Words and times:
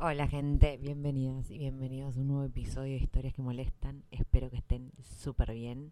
Hola 0.00 0.28
gente, 0.28 0.76
bienvenidas 0.76 1.50
y 1.50 1.58
bienvenidos 1.58 2.16
a 2.16 2.20
un 2.20 2.28
nuevo 2.28 2.44
episodio 2.44 2.92
de 2.92 3.02
Historias 3.02 3.34
que 3.34 3.42
Molestan. 3.42 4.04
Espero 4.12 4.48
que 4.48 4.58
estén 4.58 4.92
súper 5.02 5.52
bien. 5.52 5.90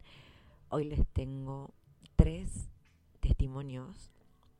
Hoy 0.68 0.84
les 0.84 1.04
tengo 1.08 1.72
tres 2.14 2.68
testimonios 3.18 4.12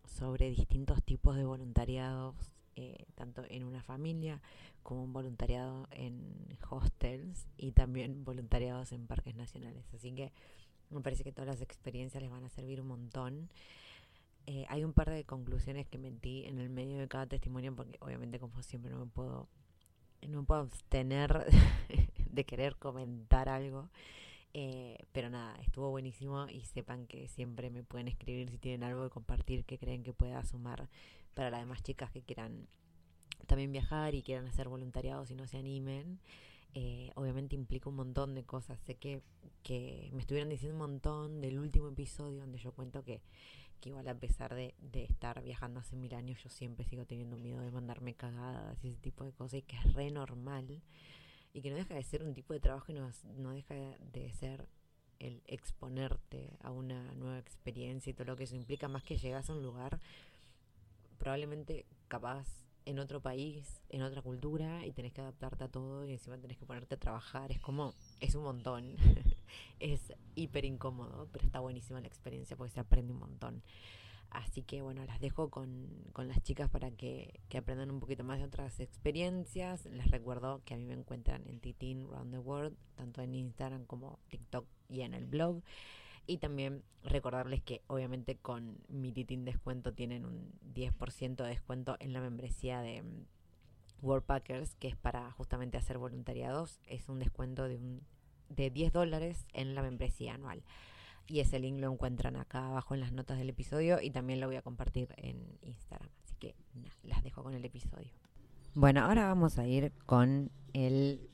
sobre 0.05 0.51
distintos 0.51 1.01
tipos 1.05 1.37
de 1.37 1.45
voluntariados, 1.45 2.35
eh, 2.75 3.05
tanto 3.15 3.45
en 3.49 3.63
una 3.63 3.85
familia 3.85 4.43
como 4.83 5.05
un 5.05 5.13
voluntariado 5.13 5.87
en 5.93 6.59
hostels 6.69 7.47
y 7.57 7.71
también 7.71 8.25
voluntariados 8.25 8.91
en 8.91 9.07
parques 9.07 9.37
nacionales. 9.37 9.85
Así 9.95 10.11
que 10.11 10.33
me 10.91 11.03
parece 11.03 11.23
que 11.23 11.31
todas 11.31 11.47
las 11.47 11.63
experiencias 11.63 12.21
les 12.21 12.33
van 12.33 12.43
a 12.43 12.49
servir 12.49 12.81
un 12.81 12.89
montón. 12.89 13.49
Eh, 14.47 14.65
hay 14.69 14.85
un 14.85 14.93
par 14.93 15.11
de 15.11 15.25
conclusiones 15.25 15.87
que 15.89 15.99
metí 15.99 16.45
en 16.45 16.61
el 16.61 16.71
medio 16.71 16.99
de 16.99 17.09
cada 17.09 17.27
testimonio 17.27 17.75
porque 17.75 17.99
obviamente 18.01 18.39
como 18.39 18.63
siempre 18.63 18.93
no 18.93 19.01
me 19.01 19.07
puedo 19.07 19.49
no 20.29 20.45
puedo 20.45 20.63
abstener 20.63 21.47
de 22.31 22.45
querer 22.45 22.77
comentar 22.77 23.49
algo. 23.49 23.89
Eh, 24.55 25.05
pero 25.13 25.29
nada 25.29 25.55
estuvo 25.61 25.91
buenísimo 25.91 26.47
y 26.49 26.63
sepan 26.63 27.07
que 27.07 27.29
siempre 27.29 27.69
me 27.69 27.83
pueden 27.83 28.09
escribir 28.09 28.49
si 28.49 28.57
tienen 28.57 28.85
algo 28.85 29.05
que 29.05 29.11
compartir 29.11 29.67
que 29.67 29.79
creen 29.79 30.03
que 30.03 30.15
pueda 30.15 30.43
sumar 30.45 30.89
para 31.35 31.51
las 31.51 31.61
demás 31.61 31.83
chicas 31.83 32.11
que 32.11 32.23
quieran 32.23 32.67
también 33.47 33.71
viajar 33.71 34.15
y 34.15 34.23
quieran 34.23 34.47
hacer 34.47 34.69
voluntariado 34.69 35.27
si 35.27 35.35
no 35.35 35.47
se 35.47 35.59
animen. 35.59 36.21
Eh, 36.75 37.11
obviamente 37.17 37.55
implica 37.55 37.89
un 37.91 37.97
montón 37.97 38.35
de 38.35 38.45
cosas. 38.45 38.79
Sé 38.81 38.95
que, 38.95 39.23
que 39.63 40.11
me 40.13 40.21
estuvieron 40.21 40.49
diciendo 40.49 40.75
un 40.75 40.91
montón 40.91 41.41
del 41.41 41.59
último 41.59 41.89
episodio 41.89 42.41
donde 42.41 42.59
yo 42.59 42.73
cuento 42.73 43.03
que 43.05 43.21
que 43.81 43.91
igual 43.91 44.09
a 44.09 44.15
pesar 44.15 44.55
de, 44.55 44.75
de, 44.79 45.05
estar 45.05 45.43
viajando 45.43 45.81
hace 45.81 45.97
mil 45.97 46.15
años, 46.15 46.43
yo 46.43 46.49
siempre 46.49 46.85
sigo 46.85 47.05
teniendo 47.05 47.37
miedo 47.37 47.61
de 47.61 47.71
mandarme 47.71 48.15
cagadas 48.15 48.83
y 48.85 48.89
ese 48.89 48.99
tipo 48.99 49.25
de 49.25 49.33
cosas, 49.33 49.61
y 49.61 49.63
que 49.63 49.77
es 49.77 49.95
re 49.95 50.11
normal, 50.11 50.83
y 51.53 51.63
que 51.63 51.71
no 51.71 51.77
deja 51.77 51.95
de 51.95 52.03
ser 52.03 52.23
un 52.23 52.35
tipo 52.35 52.53
de 52.53 52.61
trabajo 52.61 52.93
y 52.93 52.95
no, 52.95 53.11
no 53.37 53.51
deja 53.51 53.75
de 53.75 54.33
ser 54.33 54.69
el 55.19 55.43
exponerte 55.47 56.51
a 56.63 56.71
una 56.71 57.15
nueva 57.15 57.39
experiencia 57.39 58.11
y 58.11 58.15
todo 58.15 58.27
lo 58.27 58.37
que 58.37 58.45
eso 58.45 58.57
implica, 58.57 58.89
más 58.89 59.03
que 59.03 59.17
llegas 59.17 59.49
a 59.49 59.55
un 59.55 59.63
lugar 59.63 59.99
probablemente 61.19 61.87
capaz 62.09 62.47
en 62.85 62.99
otro 62.99 63.21
país, 63.21 63.83
en 63.89 64.03
otra 64.03 64.23
cultura, 64.23 64.87
y 64.87 64.93
tenés 64.93 65.13
que 65.13 65.21
adaptarte 65.21 65.65
a 65.65 65.69
todo 65.69 66.05
y 66.05 66.13
encima 66.13 66.39
tenés 66.39 66.57
que 66.57 66.67
ponerte 66.67 66.95
a 66.95 66.99
trabajar, 66.99 67.51
es 67.51 67.61
como, 67.61 67.95
es 68.21 68.35
un 68.35 68.45
montón. 68.45 68.97
es 69.81 70.13
hiper 70.35 70.65
incómodo, 70.65 71.29
pero 71.33 71.45
está 71.45 71.61
buenísima 71.61 72.01
la 72.01 72.07
experiencia 72.07 72.57
porque 72.57 72.73
se 72.73 72.81
aprende 72.81 73.13
un 73.13 73.21
montón. 73.21 73.63
Así 74.31 74.63
que 74.63 74.83
bueno, 74.83 75.05
las 75.05 75.21
dejo 75.21 75.51
con, 75.51 75.89
con 76.13 76.29
las 76.29 76.43
chicas 76.43 76.69
para 76.69 76.91
que, 76.91 77.41
que, 77.49 77.59
aprendan 77.59 77.91
un 77.91 78.01
poquito 78.01 78.25
más 78.25 78.39
de 78.39 78.45
otras 78.45 78.81
experiencias. 78.81 79.87
Les 79.87 80.11
recuerdo 80.11 80.63
que 80.65 80.75
a 80.75 80.77
mí 80.77 80.85
me 80.85 80.95
encuentran 80.95 81.47
en 81.47 81.61
Titin 81.61 82.07
Round 82.09 82.33
the 82.33 82.39
World, 82.39 82.77
tanto 82.97 83.23
en 83.23 83.35
Instagram 83.35 83.87
como 83.87 84.19
TikTok 84.29 84.67
y 84.89 85.03
en 85.03 85.15
el 85.15 85.27
blog. 85.27 85.63
Y 86.27 86.39
también 86.39 86.83
recordarles 87.05 87.63
que 87.63 87.83
obviamente 87.87 88.37
con 88.37 88.79
mi 88.89 89.13
Titin 89.13 89.45
descuento 89.45 89.95
tienen 89.95 90.25
un 90.25 90.53
10% 90.75 91.37
de 91.37 91.49
descuento 91.49 91.97
en 92.01 92.13
la 92.13 92.21
membresía 92.21 92.81
de 92.81 93.05
World 94.07 94.25
Packers, 94.25 94.75
que 94.77 94.89
es 94.89 94.97
para 94.97 95.31
justamente 95.33 95.77
hacer 95.77 95.99
voluntariados. 95.99 96.81
Es 96.87 97.09
un 97.09 97.19
descuento 97.19 97.69
de 97.69 97.77
un 97.77 98.03
de 98.49 98.71
10 98.71 98.93
dólares 98.93 99.47
en 99.53 99.75
la 99.75 99.83
membresía 99.83 100.35
anual. 100.35 100.63
Y 101.27 101.41
ese 101.41 101.59
link 101.59 101.81
lo 101.81 101.93
encuentran 101.93 102.37
acá 102.37 102.69
abajo 102.69 102.95
en 102.95 103.01
las 103.01 103.13
notas 103.13 103.39
del 103.39 103.51
episodio 103.51 104.01
y 104.01 104.11
también 104.11 104.41
lo 104.41 104.47
voy 104.47 104.57
a 104.57 104.63
compartir 104.63 105.09
en 105.17 105.59
Instagram. 105.63 106.09
Así 106.25 106.37
que 106.37 106.55
las 107.03 107.25
dejo 107.25 107.43
con 107.43 107.55
el 107.55 107.65
episodio. 107.65 108.11
Bueno, 108.75 109.05
ahora 109.05 109.27
vamos 109.27 109.59
a 109.59 109.67
ir 109.67 109.93
con 110.07 110.51
el 110.73 111.29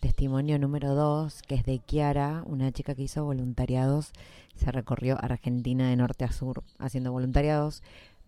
testimonio 0.00 0.58
número 0.58 0.94
2, 0.94 1.42
que 1.42 1.54
es 1.54 1.64
de 1.64 1.78
Kiara, 1.78 2.42
una 2.46 2.72
chica 2.72 2.94
que 2.94 3.02
hizo 3.02 3.24
voluntariados. 3.24 4.12
Se 4.56 4.72
recorrió 4.72 5.16
Argentina 5.22 5.88
de 5.88 5.96
norte 5.96 6.24
a 6.24 6.32
sur 6.32 6.64
haciendo 6.78 7.12
voluntariados. 7.12 7.82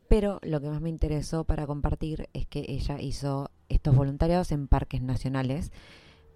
Pero 0.09 0.39
lo 0.43 0.61
que 0.61 0.69
más 0.69 0.83
me 0.83 0.91
interesó 0.91 1.45
para 1.45 1.67
compartir 1.67 2.29
es 2.35 2.47
que 2.47 2.67
ella 2.69 3.01
hizo 3.01 3.51
estos 3.73 3.95
voluntariados 3.95 4.53
en 4.53 4.69
parques 4.69 5.03
nacionales 5.03 5.73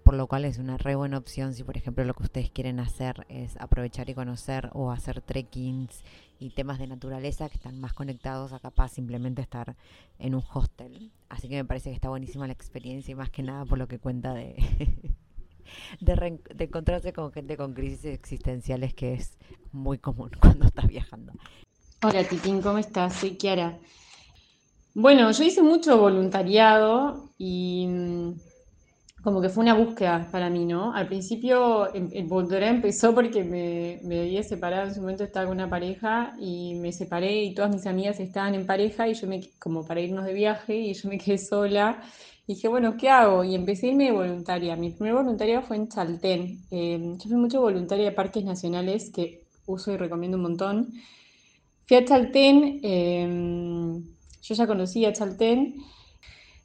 por 0.07 0.15
lo 0.15 0.27
cual 0.27 0.45
es 0.45 0.57
una 0.57 0.77
re 0.77 0.95
buena 0.95 1.17
opción 1.17 1.53
si 1.53 1.65
por 1.65 1.75
ejemplo 1.75 2.05
lo 2.05 2.13
que 2.13 2.23
ustedes 2.23 2.49
quieren 2.49 2.79
hacer 2.79 3.25
es 3.27 3.57
aprovechar 3.57 4.09
y 4.09 4.13
conocer 4.13 4.69
o 4.71 4.89
hacer 4.89 5.19
trekkings 5.19 6.01
y 6.39 6.51
temas 6.51 6.79
de 6.79 6.87
naturaleza 6.87 7.49
que 7.49 7.55
están 7.55 7.81
más 7.81 7.91
conectados 7.91 8.53
a 8.53 8.59
capaz 8.61 8.93
simplemente 8.93 9.41
estar 9.41 9.75
en 10.17 10.33
un 10.33 10.43
hostel. 10.53 11.11
Así 11.27 11.49
que 11.49 11.55
me 11.55 11.65
parece 11.65 11.89
que 11.89 11.95
está 11.95 12.07
buenísima 12.07 12.47
la 12.47 12.53
experiencia 12.53 13.11
y 13.11 13.15
más 13.15 13.31
que 13.31 13.43
nada 13.43 13.65
por 13.65 13.77
lo 13.77 13.89
que 13.89 13.99
cuenta 13.99 14.33
de, 14.33 14.55
de, 15.99 16.39
encontrarse 16.57 17.11
con 17.11 17.33
gente 17.33 17.57
con 17.57 17.73
crisis 17.73 18.05
existenciales 18.05 18.93
que 18.93 19.13
es 19.15 19.37
muy 19.73 19.97
común 19.97 20.31
cuando 20.39 20.67
estás 20.67 20.87
viajando. 20.87 21.33
Hola 22.01 22.23
Titín, 22.23 22.61
¿cómo 22.61 22.77
estás? 22.77 23.13
Soy 23.13 23.31
Kiara. 23.31 23.77
Bueno, 24.99 25.29
yo 25.31 25.43
hice 25.43 25.61
mucho 25.61 25.99
voluntariado 25.99 27.29
y 27.37 27.85
mm, 27.87 28.33
como 29.23 29.41
que 29.41 29.49
fue 29.49 29.61
una 29.63 29.75
búsqueda 29.75 30.27
para 30.31 30.49
mí, 30.49 30.65
¿no? 30.65 30.91
Al 30.91 31.07
principio 31.07 31.93
em, 31.93 32.09
el, 32.13 32.25
voluntariado 32.25 32.75
empezó 32.75 33.13
porque 33.13 33.43
me, 33.43 33.99
me 34.03 34.21
había 34.21 34.41
separado, 34.41 34.87
en 34.87 34.95
su 34.95 35.01
momento 35.01 35.23
estaba 35.23 35.45
con 35.45 35.57
una 35.57 35.69
pareja 35.69 36.35
y 36.39 36.73
me 36.75 36.91
separé 36.91 37.43
y 37.43 37.53
todas 37.53 37.71
mis 37.75 37.85
amigas 37.85 38.19
estaban 38.19 38.55
en 38.55 38.65
pareja 38.65 39.07
y 39.07 39.13
yo 39.13 39.27
me, 39.27 39.41
como 39.59 39.85
para 39.85 40.01
irnos 40.01 40.25
de 40.25 40.33
viaje 40.33 40.75
y 40.75 40.93
yo 40.95 41.09
me 41.09 41.19
quedé 41.19 41.37
sola. 41.37 42.01
Dije, 42.47 42.67
bueno, 42.67 42.97
¿qué 42.97 43.09
hago? 43.09 43.43
Y 43.43 43.53
empecé 43.53 43.87
a 43.87 43.91
irme 43.91 44.05
de 44.05 44.13
voluntaria. 44.13 44.75
Mi 44.77 44.89
primer 44.89 45.13
voluntariado 45.13 45.61
fue 45.61 45.75
en 45.75 45.89
Chaltén. 45.89 46.59
Em, 46.71 47.17
yo 47.19 47.29
fui 47.29 47.37
mucho 47.37 47.61
voluntaria 47.61 48.05
de 48.05 48.11
parques 48.13 48.43
nacionales 48.43 49.11
que 49.13 49.43
uso 49.67 49.91
y 49.93 49.97
recomiendo 49.97 50.37
un 50.37 50.43
montón. 50.43 50.87
Fui 51.87 51.95
a 51.97 52.03
Chaltén, 52.03 52.81
em, 52.83 53.66
yo 54.47 54.55
ya 54.55 54.67
conocía 54.67 55.13
Chaltén 55.13 55.75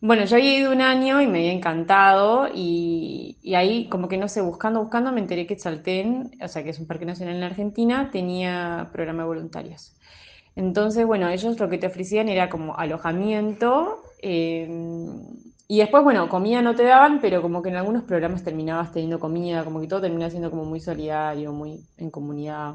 bueno, 0.04 0.24
yo 0.24 0.34
había 0.34 0.58
ido 0.58 0.72
un 0.72 0.80
año 0.80 1.22
y 1.22 1.28
me 1.28 1.38
había 1.38 1.52
encantado 1.52 2.48
y, 2.52 3.38
ahí 3.54 3.88
como 3.88 4.08
que 4.08 4.18
no 4.18 4.26
sé, 4.26 4.40
buscando, 4.40 4.80
buscando 4.80 5.12
me 5.12 5.20
enteré 5.20 5.46
que 5.46 5.56
Chaltén, 5.56 6.32
o 6.42 6.48
sea 6.48 6.64
que 6.64 6.70
es 6.70 6.80
un 6.80 6.88
parque 6.88 7.06
nacional 7.06 7.36
en 7.36 7.40
la 7.40 7.46
Argentina, 7.46 8.10
tenía 8.10 8.90
programa 8.92 9.22
de 9.22 9.28
voluntarios. 9.28 9.94
Entonces, 10.56 11.06
bueno, 11.06 11.28
ellos 11.28 11.60
lo 11.60 11.68
que 11.68 11.78
te 11.78 11.86
ofrecían 11.86 12.28
era 12.28 12.50
como 12.50 12.76
alojamiento 12.76 14.02
em, 14.20 15.20
y 15.68 15.78
después, 15.78 16.02
bueno, 16.02 16.28
comida 16.28 16.62
no 16.62 16.74
te 16.74 16.82
daban, 16.82 17.20
pero 17.20 17.40
como 17.40 17.62
que 17.62 17.68
en 17.68 17.76
algunos 17.76 18.02
programas 18.02 18.42
terminabas 18.42 18.92
teniendo 18.92 19.20
comida, 19.20 19.64
como 19.64 19.80
que 19.80 19.86
todo 19.86 20.00
terminaba 20.00 20.30
siendo 20.30 20.50
como 20.50 20.64
muy 20.64 20.80
solidario, 20.80 21.52
muy 21.52 21.80
en 21.96 22.10
comunidad, 22.10 22.74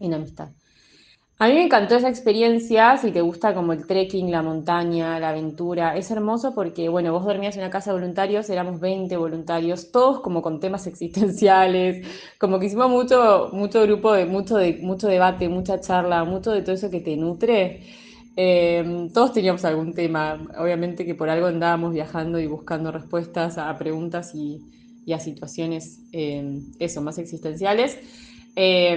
en 0.00 0.14
amistad. 0.14 0.48
A 1.42 1.48
mí 1.48 1.54
me 1.54 1.64
encantó 1.64 1.96
esa 1.96 2.08
experiencia, 2.08 2.96
si 2.98 3.10
te 3.10 3.20
gusta 3.20 3.52
como 3.52 3.72
el 3.72 3.84
trekking, 3.84 4.30
la 4.30 4.42
montaña, 4.42 5.18
la 5.18 5.30
aventura, 5.30 5.96
es 5.96 6.08
hermoso 6.12 6.54
porque, 6.54 6.88
bueno, 6.88 7.10
vos 7.10 7.24
dormías 7.24 7.56
en 7.56 7.62
una 7.62 7.70
casa 7.70 7.90
de 7.90 7.98
voluntarios, 7.98 8.48
éramos 8.48 8.78
20 8.78 9.16
voluntarios, 9.16 9.90
todos 9.90 10.20
como 10.20 10.40
con 10.40 10.60
temas 10.60 10.86
existenciales, 10.92 12.06
como 12.38 12.60
que 12.60 12.66
hicimos 12.66 12.88
mucho, 12.90 13.50
mucho 13.52 13.82
grupo, 13.82 14.12
de, 14.12 14.24
mucho, 14.24 14.56
de, 14.56 14.78
mucho 14.82 15.08
debate, 15.08 15.48
mucha 15.48 15.80
charla, 15.80 16.22
mucho 16.22 16.52
de 16.52 16.62
todo 16.62 16.76
eso 16.76 16.90
que 16.90 17.00
te 17.00 17.16
nutre. 17.16 17.88
Eh, 18.36 19.08
todos 19.12 19.32
teníamos 19.32 19.64
algún 19.64 19.94
tema, 19.94 20.40
obviamente 20.56 21.04
que 21.04 21.16
por 21.16 21.28
algo 21.28 21.48
andábamos 21.48 21.92
viajando 21.92 22.38
y 22.38 22.46
buscando 22.46 22.92
respuestas 22.92 23.58
a 23.58 23.76
preguntas 23.76 24.32
y, 24.36 24.62
a 25.12 25.18
situaciones, 25.18 26.02
eh, 26.12 26.60
eso, 26.78 27.02
más 27.02 27.18
existenciales. 27.18 27.98
Eh, 28.54 28.96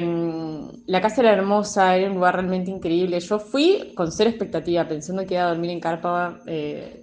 la 0.88 1.02
casa 1.02 1.22
era 1.22 1.32
hermosa, 1.32 1.96
era 1.96 2.10
un 2.10 2.16
lugar 2.16 2.36
realmente 2.36 2.72
increíble. 2.72 3.20
Yo 3.20 3.40
fui 3.40 3.94
con 3.96 4.12
cero 4.12 4.30
expectativa, 4.30 4.88
pensando 4.88 5.26
que 5.26 5.36
iba 5.36 5.44
a 5.44 5.50
dormir 5.50 5.72
en 5.72 5.80
carpa 5.80 6.40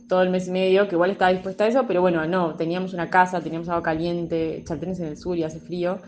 todo 0.09 0.23
el 0.23 0.31
mes 0.31 0.49
y 0.49 0.51
medio, 0.51 0.87
que 0.89 0.95
igual 0.95 1.11
estaba 1.13 1.33
dispuesta 1.33 1.65
a 1.65 1.69
eso, 1.69 1.87
pero 1.87 2.01
bueno, 2.01 2.27
no, 2.27 2.55
teníamos 2.55 2.93
una 2.93 3.09
casa, 3.09 3.41
teníamos 3.41 3.69
agua 3.69 3.83
caliente, 3.83 4.63
chaltén 4.67 4.95
en 4.95 5.07
el 5.07 5.17
sur 5.17 5.37
y 5.37 5.45
hace 5.45 5.61
frío. 5.61 6.01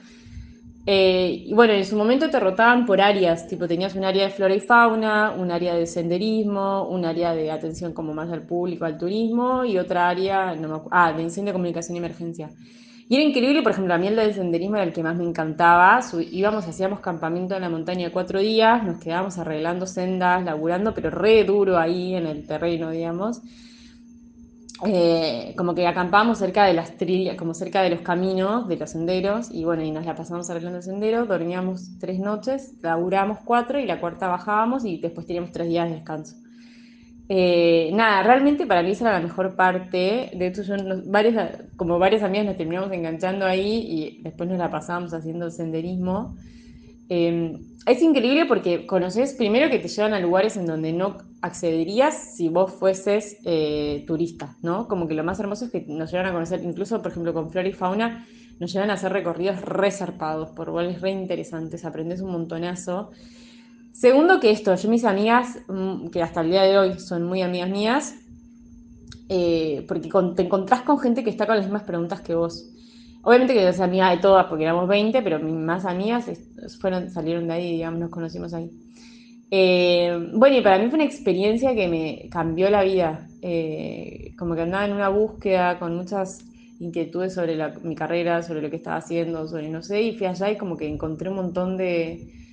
Eh, 0.86 1.44
y 1.46 1.54
bueno, 1.54 1.72
en 1.72 1.84
su 1.86 1.96
momento 1.96 2.28
te 2.28 2.38
rotaban 2.38 2.84
por 2.84 3.00
áreas, 3.00 3.48
tipo 3.48 3.66
tenías 3.66 3.94
un 3.94 4.04
área 4.04 4.24
de 4.24 4.30
flora 4.30 4.54
y 4.54 4.60
fauna, 4.60 5.32
un 5.32 5.50
área 5.50 5.74
de 5.74 5.86
senderismo, 5.86 6.86
un 6.88 7.06
área 7.06 7.34
de 7.34 7.50
atención 7.50 7.94
como 7.94 8.12
más 8.12 8.30
al 8.30 8.42
público, 8.42 8.84
al 8.84 8.98
turismo 8.98 9.64
y 9.64 9.78
otra 9.78 10.10
área, 10.10 10.54
no 10.54 10.86
ah, 10.90 11.12
de 11.12 11.22
incendio, 11.22 11.54
comunicación 11.54 11.96
y 11.96 11.98
emergencia. 11.98 12.50
Y 13.08 13.16
era 13.16 13.24
increíble, 13.24 13.62
por 13.62 13.72
ejemplo, 13.72 13.92
a 13.92 13.98
mí 13.98 14.06
el 14.06 14.16
del 14.16 14.32
senderismo 14.32 14.76
era 14.76 14.84
el 14.84 14.92
que 14.92 15.02
más 15.02 15.16
me 15.16 15.24
encantaba. 15.24 16.00
íbamos, 16.30 16.66
hacíamos 16.66 17.00
campamento 17.00 17.54
en 17.54 17.62
la 17.62 17.68
montaña 17.68 18.10
cuatro 18.10 18.40
días, 18.40 18.82
nos 18.82 18.98
quedábamos 18.98 19.38
arreglando 19.38 19.86
sendas, 19.86 20.42
laburando, 20.44 20.94
pero 20.94 21.10
re 21.10 21.44
duro 21.44 21.78
ahí 21.78 22.14
en 22.14 22.26
el 22.26 22.46
terreno, 22.46 22.90
digamos. 22.90 23.42
Eh, 24.86 25.54
como 25.56 25.74
que 25.74 25.86
acampábamos 25.86 26.38
cerca 26.38 26.64
de 26.64 26.74
las 26.74 26.96
trillas, 26.96 27.36
como 27.36 27.54
cerca 27.54 27.82
de 27.82 27.90
los 27.90 28.00
caminos, 28.00 28.68
de 28.68 28.76
los 28.76 28.90
senderos, 28.90 29.50
y 29.50 29.64
bueno, 29.64 29.82
y 29.82 29.90
nos 29.90 30.04
la 30.04 30.14
pasamos 30.14 30.50
arreglando 30.50 30.78
el 30.78 30.82
sendero, 30.82 31.26
dormíamos 31.26 31.98
tres 32.00 32.18
noches, 32.18 32.74
laburamos 32.82 33.38
cuatro 33.44 33.78
y 33.78 33.86
la 33.86 34.00
cuarta 34.00 34.28
bajábamos 34.28 34.84
y 34.84 34.98
después 34.98 35.26
teníamos 35.26 35.52
tres 35.52 35.68
días 35.68 35.88
de 35.88 35.96
descanso. 35.96 36.36
Eh, 37.28 37.90
nada, 37.94 38.22
realmente 38.22 38.66
para 38.66 38.82
mí 38.82 38.90
esa 38.90 39.04
era 39.04 39.18
la 39.18 39.26
mejor 39.26 39.56
parte. 39.56 40.30
De 40.34 40.46
hecho, 40.46 40.62
yo, 40.62 40.74
varios, 41.06 41.34
como 41.76 41.98
varias 41.98 42.22
amigas 42.22 42.46
nos 42.46 42.56
terminamos 42.56 42.92
enganchando 42.92 43.46
ahí 43.46 43.86
y 43.88 44.22
después 44.22 44.48
nos 44.48 44.58
la 44.58 44.70
pasábamos 44.70 45.14
haciendo 45.14 45.50
senderismo. 45.50 46.36
Eh, 47.08 47.58
es 47.86 48.02
increíble 48.02 48.46
porque 48.46 48.86
conoces 48.86 49.34
primero 49.34 49.68
que 49.68 49.78
te 49.78 49.88
llevan 49.88 50.14
a 50.14 50.20
lugares 50.20 50.56
en 50.56 50.66
donde 50.66 50.92
no 50.92 51.18
accederías 51.42 52.34
si 52.34 52.48
vos 52.48 52.72
fueses 52.72 53.36
eh, 53.44 54.04
turista, 54.06 54.56
¿no? 54.62 54.88
Como 54.88 55.06
que 55.06 55.14
lo 55.14 55.22
más 55.22 55.38
hermoso 55.38 55.66
es 55.66 55.70
que 55.70 55.84
nos 55.86 56.10
llevan 56.10 56.26
a 56.26 56.32
conocer, 56.32 56.62
incluso 56.64 57.02
por 57.02 57.10
ejemplo 57.10 57.34
con 57.34 57.50
flora 57.50 57.68
y 57.68 57.72
fauna, 57.72 58.26
nos 58.58 58.72
llevan 58.72 58.88
a 58.90 58.94
hacer 58.94 59.12
recorridos 59.12 59.60
resarpados 59.60 60.50
por 60.50 60.68
lugares 60.68 61.02
re 61.02 61.10
interesantes, 61.10 61.84
aprendes 61.84 62.22
un 62.22 62.32
montonazo. 62.32 63.10
Segundo 63.94 64.40
que 64.40 64.50
esto, 64.50 64.74
yo 64.74 64.90
mis 64.90 65.04
amigas, 65.04 65.60
mm, 65.68 66.08
que 66.08 66.20
hasta 66.20 66.40
el 66.40 66.50
día 66.50 66.64
de 66.64 66.78
hoy 66.78 66.98
son 66.98 67.22
muy 67.22 67.42
amigas 67.42 67.70
mías, 67.70 68.14
eh, 69.28 69.84
porque 69.86 70.10
te 70.34 70.42
encontrás 70.42 70.82
con 70.82 70.98
gente 70.98 71.22
que 71.22 71.30
está 71.30 71.46
con 71.46 71.54
las 71.56 71.64
mismas 71.64 71.84
preguntas 71.84 72.20
que 72.20 72.34
vos. 72.34 72.70
Obviamente 73.22 73.54
que 73.54 73.62
yo 73.62 73.72
soy 73.72 73.84
amiga 73.84 74.10
de 74.10 74.18
todas 74.18 74.46
porque 74.46 74.64
éramos 74.64 74.88
20, 74.88 75.22
pero 75.22 75.38
mis 75.38 75.54
más 75.54 75.84
amigas 75.84 76.28
fueron, 76.80 77.08
salieron 77.08 77.46
de 77.46 77.54
ahí, 77.54 77.70
digamos, 77.70 78.00
nos 78.00 78.10
conocimos 78.10 78.52
ahí. 78.52 78.68
Eh, 79.48 80.28
bueno, 80.34 80.56
y 80.56 80.60
para 80.60 80.80
mí 80.80 80.88
fue 80.88 80.96
una 80.96 81.04
experiencia 81.04 81.72
que 81.72 81.86
me 81.86 82.28
cambió 82.30 82.70
la 82.70 82.82
vida. 82.82 83.28
Eh, 83.42 84.34
como 84.36 84.56
que 84.56 84.62
andaba 84.62 84.86
en 84.86 84.92
una 84.92 85.08
búsqueda 85.08 85.78
con 85.78 85.96
muchas 85.96 86.40
inquietudes 86.80 87.32
sobre 87.34 87.56
mi 87.84 87.94
carrera, 87.94 88.42
sobre 88.42 88.60
lo 88.60 88.70
que 88.70 88.76
estaba 88.76 88.96
haciendo, 88.96 89.46
sobre 89.46 89.68
no 89.68 89.82
sé, 89.82 90.02
y 90.02 90.18
fui 90.18 90.26
allá 90.26 90.50
y 90.50 90.58
como 90.58 90.76
que 90.76 90.88
encontré 90.88 91.30
un 91.30 91.36
montón 91.36 91.76
de... 91.76 92.43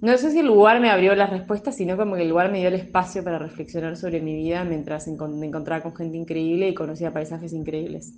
No 0.00 0.16
sé 0.16 0.30
si 0.30 0.38
el 0.38 0.46
lugar 0.46 0.80
me 0.80 0.88
abrió 0.88 1.14
las 1.14 1.28
respuestas, 1.28 1.76
sino 1.76 1.96
como 1.96 2.16
que 2.16 2.22
el 2.22 2.30
lugar 2.30 2.50
me 2.50 2.58
dio 2.58 2.68
el 2.68 2.74
espacio 2.74 3.22
para 3.22 3.38
reflexionar 3.38 3.98
sobre 3.98 4.20
mi 4.20 4.34
vida 4.34 4.64
mientras 4.64 5.06
me 5.06 5.46
encontraba 5.46 5.82
con 5.82 5.94
gente 5.94 6.16
increíble 6.16 6.68
y 6.68 6.74
conocía 6.74 7.12
paisajes 7.12 7.52
increíbles. 7.52 8.14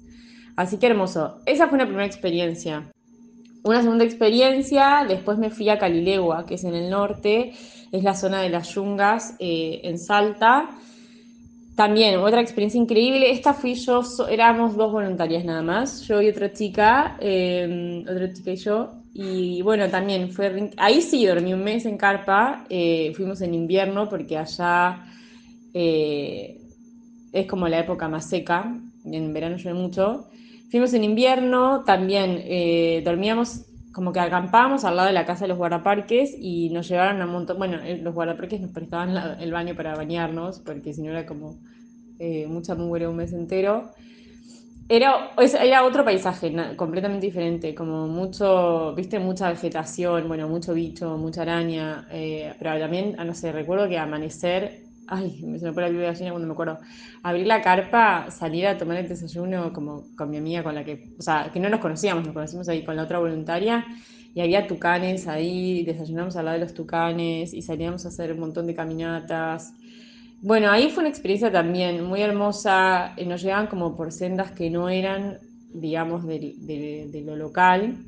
Así 0.54 0.76
que 0.78 0.86
hermoso. 0.86 1.40
Esa 1.44 1.66
fue 1.66 1.76
una 1.76 1.86
primera 1.86 2.06
experiencia. 2.06 2.92
Una 3.64 3.82
segunda 3.82 4.04
experiencia, 4.04 5.04
después 5.08 5.38
me 5.38 5.50
fui 5.50 5.68
a 5.70 5.78
Calilegua, 5.78 6.46
que 6.46 6.54
es 6.54 6.64
en 6.64 6.74
el 6.74 6.88
norte, 6.88 7.52
es 7.90 8.02
la 8.02 8.14
zona 8.14 8.42
de 8.42 8.48
las 8.48 8.74
yungas 8.74 9.34
eh, 9.40 9.80
en 9.82 9.98
Salta. 9.98 10.70
También 11.74 12.18
otra 12.18 12.40
experiencia 12.40 12.80
increíble. 12.80 13.32
Esta 13.32 13.54
fui 13.54 13.74
yo, 13.74 14.02
éramos 14.28 14.76
dos 14.76 14.92
voluntarias 14.92 15.44
nada 15.44 15.62
más, 15.62 16.02
yo 16.06 16.20
y 16.20 16.28
otra 16.28 16.52
chica, 16.52 17.16
em, 17.18 18.02
otra 18.02 18.32
chica 18.32 18.52
y 18.52 18.56
yo. 18.56 19.01
Y 19.14 19.60
bueno, 19.62 19.88
también 19.90 20.32
fue. 20.32 20.70
Ahí 20.78 21.02
sí 21.02 21.26
dormí 21.26 21.52
un 21.52 21.62
mes 21.62 21.84
en 21.84 21.98
carpa. 21.98 22.64
Eh, 22.70 23.12
fuimos 23.14 23.40
en 23.42 23.54
invierno 23.54 24.08
porque 24.08 24.38
allá 24.38 25.04
eh, 25.74 26.60
es 27.32 27.46
como 27.46 27.68
la 27.68 27.80
época 27.80 28.08
más 28.08 28.28
seca. 28.28 28.74
En 29.04 29.32
verano 29.32 29.56
llueve 29.56 29.78
mucho. 29.78 30.28
Fuimos 30.70 30.94
en 30.94 31.04
invierno, 31.04 31.84
también 31.84 32.38
eh, 32.44 33.02
dormíamos, 33.04 33.66
como 33.92 34.10
que 34.10 34.20
acampábamos 34.20 34.84
al 34.84 34.96
lado 34.96 35.08
de 35.08 35.12
la 35.12 35.26
casa 35.26 35.44
de 35.44 35.48
los 35.48 35.58
guardaparques 35.58 36.34
y 36.38 36.70
nos 36.70 36.88
llevaron 36.88 37.20
a 37.20 37.26
un 37.26 37.32
montón, 37.32 37.58
bueno, 37.58 37.76
los 38.00 38.14
guardaparques 38.14 38.58
nos 38.62 38.70
prestaban 38.70 39.38
el 39.38 39.52
baño 39.52 39.74
para 39.74 39.94
bañarnos, 39.94 40.60
porque 40.60 40.94
si 40.94 41.02
no 41.02 41.10
era 41.10 41.26
como 41.26 41.58
mucha 42.48 42.74
mugre 42.74 43.06
un 43.06 43.16
mes 43.16 43.34
entero. 43.34 43.90
Era, 44.94 45.30
era 45.38 45.84
otro 45.84 46.04
paisaje 46.04 46.52
completamente 46.76 47.24
diferente, 47.24 47.74
como 47.74 48.06
mucho, 48.08 48.94
viste, 48.94 49.18
mucha 49.18 49.48
vegetación, 49.48 50.28
bueno, 50.28 50.48
mucho 50.48 50.74
bicho, 50.74 51.16
mucha 51.16 51.42
araña, 51.42 52.06
pero 52.10 52.78
también, 52.78 53.14
ah, 53.18 53.24
no 53.24 53.34
sé, 53.34 53.52
recuerdo 53.52 53.88
que 53.88 53.98
amanecer 53.98 54.82
ay, 55.08 55.30
se 55.58 55.64
me 55.66 55.72
pone 55.72 55.90
la 55.90 56.02
gallina 56.02 56.30
cuando 56.30 56.46
me 56.46 56.52
acuerdo, 56.52 56.78
abrir 57.22 57.46
la 57.46 57.60
carpa, 57.62 58.30
salir 58.30 58.66
a 58.66 58.76
tomar 58.78 58.98
el 58.98 59.08
desayuno 59.08 59.72
como 59.72 60.14
con 60.16 60.30
mi 60.30 60.36
amiga 60.36 60.62
con 60.62 60.74
la 60.74 60.84
que, 60.84 61.14
o 61.18 61.22
sea, 61.22 61.50
que 61.52 61.58
no 61.60 61.68
nos 61.70 61.80
conocíamos, 61.80 62.24
nos 62.24 62.34
conocimos 62.34 62.68
ahí 62.68 62.84
con 62.84 62.96
la 62.96 63.04
otra 63.04 63.18
voluntaria 63.18 63.84
y 64.34 64.40
había 64.40 64.66
tucanes 64.66 65.26
ahí, 65.26 65.84
desayunamos 65.84 66.36
al 66.36 66.46
lado 66.46 66.58
de 66.58 66.64
los 66.64 66.74
tucanes 66.74 67.52
y 67.52 67.62
salíamos 67.62 68.04
a 68.04 68.08
hacer 68.08 68.32
un 68.32 68.40
montón 68.40 68.66
de 68.66 68.74
caminatas. 68.74 69.74
Bueno, 70.44 70.72
ahí 70.72 70.90
fue 70.90 71.02
una 71.02 71.08
experiencia 71.08 71.52
también 71.52 72.02
muy 72.04 72.20
hermosa, 72.20 73.14
eh, 73.16 73.24
nos 73.24 73.42
llevaban 73.42 73.68
como 73.68 73.96
por 73.96 74.10
sendas 74.10 74.50
que 74.50 74.70
no 74.70 74.88
eran, 74.88 75.38
digamos, 75.72 76.26
de, 76.26 77.22
lo 77.24 77.36
local. 77.36 77.98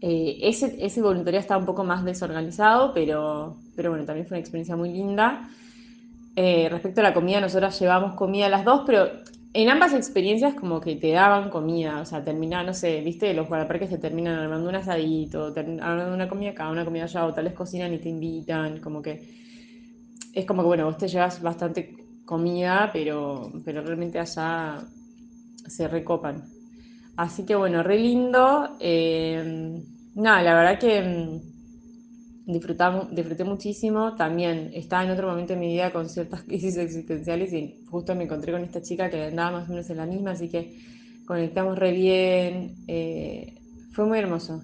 Eh, 0.00 0.38
ese, 0.42 1.00
voluntariado 1.00 1.40
estaba 1.40 1.60
un 1.60 1.66
poco 1.66 1.84
más 1.84 2.04
desorganizado, 2.04 2.92
pero, 2.92 3.58
pero 3.76 3.90
bueno, 3.90 4.04
también 4.04 4.26
fue 4.26 4.34
una 4.38 4.40
experiencia 4.40 4.74
muy 4.74 4.92
linda. 4.92 5.48
Eh, 6.34 6.68
respecto 6.68 7.00
a 7.00 7.04
la 7.04 7.14
comida, 7.14 7.40
nosotras 7.40 7.78
llevamos 7.78 8.14
comida 8.16 8.48
las 8.48 8.64
dos, 8.64 8.82
pero 8.84 9.08
en 9.52 9.70
ambas 9.70 9.94
experiencias 9.94 10.54
como 10.54 10.80
que 10.80 10.96
te 10.96 11.12
daban 11.12 11.48
comida, 11.48 12.00
o 12.00 12.04
sea, 12.06 12.24
terminaba, 12.24 12.64
no 12.64 12.74
sé, 12.74 13.00
viste, 13.02 13.32
los 13.34 13.46
guardaparques 13.46 13.88
te 13.90 13.98
terminan 13.98 14.36
armando 14.36 14.68
un 14.68 14.74
asadito, 14.74 15.54
armando 15.56 16.12
una 16.12 16.28
comida 16.28 16.50
acá, 16.50 16.68
una 16.70 16.84
comida 16.84 17.04
allá, 17.04 17.24
o 17.24 17.32
tal 17.32 17.44
vez 17.44 17.54
cocinan 17.54 17.94
y 17.94 17.98
te 17.98 18.08
invitan, 18.08 18.80
como 18.80 19.00
que 19.00 19.45
es 20.36 20.44
como 20.44 20.62
que, 20.62 20.66
bueno, 20.66 20.84
vos 20.84 20.98
te 20.98 21.08
llevas 21.08 21.40
bastante 21.40 21.96
comida, 22.26 22.90
pero, 22.92 23.50
pero 23.64 23.82
realmente 23.82 24.18
allá 24.18 24.86
se 25.66 25.88
recopan. 25.88 26.44
Así 27.16 27.46
que 27.46 27.54
bueno, 27.54 27.82
re 27.82 27.98
lindo. 27.98 28.76
Eh, 28.78 29.82
nada, 30.14 30.42
la 30.42 30.54
verdad 30.54 30.78
que 30.78 31.40
disfrutamos, 32.44 33.14
disfruté 33.14 33.44
muchísimo. 33.44 34.14
También 34.14 34.72
estaba 34.74 35.04
en 35.04 35.10
otro 35.12 35.28
momento 35.28 35.54
de 35.54 35.58
mi 35.58 35.68
vida 35.68 35.90
con 35.90 36.06
ciertas 36.10 36.42
crisis 36.46 36.76
existenciales 36.76 37.54
y 37.54 37.86
justo 37.90 38.14
me 38.14 38.24
encontré 38.24 38.52
con 38.52 38.62
esta 38.62 38.82
chica 38.82 39.08
que 39.08 39.24
andaba 39.24 39.60
más 39.60 39.68
o 39.68 39.72
menos 39.72 39.88
en 39.88 39.96
la 39.96 40.04
misma, 40.04 40.32
así 40.32 40.50
que 40.50 40.76
conectamos 41.24 41.78
re 41.78 41.92
bien. 41.92 42.74
Eh, 42.86 43.54
fue 43.92 44.04
muy 44.04 44.18
hermoso. 44.18 44.62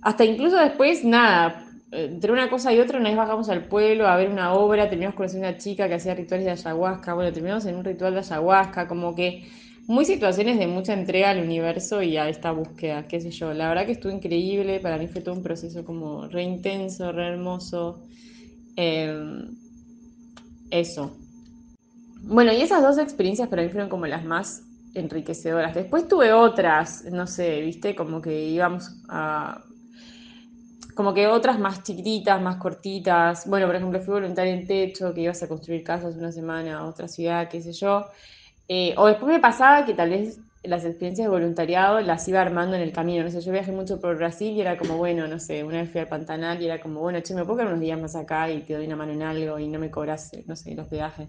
Hasta 0.00 0.24
incluso 0.24 0.56
después, 0.56 1.04
nada, 1.04 1.71
entre 1.92 2.32
una 2.32 2.48
cosa 2.48 2.72
y 2.72 2.80
otra, 2.80 2.98
una 2.98 3.10
vez 3.10 3.18
bajamos 3.18 3.48
al 3.50 3.66
pueblo 3.66 4.08
a 4.08 4.16
ver 4.16 4.30
una 4.30 4.54
obra, 4.54 4.88
terminamos 4.88 5.14
conociendo 5.14 5.46
a 5.46 5.50
una 5.50 5.58
chica 5.58 5.88
que 5.88 5.94
hacía 5.94 6.14
rituales 6.14 6.46
de 6.46 6.52
ayahuasca, 6.52 7.14
bueno, 7.14 7.32
terminamos 7.32 7.66
en 7.66 7.76
un 7.76 7.84
ritual 7.84 8.14
de 8.14 8.20
ayahuasca, 8.20 8.88
como 8.88 9.14
que 9.14 9.46
muy 9.86 10.04
situaciones 10.04 10.58
de 10.58 10.66
mucha 10.66 10.94
entrega 10.94 11.30
al 11.30 11.40
universo 11.40 12.02
y 12.02 12.16
a 12.16 12.28
esta 12.28 12.52
búsqueda, 12.52 13.06
qué 13.08 13.20
sé 13.20 13.30
yo. 13.30 13.52
La 13.52 13.68
verdad 13.68 13.84
que 13.84 13.92
estuvo 13.92 14.12
increíble, 14.12 14.80
para 14.80 14.96
mí 14.96 15.06
fue 15.06 15.20
todo 15.20 15.34
un 15.34 15.42
proceso 15.42 15.84
como 15.84 16.28
re 16.28 16.42
intenso, 16.42 17.12
re 17.12 17.28
hermoso. 17.28 18.02
Em, 18.76 19.54
eso. 20.70 21.16
Bueno, 22.22 22.52
y 22.52 22.62
esas 22.62 22.82
dos 22.82 22.98
experiencias 22.98 23.48
para 23.48 23.62
mí 23.62 23.68
fueron 23.68 23.90
como 23.90 24.06
las 24.06 24.24
más 24.24 24.62
enriquecedoras. 24.94 25.74
Después 25.74 26.08
tuve 26.08 26.32
otras, 26.32 27.04
no 27.10 27.26
sé, 27.26 27.60
viste, 27.60 27.94
como 27.94 28.22
que 28.22 28.48
íbamos 28.48 29.02
a... 29.08 29.62
Como 30.94 31.14
que 31.14 31.26
otras 31.26 31.58
más 31.58 31.82
chiquititas, 31.82 32.40
más 32.42 32.56
cortitas. 32.56 33.46
Bueno, 33.48 33.66
por 33.66 33.76
ejemplo, 33.76 34.00
fui 34.00 34.14
voluntaria 34.14 34.52
en 34.52 34.66
Techo, 34.66 35.14
que 35.14 35.22
ibas 35.22 35.42
a 35.42 35.48
construir 35.48 35.82
casas 35.82 36.16
una 36.16 36.32
semana 36.32 36.78
a 36.78 36.86
otra 36.86 37.08
ciudad, 37.08 37.48
qué 37.48 37.62
sé 37.62 37.72
yo. 37.72 38.06
Eh, 38.68 38.94
o 38.98 39.06
después 39.06 39.32
me 39.32 39.40
pasaba 39.40 39.84
que 39.86 39.94
tal 39.94 40.10
vez 40.10 40.40
las 40.62 40.84
experiencias 40.84 41.26
de 41.26 41.30
voluntariado 41.30 42.00
las 42.00 42.26
iba 42.28 42.40
armando 42.42 42.76
en 42.76 42.82
el 42.82 42.92
camino. 42.92 43.24
No 43.24 43.30
sé, 43.30 43.40
yo 43.40 43.52
viajé 43.52 43.72
mucho 43.72 44.00
por 44.00 44.16
Brasil 44.16 44.52
y 44.54 44.60
era 44.60 44.78
como, 44.78 44.96
bueno, 44.98 45.26
no 45.28 45.38
sé, 45.40 45.64
una 45.64 45.82
vez 45.82 45.90
fui 45.90 46.00
al 46.00 46.08
Pantanal 46.08 46.62
y 46.62 46.66
era 46.66 46.80
como, 46.80 47.00
bueno, 47.00 47.20
che, 47.20 47.34
me 47.34 47.44
puedo 47.44 47.58
quedar 47.58 47.68
unos 47.68 47.80
días 47.80 48.00
más 48.00 48.16
acá 48.16 48.50
y 48.50 48.62
te 48.62 48.74
doy 48.74 48.86
una 48.86 48.96
mano 48.96 49.12
en 49.12 49.22
algo 49.22 49.58
y 49.58 49.68
no 49.68 49.78
me 49.78 49.90
cobras, 49.90 50.30
no 50.46 50.56
sé, 50.56 50.74
los 50.74 50.88
peajes. 50.88 51.28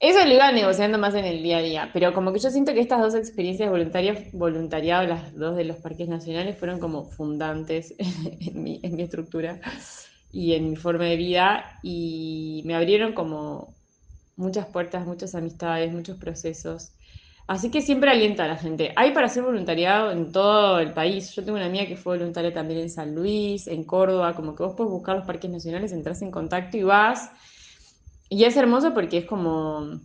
Eso 0.00 0.24
lo 0.24 0.32
iba 0.32 0.50
negociando 0.50 0.96
más 0.96 1.14
en 1.14 1.26
el 1.26 1.42
día 1.42 1.58
a 1.58 1.60
día, 1.60 1.90
pero 1.92 2.14
como 2.14 2.32
que 2.32 2.38
yo 2.38 2.50
siento 2.50 2.72
que 2.72 2.80
estas 2.80 3.00
dos 3.02 3.14
experiencias 3.14 3.68
voluntarias, 3.68 4.32
voluntariado, 4.32 5.06
las 5.06 5.34
dos 5.34 5.56
de 5.56 5.64
los 5.64 5.76
parques 5.76 6.08
nacionales, 6.08 6.56
fueron 6.56 6.80
como 6.80 7.04
fundantes 7.04 7.94
en 7.98 8.62
mi, 8.62 8.80
estructura 8.82 9.60
y 10.32 10.54
en 10.54 10.70
mi 10.70 10.76
forma 10.76 11.04
de 11.04 11.16
vida 11.16 11.78
y 11.82 12.62
me 12.64 12.74
abrieron 12.74 13.12
como 13.12 13.74
muchas 14.36 14.64
puertas, 14.68 15.06
muchas 15.06 15.34
amistades, 15.34 15.92
muchos 15.92 16.16
procesos. 16.16 16.92
Así 17.46 17.70
que 17.70 17.82
siempre 17.82 18.10
alienta 18.10 18.44
a 18.44 18.48
la 18.48 18.56
gente. 18.56 18.92
Hay 18.96 19.12
para 19.12 19.26
hacer 19.26 19.42
voluntariado 19.42 20.12
en 20.12 20.32
todo 20.32 20.78
el 20.80 20.94
país. 20.94 21.34
Yo 21.34 21.44
tengo 21.44 21.58
una 21.58 21.66
amiga 21.66 21.84
que 21.84 21.96
fue 21.96 22.16
voluntaria 22.16 22.54
también 22.54 22.80
en 22.80 22.90
San 22.90 23.14
Luis, 23.14 23.66
en 23.66 23.84
Córdoba, 23.84 24.34
como 24.34 24.54
que 24.54 24.62
vos 24.62 24.74
puedes 24.74 24.90
buscar 24.92 25.16
los 25.16 25.26
parques 25.26 25.50
nacionales, 25.50 25.92
entras 25.92 26.22
en 26.22 26.30
contacto 26.30 26.78
y 26.78 26.84
vas. 26.84 27.30
Y 28.32 28.44
es 28.44 28.56
hermoso 28.56 28.94
porque 28.94 29.18
es 29.18 29.24
como, 29.26 30.00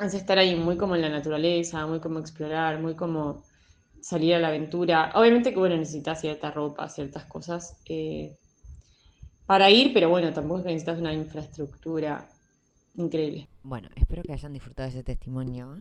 es 0.00 0.14
estar 0.14 0.38
ahí 0.38 0.56
muy 0.56 0.78
como 0.78 0.96
en 0.96 1.02
la 1.02 1.10
naturaleza, 1.10 1.86
muy 1.86 2.00
como 2.00 2.18
explorar, 2.18 2.80
muy 2.80 2.94
como 2.94 3.42
salir 4.00 4.34
a 4.34 4.38
la 4.38 4.48
aventura. 4.48 5.12
Obviamente 5.14 5.50
que, 5.52 5.58
bueno, 5.58 5.76
necesitas 5.76 6.22
cierta 6.22 6.50
ropa, 6.50 6.88
ciertas 6.88 7.26
cosas 7.26 7.76
eh, 7.90 8.34
para 9.44 9.70
ir, 9.70 9.92
pero 9.92 10.08
bueno, 10.08 10.32
tampoco 10.32 10.62
necesitas 10.62 10.98
una 10.98 11.12
infraestructura 11.12 12.26
increíble. 12.94 13.48
Bueno, 13.62 13.90
espero 13.96 14.22
que 14.22 14.32
hayan 14.32 14.54
disfrutado 14.54 14.88
ese 14.88 15.04
testimonio. 15.04 15.76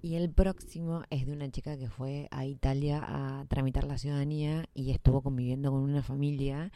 Y 0.00 0.14
el 0.14 0.30
próximo 0.30 1.02
es 1.10 1.26
de 1.26 1.32
una 1.32 1.50
chica 1.50 1.76
que 1.76 1.90
fue 1.90 2.28
a 2.30 2.46
Italia 2.46 3.04
a 3.06 3.44
tramitar 3.48 3.84
la 3.84 3.98
ciudadanía 3.98 4.64
y 4.72 4.90
estuvo 4.90 5.20
conviviendo 5.20 5.70
con 5.70 5.82
una 5.82 6.02
familia 6.02 6.72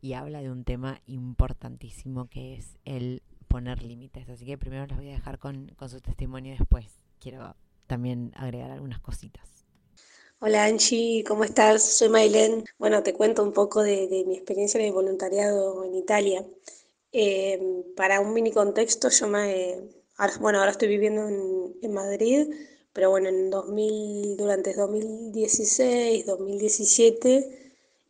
y 0.00 0.12
habla 0.12 0.40
de 0.40 0.52
un 0.52 0.62
tema 0.62 1.00
importantísimo 1.06 2.28
que 2.28 2.54
es 2.54 2.78
el 2.84 3.22
poner 3.52 3.82
límites. 3.82 4.28
Así 4.30 4.46
que 4.46 4.56
primero 4.56 4.86
las 4.86 4.96
voy 4.96 5.10
a 5.10 5.12
dejar 5.12 5.38
con, 5.38 5.68
con 5.76 5.90
su 5.90 6.00
testimonio 6.00 6.54
y 6.54 6.58
después 6.58 6.86
quiero 7.20 7.54
también 7.86 8.32
agregar 8.34 8.70
algunas 8.70 8.98
cositas. 9.00 9.46
Hola 10.40 10.64
Angie, 10.64 11.22
¿cómo 11.22 11.44
estás? 11.44 11.84
Soy 11.84 12.08
Maylen. 12.08 12.64
Bueno, 12.78 13.02
te 13.02 13.12
cuento 13.12 13.44
un 13.44 13.52
poco 13.52 13.82
de, 13.82 14.24
mi 14.26 14.34
experiencia 14.34 14.80
de 14.80 14.90
voluntariado 14.90 15.84
en 15.84 15.94
Italia. 15.94 16.44
Eh, 17.12 17.60
para 17.94 18.20
un 18.20 18.32
mini 18.32 18.50
contexto, 18.52 19.10
yo 19.10 19.28
me, 19.28 19.76
ahora, 20.16 20.32
bueno, 20.40 20.58
ahora 20.58 20.70
estoy 20.70 20.88
viviendo 20.88 21.28
en, 21.28 21.74
en, 21.82 21.92
Madrid, 21.92 22.48
pero 22.94 23.10
bueno, 23.10 23.28
en 23.28 23.50
2000, 23.50 24.36
durante 24.38 24.72
2016, 24.74 26.24
2017 26.24 27.61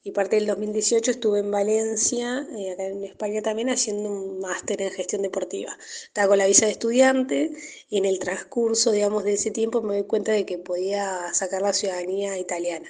y 0.04 0.10
parte 0.10 0.36
del 0.36 0.46
2018 0.46 1.12
estuve 1.12 1.40
en 1.40 1.50
Valencia, 1.50 2.46
eh, 2.58 2.72
acá 2.72 2.86
en 2.86 3.04
España 3.04 3.40
también, 3.40 3.70
haciendo 3.70 4.10
un 4.10 4.40
máster 4.40 4.82
en 4.82 4.90
gestión 4.90 5.22
deportiva. 5.22 5.78
Estaba 6.06 6.28
con 6.28 6.38
la 6.38 6.46
visa 6.46 6.66
de 6.66 6.72
estudiante 6.72 7.52
y 7.88 7.98
en 7.98 8.04
el 8.04 8.18
transcurso, 8.18 8.90
digamos, 8.90 9.22
de 9.22 9.34
ese 9.34 9.52
tiempo 9.52 9.80
me 9.80 9.94
doy 9.94 10.04
cuenta 10.04 10.32
de 10.32 10.44
que 10.44 10.58
podía 10.58 11.32
sacar 11.34 11.62
la 11.62 11.72
ciudadanía 11.72 12.36
italiana. 12.36 12.88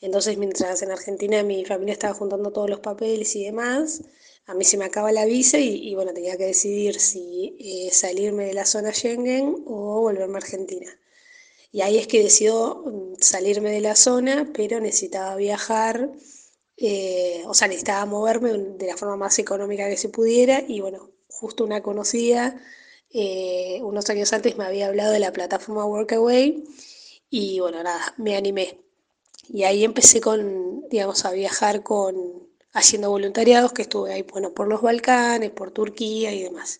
Entonces, 0.00 0.38
mientras 0.38 0.82
en 0.82 0.92
Argentina 0.92 1.42
mi 1.42 1.64
familia 1.64 1.94
estaba 1.94 2.14
juntando 2.14 2.52
todos 2.52 2.70
los 2.70 2.80
papeles 2.80 3.34
y 3.34 3.44
demás, 3.44 4.02
a 4.46 4.54
mí 4.54 4.64
se 4.64 4.76
me 4.76 4.84
acaba 4.84 5.10
la 5.10 5.24
visa 5.24 5.58
y, 5.58 5.94
bueno, 5.96 6.12
tenía 6.14 6.36
que 6.36 6.46
decidir 6.46 7.00
si 7.00 7.56
eh, 7.58 7.90
salirme 7.92 8.46
de 8.46 8.54
la 8.54 8.64
zona 8.66 8.92
Schengen 8.92 9.64
o 9.66 10.00
volverme 10.00 10.34
a 10.34 10.38
Argentina. 10.38 10.96
Y 11.72 11.80
ahí 11.80 11.98
es 11.98 12.06
que 12.06 12.22
decido 12.22 12.84
mm, 12.86 13.14
salirme 13.20 13.72
de 13.72 13.80
la 13.80 13.96
zona, 13.96 14.48
pero 14.54 14.80
necesitaba 14.80 15.34
viajar 15.34 16.10
eh, 16.76 17.42
o 17.46 17.54
sea, 17.54 17.68
necesitaba 17.68 18.04
moverme 18.06 18.52
de 18.52 18.86
la 18.86 18.96
forma 18.96 19.16
más 19.16 19.38
económica 19.38 19.88
que 19.88 19.96
se 19.96 20.08
pudiera 20.08 20.62
y 20.66 20.80
bueno, 20.80 21.10
justo 21.28 21.64
una 21.64 21.82
conocida 21.82 22.60
eh, 23.10 23.80
unos 23.82 24.10
años 24.10 24.32
antes 24.32 24.56
me 24.56 24.64
había 24.64 24.88
hablado 24.88 25.12
de 25.12 25.20
la 25.20 25.32
plataforma 25.32 25.86
Workaway 25.86 26.64
y 27.30 27.60
bueno, 27.60 27.82
nada, 27.82 28.14
me 28.18 28.36
animé. 28.36 28.80
Y 29.48 29.64
ahí 29.64 29.84
empecé 29.84 30.20
con, 30.20 30.88
digamos, 30.90 31.24
a 31.24 31.32
viajar 31.32 31.82
con, 31.82 32.48
haciendo 32.72 33.10
voluntariados, 33.10 33.72
que 33.72 33.82
estuve 33.82 34.12
ahí, 34.12 34.22
bueno, 34.22 34.52
por 34.54 34.68
los 34.68 34.82
Balcanes, 34.82 35.50
por 35.50 35.70
Turquía 35.70 36.32
y 36.32 36.42
demás. 36.42 36.78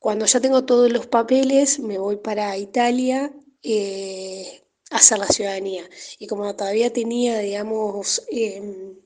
Cuando 0.00 0.26
ya 0.26 0.40
tengo 0.40 0.64
todos 0.64 0.90
los 0.90 1.06
papeles, 1.06 1.80
me 1.80 1.98
voy 1.98 2.16
para 2.16 2.56
Italia 2.56 3.32
eh, 3.62 4.62
hacer 4.90 5.18
la 5.18 5.26
ciudadanía. 5.26 5.88
Y 6.18 6.26
como 6.26 6.54
todavía 6.54 6.92
tenía, 6.92 7.38
digamos, 7.38 8.22
em, 8.30 8.96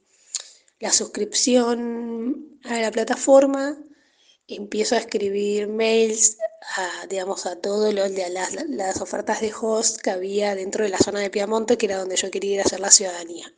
la 0.79 0.93
suscripción 0.93 2.61
a 2.65 2.81
la 2.81 2.91
plataforma, 2.91 3.79
empiezo 4.47 4.95
a 4.97 4.99
escribir 4.99 5.69
mails 5.69 6.39
a, 6.77 7.07
digamos, 7.07 7.47
a 7.47 7.57
todas 7.57 7.95
las, 7.95 8.69
las 8.69 9.01
ofertas 9.01 9.41
de 9.41 9.53
host 9.59 10.01
que 10.01 10.11
había 10.11 10.55
dentro 10.55 10.85
de 10.85 10.91
la 10.91 10.99
zona 10.99 11.21
de 11.21 11.31
Piamonte, 11.31 11.79
que 11.79 11.87
era 11.87 11.99
donde 11.99 12.17
yo 12.17 12.31
quería 12.31 12.55
ir 12.55 12.61
a 12.61 12.65
hacer 12.65 12.81
la 12.81 12.91
ciudadanía. 12.91 13.53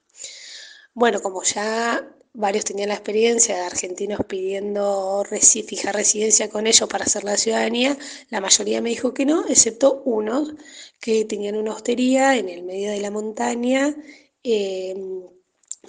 Bueno, 0.95 1.23
como 1.23 1.43
ya 1.43 2.15
varios 2.35 2.65
tenían 2.65 2.89
la 2.89 2.95
experiencia 2.95 3.57
de 3.57 3.63
argentinos 3.63 4.21
pidiendo 4.27 5.25
fijar 5.67 5.95
residencia 5.95 6.49
con 6.49 6.67
ellos 6.67 6.89
para 6.89 7.05
hacer 7.05 7.25
la 7.25 7.37
ciudadanía, 7.37 7.97
la 8.31 8.41
mayoría 8.41 8.81
me 8.81 8.91
dijo 8.91 9.13
que 9.15 9.27
no, 9.27 9.47
excepto 9.49 10.03
unos 10.05 10.55
que 11.01 11.25
tenían 11.25 11.57
una 11.57 11.73
hostería 11.73 12.37
en 12.37 12.49
el 12.49 12.63
medio 12.63 12.91
de 12.91 13.01
la 13.01 13.11
montaña, 13.11 13.95
eh, 14.43 14.95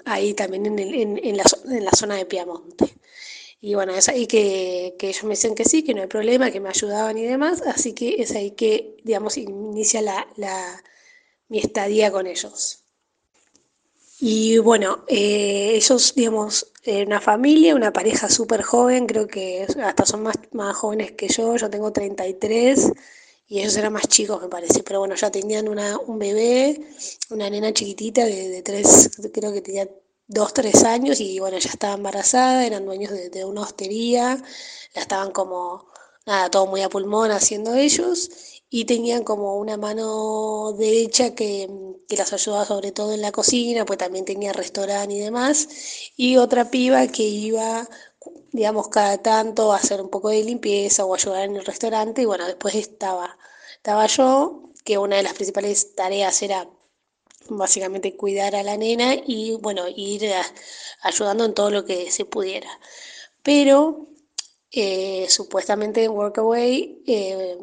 ahí 0.06 0.34
también 0.34 0.66
en, 0.66 1.38
la, 1.38 1.92
zona 1.96 2.16
de 2.16 2.26
Piamonte. 2.26 2.94
Y 3.62 3.76
bueno, 3.76 3.94
es 3.96 4.10
ahí 4.10 4.28
que, 4.28 4.96
ellos 5.00 5.24
me 5.24 5.32
dicen 5.32 5.56
que 5.56 5.66
sí, 5.66 5.84
que 5.84 5.94
no 5.94 6.02
hay 6.02 6.08
problema, 6.08 6.52
que 6.52 6.60
me 6.60 6.70
ayudaban 6.70 7.18
y 7.18 7.24
demás, 7.24 7.62
así 7.62 7.94
que 7.94 8.22
es 8.22 8.32
ahí 8.36 8.52
que, 8.52 8.98
digamos, 9.04 9.38
inicia 9.38 10.02
mi 11.48 11.60
estadía 11.60 12.12
con 12.12 12.28
ellos. 12.28 12.83
Y 14.26 14.58
bueno, 14.60 15.04
eh, 15.10 15.72
ellos, 15.76 16.14
digamos, 16.16 16.72
una 16.86 17.20
familia, 17.20 17.76
una 17.76 17.92
pareja 17.92 18.30
súper 18.30 18.62
joven, 18.62 19.06
creo 19.06 19.28
que 19.28 19.68
hasta 19.84 20.06
son 20.06 20.24
más, 20.24 20.36
más 20.54 20.78
jóvenes 20.78 21.12
que 21.12 21.28
yo, 21.28 21.58
yo 21.58 21.70
tengo 21.70 21.92
33 21.92 22.90
y 23.50 23.60
ellos 23.60 23.76
eran 23.76 23.92
más 23.92 24.08
chicos, 24.08 24.42
me 24.42 24.48
parece, 24.48 24.82
pero 24.84 25.00
bueno, 25.00 25.16
ya 25.16 25.30
tenían 25.30 25.68
una, 25.68 25.98
un 25.98 26.20
bebé, 26.20 26.88
una 27.32 27.50
nena 27.50 27.74
chiquitita 27.74 28.24
de, 28.24 28.48
de 28.48 28.62
tres, 28.62 29.12
creo 29.34 29.52
que 29.52 29.62
tenía 29.62 29.90
dos, 30.28 30.54
tres 30.54 30.86
años 30.86 31.20
y 31.20 31.40
bueno, 31.40 31.58
ya 31.58 31.70
estaba 31.70 31.96
embarazada, 31.96 32.66
eran 32.66 32.86
dueños 32.86 33.12
de, 33.12 33.30
de 33.30 33.44
una 33.44 33.62
hostería, 33.62 34.42
la 34.96 35.02
estaban 35.02 35.32
como, 35.32 35.88
nada, 36.26 36.50
todo 36.50 36.66
muy 36.68 36.82
a 36.82 36.88
pulmón 36.90 37.32
haciendo 37.32 37.74
ellos 37.76 38.30
y 38.76 38.86
tenían 38.86 39.24
como 39.24 39.58
una 39.58 39.78
mano 39.78 40.74
derecha 40.74 41.36
que, 41.36 41.70
que, 42.10 42.18
las 42.18 42.34
ayudaba 42.34 42.66
sobre 42.66 42.92
todo 42.92 43.14
en 43.14 43.22
la 43.22 43.32
cocina, 43.32 43.86
pues 43.86 44.00
también 44.00 44.26
tenía 44.26 44.52
restaurante 44.52 45.14
y 45.14 45.20
demás, 45.20 45.70
y 46.18 46.38
otra 46.38 46.72
piba 46.72 47.06
que 47.08 47.22
iba, 47.22 47.88
digamos, 48.52 48.88
cada 48.88 49.20
tanto 49.20 49.74
a 49.74 49.78
hacer 49.78 50.02
un 50.02 50.10
poco 50.10 50.30
de 50.30 50.44
limpieza 50.44 51.06
o 51.06 51.14
ayudar 51.14 51.44
en 51.44 51.56
el 51.58 51.66
restaurante, 51.66 52.24
y 52.24 52.26
bueno, 52.26 52.48
después 52.48 52.74
estaba, 52.74 53.38
estaba 53.76 54.08
yo, 54.08 54.72
que 54.84 54.98
una 54.98 55.18
de 55.18 55.24
las 55.24 55.34
principales 55.34 55.94
tareas 55.94 56.42
era 56.42 56.68
básicamente 57.50 58.16
cuidar 58.18 58.56
a 58.56 58.64
la 58.64 58.76
nena 58.76 59.14
y 59.14 59.56
bueno, 59.62 59.86
ir 59.88 60.32
ayudando 61.04 61.46
en 61.46 61.54
todo 61.54 61.70
lo 61.70 61.86
que 61.86 62.10
se 62.10 62.26
pudiera. 62.26 62.70
Pero 63.44 64.08
eh, 64.72 65.28
supuestamente 65.30 66.04
en 66.06 66.12
Workaway 66.14 67.04
eh, 67.06 67.58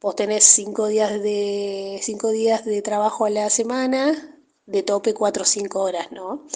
Vos 0.00 0.14
tenés 0.14 0.44
cinco 0.44 0.86
días 0.88 1.10
de, 1.22 1.98
cinco 2.02 2.30
días 2.30 2.64
de 2.64 2.82
trabajo 2.82 3.24
a 3.24 3.30
la 3.30 3.48
semana, 3.50 4.38
de 4.66 4.82
tope 4.82 5.14
cuatro 5.14 5.42
o 5.42 5.46
cinco 5.46 5.80
horas, 5.82 6.12
¿no? 6.12 6.46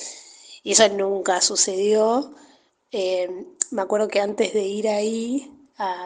Y 0.62 0.72
eso 0.72 0.88
nunca 0.90 1.40
sucedió. 1.40 2.34
Eh, 2.92 3.46
me 3.70 3.82
acuerdo 3.82 4.08
que 4.08 4.20
antes 4.20 4.52
de 4.52 4.62
ir 4.62 4.88
ahí, 4.88 5.50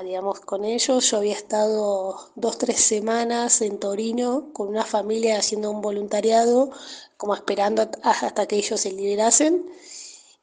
digamos, 0.05 0.41
con 0.41 0.65
ellos, 0.65 1.11
yo 1.11 1.17
había 1.17 1.35
estado 1.35 2.31
dos, 2.37 2.59
tres 2.59 2.81
semanas 2.81 3.61
en 3.63 3.79
Torino 3.79 4.51
con 4.53 4.69
una 4.69 4.85
familia 4.85 5.39
haciendo 5.39 5.71
un 5.71 5.81
voluntariado, 5.81 6.71
como 7.17 7.35
esperando 7.35 7.91
hasta 8.03 8.47
que 8.47 8.57
ellos 8.57 8.81
se 8.81 8.93
liberasen. 8.93 9.67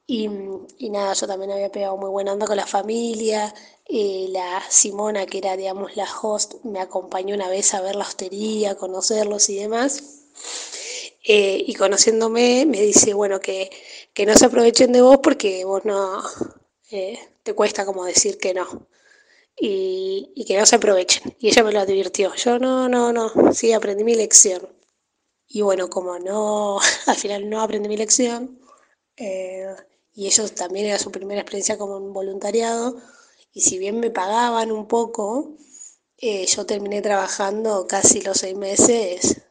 Y, 0.08 0.28
nada, 0.90 1.14
yo 1.14 1.28
también 1.28 1.52
había 1.52 1.72
pegado 1.72 1.96
muy 1.98 2.10
buena 2.10 2.34
onda 2.34 2.46
con 2.46 2.58
la 2.58 2.68
familia, 2.68 3.54
eh, 3.88 4.28
la 4.30 4.62
Simona, 4.70 5.26
que 5.26 5.38
era, 5.38 5.56
digamos, 5.56 5.96
la 5.96 6.08
host, 6.22 6.56
me 6.66 6.80
acompañó 6.82 7.36
una 7.36 7.50
vez 7.50 7.74
a 7.74 7.82
ver 7.82 7.96
la 7.96 8.04
hostería, 8.04 8.76
conocerlos 8.76 9.50
y 9.50 9.56
demás. 9.58 10.04
Eh, 11.24 11.64
y 11.68 11.76
conociéndome 11.76 12.66
me 12.66 12.82
dice, 12.82 13.14
bueno, 13.14 13.40
que, 13.40 13.70
que, 14.14 14.26
no 14.26 14.36
se 14.36 14.46
aprovechen 14.46 14.92
de 14.92 15.02
vos 15.02 15.20
porque 15.22 15.64
vos 15.66 15.86
no, 15.86 16.22
eh, 16.92 17.20
te 17.44 17.54
cuesta 17.54 17.86
como 17.86 18.06
decir 18.06 18.38
que 18.38 18.54
no. 18.54 18.88
y, 19.60 20.46
que 20.48 20.58
no 20.58 20.66
se 20.66 20.76
aprovechen. 20.78 21.36
Y 21.40 21.50
ella 21.50 21.64
me 21.64 21.72
lo 21.74 21.80
advirtió. 21.82 22.34
Yo 22.36 22.60
no, 22.60 22.90
no, 22.90 23.14
no, 23.14 23.32
sí, 23.54 23.74
aprendí 23.74 24.04
mi 24.04 24.16
lección. 24.16 24.68
Y 25.48 25.62
bueno, 25.62 25.90
como 25.90 26.20
no, 26.20 26.80
al 27.08 27.18
final 27.18 27.50
no 27.50 27.62
aprendí 27.62 27.90
mi 27.90 27.98
lección, 27.98 28.60
y 30.14 30.28
ellos 30.28 30.54
también 30.56 30.88
era 30.88 31.00
su 31.00 31.12
primera 31.12 31.42
experiencia 31.42 31.78
como 31.78 31.98
un 31.98 32.14
voluntariado, 32.14 32.98
y 33.54 33.62
si 33.62 33.78
bien 33.78 34.00
me 34.00 34.12
pagaban 34.12 34.72
un 34.72 34.88
poco, 34.88 35.58
eh, 36.18 36.46
yo 36.46 36.66
terminé 36.66 37.02
trabajando 37.02 37.88
casi 37.88 38.22
los 38.22 38.38
seis 38.38 38.56
meses, 38.56 39.42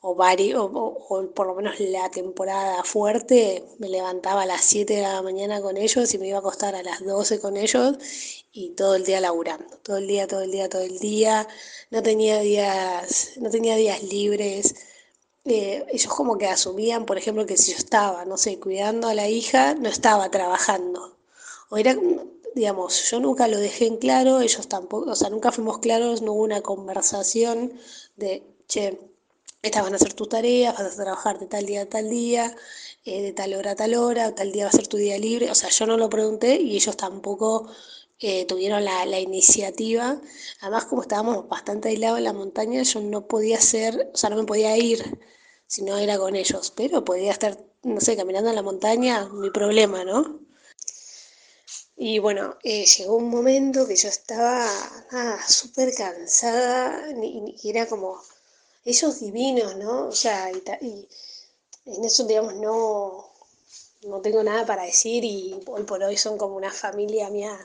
o, 0.00 0.14
varios, 0.14 0.70
o, 0.72 1.32
por 1.34 1.46
lo 1.48 1.54
menos 1.54 1.80
la 1.80 2.08
temporada 2.10 2.84
fuerte, 2.84 3.64
me 3.78 3.88
levantaba 3.88 4.42
a 4.42 4.46
las 4.46 4.62
7 4.64 4.94
de 4.94 5.02
la 5.02 5.20
mañana 5.22 5.60
con 5.60 5.76
ellos 5.76 6.14
y 6.14 6.18
me 6.18 6.28
iba 6.28 6.36
a 6.38 6.40
acostar 6.40 6.76
a 6.76 6.82
las 6.84 7.04
12 7.04 7.40
con 7.40 7.56
ellos 7.56 7.96
y 8.52 8.70
todo 8.70 8.94
el 8.94 9.04
día 9.04 9.20
laburando, 9.20 9.78
todo 9.78 9.96
el 9.96 10.06
día, 10.06 10.26
todo 10.28 10.42
el 10.42 10.52
día, 10.52 10.68
todo 10.68 10.82
el 10.82 10.98
día, 11.00 11.48
no 11.90 12.02
tenía 12.02 12.40
días, 12.40 13.32
no 13.38 13.50
tenía 13.50 13.74
días 13.76 14.02
libres. 14.04 14.74
Eh, 15.46 15.86
ellos 15.92 16.12
como 16.12 16.36
que 16.38 16.48
asumían, 16.48 17.06
por 17.06 17.18
ejemplo, 17.18 17.46
que 17.46 17.56
si 17.56 17.72
yo 17.72 17.78
estaba, 17.78 18.24
no 18.24 18.36
sé, 18.36 18.58
cuidando 18.58 19.08
a 19.08 19.14
la 19.14 19.28
hija, 19.28 19.74
no 19.74 19.88
estaba 19.88 20.28
trabajando. 20.30 21.16
O 21.70 21.76
era, 21.76 21.96
digamos, 22.54 23.10
yo 23.10 23.20
nunca 23.20 23.46
lo 23.48 23.58
dejé 23.58 23.86
en 23.86 23.98
claro, 23.98 24.40
ellos 24.40 24.66
tampoco, 24.68 25.10
o 25.10 25.14
sea, 25.14 25.30
nunca 25.30 25.52
fuimos 25.52 25.78
claros, 25.78 26.22
no 26.22 26.32
hubo 26.32 26.42
una 26.42 26.62
conversación 26.62 27.72
de, 28.16 28.42
che, 28.66 28.98
estas 29.62 29.82
van 29.84 29.94
a 29.94 29.98
ser 29.98 30.14
tus 30.14 30.28
tareas, 30.28 30.74
vas 30.76 30.98
a 30.98 31.02
trabajar 31.04 31.38
de 31.38 31.46
tal 31.46 31.66
día 31.66 31.82
a 31.82 31.86
tal 31.86 32.10
día, 32.10 32.56
eh, 33.04 33.22
de 33.22 33.32
tal 33.32 33.54
hora 33.54 33.72
a 33.72 33.76
tal 33.76 33.94
hora, 33.94 34.34
tal 34.34 34.52
día 34.52 34.64
va 34.64 34.70
a 34.70 34.72
ser 34.72 34.88
tu 34.88 34.96
día 34.96 35.18
libre, 35.18 35.50
o 35.50 35.54
sea, 35.54 35.70
yo 35.70 35.86
no 35.86 35.96
lo 35.96 36.10
pregunté 36.10 36.56
y 36.60 36.76
ellos 36.76 36.96
tampoco 36.96 37.68
eh, 38.18 38.46
tuvieron 38.46 38.84
la, 38.84 39.04
la, 39.06 39.20
iniciativa. 39.20 40.20
Además, 40.60 40.86
como 40.86 41.02
estábamos 41.02 41.48
bastante 41.48 41.88
aislados 41.90 42.18
en 42.18 42.24
la 42.24 42.32
montaña, 42.32 42.82
yo 42.82 43.00
no 43.00 43.26
podía 43.28 43.58
hacer, 43.58 44.10
o 44.14 44.16
sea, 44.16 44.30
no 44.30 44.36
me 44.36 44.44
podía 44.44 44.76
ir 44.76 45.18
si 45.66 45.82
no 45.82 45.96
era 45.98 46.18
con 46.18 46.36
ellos, 46.36 46.72
pero 46.76 47.04
podía 47.04 47.32
estar, 47.32 47.58
no 47.82 48.00
sé, 48.00 48.16
caminando 48.16 48.50
en 48.50 48.56
la 48.56 48.62
montaña, 48.62 49.28
mi 49.28 49.50
problema, 49.50 50.04
¿no? 50.04 50.40
Y 51.96 52.18
bueno, 52.18 52.56
eh, 52.62 52.84
llegó 52.84 53.16
un 53.16 53.30
momento 53.30 53.86
que 53.86 53.96
yo 53.96 54.08
estaba 54.08 54.68
súper 55.48 55.94
cansada 55.94 57.08
y, 57.22 57.56
era 57.68 57.86
como 57.86 58.20
ellos 58.84 59.20
divinos, 59.20 59.76
¿no? 59.76 60.08
O 60.08 60.12
sea, 60.12 60.52
y, 60.52 60.62
y, 60.82 61.08
en 61.86 62.04
eso, 62.04 62.24
digamos, 62.26 62.54
no, 62.56 63.30
no 64.02 64.20
tengo 64.20 64.42
nada 64.42 64.66
para 64.66 64.84
decir 64.84 65.24
y 65.24 65.58
hoy 65.66 65.84
por 65.84 66.02
hoy 66.02 66.16
son 66.16 66.36
como 66.38 66.56
una 66.56 66.72
familia 66.72 67.30
mía 67.30 67.58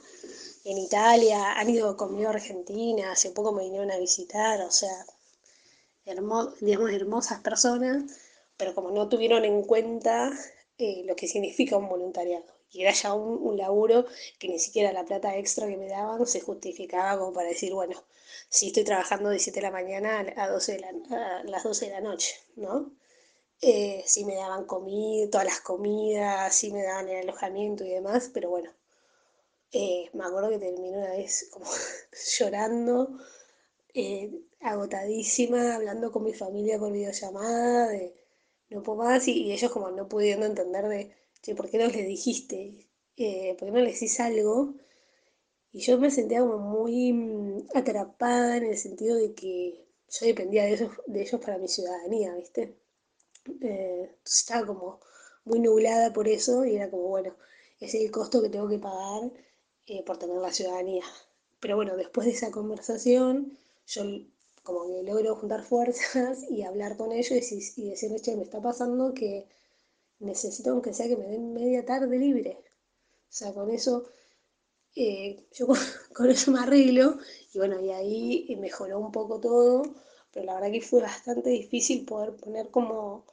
en 0.64 0.78
Italia, 0.78 1.54
han 1.54 1.70
ido 1.70 1.98
conmigo 1.98 2.30
a 2.30 2.34
Argentina, 2.34 3.12
hace 3.12 3.32
poco 3.32 3.52
me 3.52 3.64
vinieron 3.64 3.92
a 3.92 3.98
visitar, 3.98 4.62
o 4.62 4.72
sea, 4.72 5.06
digamos, 6.62 6.92
hermosas 6.92 7.40
personas, 7.42 8.04
pero 8.58 8.76
como 8.76 8.92
no 8.92 9.10
tuvieron 9.10 9.46
en 9.46 9.64
cuenta 9.64 10.32
eh, 10.78 11.04
lo 11.06 11.16
que 11.16 11.28
significa 11.28 11.78
un 11.78 11.90
voluntariado 11.90 12.46
y 12.72 12.82
era 12.84 12.92
ya 12.94 13.14
un, 13.14 13.58
laburo 13.58 14.06
que 14.40 14.48
ni 14.48 14.60
siquiera 14.60 14.94
la 14.94 15.04
plata 15.06 15.36
extra 15.38 15.68
que 15.68 15.78
me 15.78 15.90
daban 15.90 16.26
se 16.26 16.40
justificaba 16.42 17.20
como 17.20 17.34
para 17.34 17.50
decir, 17.50 17.74
bueno, 17.74 18.02
si 18.50 18.68
estoy 18.68 18.84
trabajando 18.84 19.30
de 19.30 19.40
7 19.40 19.60
de 19.60 19.64
la 19.64 19.72
mañana 19.72 20.26
a, 20.38 20.48
12 20.48 20.74
de 20.74 20.80
la, 20.80 21.44
las 21.44 21.64
12 21.64 21.86
de 21.88 21.92
la 21.92 22.02
noche, 22.02 22.36
¿no? 22.56 22.92
Eh, 23.62 24.04
sí 24.08 24.26
me 24.26 24.36
daban 24.36 24.66
comida, 24.66 25.30
todas 25.30 25.46
las 25.46 25.60
comidas, 25.62 26.56
sí 26.56 26.72
me 26.72 26.84
daban 26.84 27.10
el 27.10 27.30
alojamiento 27.30 27.84
y 27.86 27.90
demás, 27.90 28.32
pero 28.34 28.50
bueno, 28.50 28.72
eh, 29.72 30.10
me 30.14 30.26
acuerdo 30.26 30.50
que 30.50 30.60
terminé 30.60 30.98
una 30.98 31.12
vez 31.12 31.50
como 31.52 31.66
llorando, 32.40 33.18
eh, 33.94 34.32
agotadísima, 34.62 35.76
hablando 35.76 36.12
con 36.12 36.24
mi 36.24 36.34
familia 36.34 36.80
por 36.80 36.92
videollamada, 36.92 37.90
de 37.90 38.14
no 38.70 38.84
puedo 38.84 39.00
más, 39.00 39.28
y 39.28 39.52
ellos 39.52 39.72
como 39.72 39.92
no 39.92 40.08
pudiendo 40.08 40.46
entender 40.46 40.88
de 40.88 41.56
¿por 41.56 41.70
qué 41.70 41.78
no 41.78 41.88
les 41.88 42.08
dijiste? 42.08 42.88
Eh, 43.18 43.56
¿Por 43.58 43.68
qué 43.68 43.72
no 43.72 43.80
les 43.82 43.94
decís 43.96 44.20
algo? 44.20 44.76
Y 45.74 45.80
yo 45.82 45.98
me 46.00 46.12
sentía 46.12 46.42
como 46.42 46.58
muy 46.60 47.14
mm, 47.14 47.68
atrapada 47.74 48.58
en 48.58 48.66
el 48.66 48.78
sentido 48.78 49.16
de 49.18 49.34
que 49.34 49.86
yo 50.10 50.26
dependía 50.26 50.64
de 50.66 50.74
ellos, 50.74 50.92
de 51.08 51.22
ellos 51.22 51.42
para 51.42 51.58
mi 51.58 51.68
ciudadanía, 51.68 52.36
¿viste? 52.36 52.78
Eh, 53.62 54.16
estaba 54.26 54.66
como 54.68 55.00
muy 55.46 55.60
nublada 55.60 56.14
por 56.14 56.28
eso 56.28 56.66
y 56.66 56.76
era 56.76 56.90
como, 56.90 57.04
bueno, 57.08 57.36
ese 57.80 57.98
es 58.00 58.06
el 58.06 58.12
costo 58.12 58.42
que 58.42 58.50
tengo 58.50 58.68
que 58.70 58.80
pagar 58.80 59.32
eh, 59.88 60.04
por 60.04 60.18
tener 60.18 60.38
la 60.38 60.52
ciudadanía. 60.54 61.04
Pero 61.60 61.76
bueno, 61.78 61.96
después 61.98 62.28
de 62.28 62.34
esa 62.34 62.52
conversación, 62.52 63.58
yo 63.88 64.04
como 64.64 64.88
que 64.88 65.04
logro 65.04 65.36
juntar 65.36 65.64
fuerzas 65.64 66.44
y 66.50 66.64
hablar 66.64 66.98
con 66.98 67.12
ellos 67.12 67.52
y, 67.52 67.82
y 67.82 67.90
decirles, 67.90 68.22
che, 68.22 68.36
me 68.36 68.44
está 68.44 68.62
pasando 68.62 69.14
que 69.14 69.48
necesito 70.20 70.72
aunque 70.72 70.94
sea 70.94 71.08
que 71.08 71.18
me 71.18 71.28
den 71.28 71.54
media 71.54 71.86
tarde 71.86 72.18
libre. 72.18 72.58
O 73.32 73.34
sea, 73.34 73.54
con 73.54 73.70
eso, 73.72 74.06
eh, 74.96 75.46
yo 75.54 75.68
con, 76.16 76.30
eso 76.30 76.52
me 76.52 76.60
arreglo 76.60 77.18
y 77.54 77.58
bueno, 77.60 77.80
y 77.82 77.92
ahí 77.92 78.58
mejoró 78.60 79.00
un 79.00 79.12
poco 79.12 79.40
todo, 79.40 79.84
pero 80.32 80.46
la 80.46 80.56
verdad 80.56 80.72
que 80.72 80.82
fue 80.82 81.02
bastante 81.02 81.50
difícil 81.50 82.06
poder 82.06 82.36
poner 82.36 82.70
como 82.72 83.26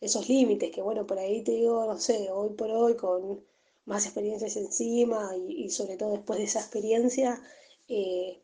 esos 0.00 0.28
límites, 0.28 0.70
que 0.72 0.82
bueno, 0.82 1.06
por 1.06 1.18
ahí 1.18 1.42
te 1.42 1.52
digo, 1.52 1.86
no 1.86 1.98
sé, 1.98 2.30
hoy 2.30 2.50
por 2.50 2.70
hoy 2.70 2.96
con 2.96 3.44
más 3.86 4.04
experiencias 4.06 4.56
encima 4.56 5.36
y, 5.36 5.70
sobre 5.70 5.96
todo 5.96 6.12
después 6.12 6.38
de 6.38 6.44
esa 6.46 6.60
experiencia, 6.60 7.40
eh, 7.88 8.40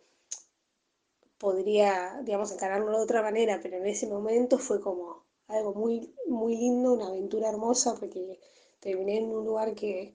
podría, 1.43 2.21
digamos, 2.23 2.53
encararlo 2.53 2.97
de 2.97 3.03
otra 3.03 3.21
manera, 3.21 3.59
pero 3.61 3.77
en 3.79 3.87
ese 3.87 4.07
momento 4.07 4.59
fue 4.59 4.81
como, 4.81 5.25
algo 5.49 5.75
muy, 5.75 6.15
muy 6.29 6.57
lindo, 6.57 6.93
una 6.93 7.09
aventura 7.09 7.49
hermosa, 7.49 7.97
porque 7.99 8.39
terminé 8.79 9.19
en 9.19 9.25
un 9.25 9.45
lugar 9.45 9.75
que, 9.75 10.15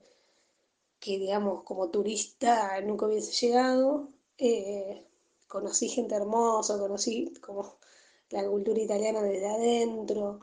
que 1.00 1.18
digamos, 1.18 1.64
como 1.64 1.90
turista 1.90 2.80
nunca 2.80 3.04
hubiese 3.06 3.32
llegado. 3.46 4.08
Eh, 4.38 5.04
conocí 5.48 5.88
gente 5.90 6.14
hermosa, 6.14 6.78
conocí 6.78 7.34
como 7.42 7.76
la 8.30 8.46
cultura 8.48 8.80
italiana 8.80 9.22
desde 9.22 9.48
adentro. 9.48 10.40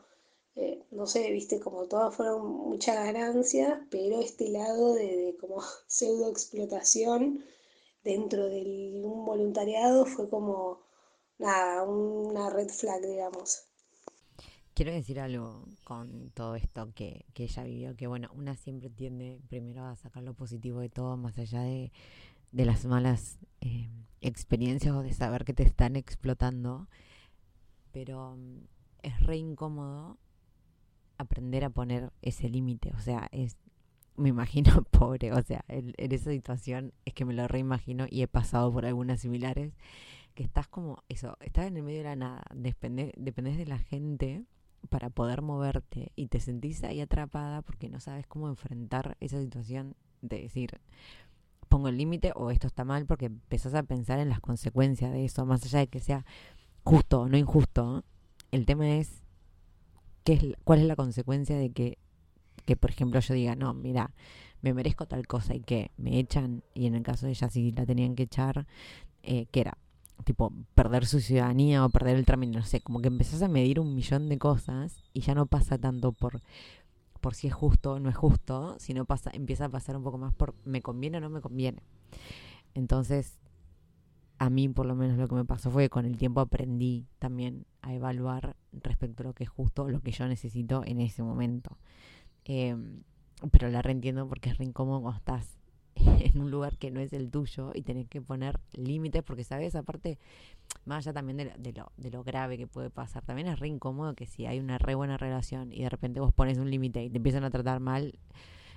Eh, 0.54 0.84
no 0.92 1.06
sé, 1.08 1.32
viste, 1.32 1.58
como 1.58 1.86
todas 1.88 2.14
fueron 2.14 2.46
muchas 2.46 2.96
ganancias, 3.04 3.80
pero 3.90 4.20
este 4.20 4.48
lado 4.50 4.94
de, 4.94 5.36
como 5.40 5.62
pseudo 5.88 6.30
explotación 6.30 7.44
dentro 8.06 8.48
de 8.48 9.02
un 9.04 9.24
voluntariado 9.26 10.06
fue 10.06 10.30
como 10.30 10.78
una 11.38 12.48
red 12.50 12.68
flag, 12.68 13.02
digamos. 13.02 13.64
Quiero 14.74 14.92
decir 14.92 15.18
algo 15.18 15.66
con 15.84 16.30
todo 16.30 16.54
esto 16.54 16.92
que, 16.94 17.26
que 17.34 17.44
ella 17.44 17.64
vivió, 17.64 17.96
que 17.96 18.06
bueno, 18.06 18.30
una 18.34 18.54
siempre 18.56 18.90
tiende 18.90 19.40
primero 19.48 19.84
a 19.84 19.96
sacar 19.96 20.22
lo 20.22 20.34
positivo 20.34 20.80
de 20.80 20.88
todo, 20.88 21.16
más 21.16 21.36
allá 21.38 21.62
de, 21.62 21.90
las 22.52 22.84
malas 22.84 23.38
eh, 23.60 23.90
experiencias 24.20 24.94
o 24.94 25.02
de 25.02 25.12
saber 25.12 25.44
que 25.44 25.54
te 25.54 25.64
están 25.64 25.96
explotando, 25.96 26.88
pero 27.90 28.36
mm, 28.36 28.66
es 29.02 29.20
re 29.20 29.36
incómodo 29.36 30.18
aprender 31.18 31.64
a 31.64 31.70
poner 31.70 32.12
ese 32.22 32.48
límite, 32.48 32.92
o 32.94 33.00
sea, 33.00 33.28
es, 33.32 33.56
me 34.16 34.28
imagino 34.30 34.82
pobre, 34.90 35.32
o 35.32 35.42
sea, 35.42 35.64
en, 35.68 35.94
esa 35.98 36.30
situación 36.30 36.92
es 37.04 37.14
que 37.14 37.24
me 37.24 37.34
lo 37.34 37.46
reimagino 37.48 38.06
y 38.08 38.22
he 38.22 38.28
pasado 38.28 38.72
por 38.72 38.86
algunas 38.86 39.20
similares, 39.20 39.74
que 40.34 40.42
estás 40.42 40.68
como 40.68 41.02
eso, 41.08 41.36
estás 41.40 41.66
en 41.66 41.76
el 41.76 41.82
medio 41.82 41.98
de 41.98 42.04
la 42.04 42.16
nada, 42.16 42.42
dependes 42.54 43.56
de 43.56 43.66
la 43.66 43.78
gente 43.78 44.44
para 44.90 45.10
poder 45.10 45.42
moverte 45.42 46.12
y 46.14 46.28
te 46.28 46.40
sentís 46.40 46.84
ahí 46.84 47.00
atrapada 47.00 47.62
porque 47.62 47.88
no 47.88 48.00
sabes 48.00 48.26
cómo 48.26 48.48
enfrentar 48.48 49.16
esa 49.20 49.40
situación 49.40 49.96
de 50.20 50.42
decir, 50.42 50.80
pongo 51.68 51.88
el 51.88 51.96
límite 51.96 52.32
o 52.34 52.50
esto 52.50 52.66
está 52.66 52.84
mal 52.84 53.06
porque 53.06 53.26
empezás 53.26 53.74
a 53.74 53.82
pensar 53.82 54.18
en 54.18 54.28
las 54.28 54.40
consecuencias 54.40 55.12
de 55.12 55.24
eso, 55.24 55.44
más 55.46 55.64
allá 55.64 55.80
de 55.80 55.88
que 55.88 56.00
sea 56.00 56.24
justo 56.84 57.22
o 57.22 57.28
no 57.28 57.36
injusto. 57.36 58.04
El 58.52 58.66
tema 58.66 58.96
es, 58.96 59.22
qué 60.24 60.34
es 60.34 60.44
cuál 60.64 60.80
es 60.80 60.86
la 60.86 60.96
consecuencia 60.96 61.56
de 61.56 61.70
que, 61.70 61.98
que, 62.66 62.76
por 62.76 62.90
ejemplo, 62.90 63.20
yo 63.20 63.32
diga, 63.32 63.56
no, 63.56 63.72
mira, 63.72 64.12
me 64.60 64.74
merezco 64.74 65.06
tal 65.06 65.26
cosa 65.26 65.54
y 65.54 65.60
que 65.60 65.92
me 65.96 66.18
echan, 66.18 66.62
y 66.74 66.86
en 66.86 66.94
el 66.94 67.02
caso 67.02 67.26
de 67.26 67.32
ella 67.32 67.48
sí 67.48 67.72
la 67.72 67.86
tenían 67.86 68.14
que 68.14 68.24
echar, 68.24 68.66
eh, 69.22 69.46
que 69.46 69.60
era 69.60 69.78
tipo 70.24 70.52
perder 70.74 71.06
su 71.06 71.20
ciudadanía 71.20 71.84
o 71.84 71.90
perder 71.90 72.16
el 72.16 72.24
trámite, 72.24 72.56
no 72.56 72.64
sé, 72.64 72.80
como 72.80 73.00
que 73.00 73.08
empezás 73.08 73.42
a 73.42 73.48
medir 73.48 73.78
un 73.80 73.94
millón 73.94 74.28
de 74.28 74.38
cosas 74.38 75.02
y 75.12 75.20
ya 75.20 75.34
no 75.34 75.46
pasa 75.46 75.78
tanto 75.78 76.12
por 76.12 76.42
por 77.20 77.34
si 77.34 77.48
es 77.48 77.54
justo 77.54 77.92
o 77.92 77.98
no 77.98 78.08
es 78.08 78.16
justo, 78.16 78.76
sino 78.78 79.04
pasa 79.04 79.30
empieza 79.34 79.64
a 79.64 79.68
pasar 79.68 79.96
un 79.96 80.04
poco 80.04 80.18
más 80.18 80.32
por 80.34 80.54
me 80.64 80.80
conviene 80.80 81.18
o 81.18 81.20
no 81.20 81.28
me 81.28 81.40
conviene. 81.40 81.82
Entonces, 82.74 83.38
a 84.38 84.50
mí 84.50 84.68
por 84.68 84.86
lo 84.86 84.94
menos 84.94 85.16
lo 85.16 85.26
que 85.26 85.34
me 85.34 85.44
pasó 85.44 85.70
fue 85.70 85.84
que 85.84 85.90
con 85.90 86.04
el 86.04 86.18
tiempo 86.18 86.40
aprendí 86.40 87.06
también 87.18 87.66
a 87.82 87.94
evaluar 87.94 88.56
respecto 88.72 89.22
a 89.22 89.26
lo 89.26 89.32
que 89.32 89.44
es 89.44 89.50
justo 89.50 89.84
o 89.84 89.88
lo 89.88 90.00
que 90.00 90.12
yo 90.12 90.26
necesito 90.28 90.82
en 90.84 91.00
ese 91.00 91.22
momento. 91.22 91.78
Em, 92.48 93.02
pero 93.50 93.68
la 93.68 93.82
reentiendo 93.82 94.28
porque 94.28 94.50
es 94.50 94.58
re 94.58 94.64
incómodo 94.64 95.02
cuando 95.02 95.18
estás 95.18 95.58
en 95.96 96.40
un 96.40 96.50
lugar 96.50 96.78
que 96.78 96.90
no 96.90 97.00
es 97.00 97.12
el 97.12 97.30
tuyo 97.30 97.72
y 97.74 97.82
tenés 97.82 98.08
que 98.08 98.22
poner 98.22 98.60
límites 98.72 99.22
porque, 99.22 99.44
¿sabes? 99.44 99.74
Aparte, 99.74 100.18
más 100.84 101.04
allá 101.06 101.12
también 101.12 101.36
de, 101.36 101.72
lo, 101.72 101.92
de 101.96 102.10
lo 102.10 102.22
grave 102.22 102.56
que 102.56 102.66
puede 102.66 102.88
pasar, 102.88 103.24
también 103.24 103.48
es 103.48 103.58
re 103.58 103.68
incómodo 103.68 104.14
que 104.14 104.26
si 104.26 104.46
hay 104.46 104.60
una 104.60 104.78
re 104.78 104.94
buena 104.94 105.16
relación 105.16 105.72
y 105.72 105.82
de 105.82 105.88
repente 105.88 106.20
vos 106.20 106.32
pones 106.32 106.58
un 106.58 106.70
límite 106.70 107.02
y 107.02 107.10
te 107.10 107.16
empiezan 107.16 107.44
a 107.44 107.50
tratar 107.50 107.80
mal, 107.80 108.18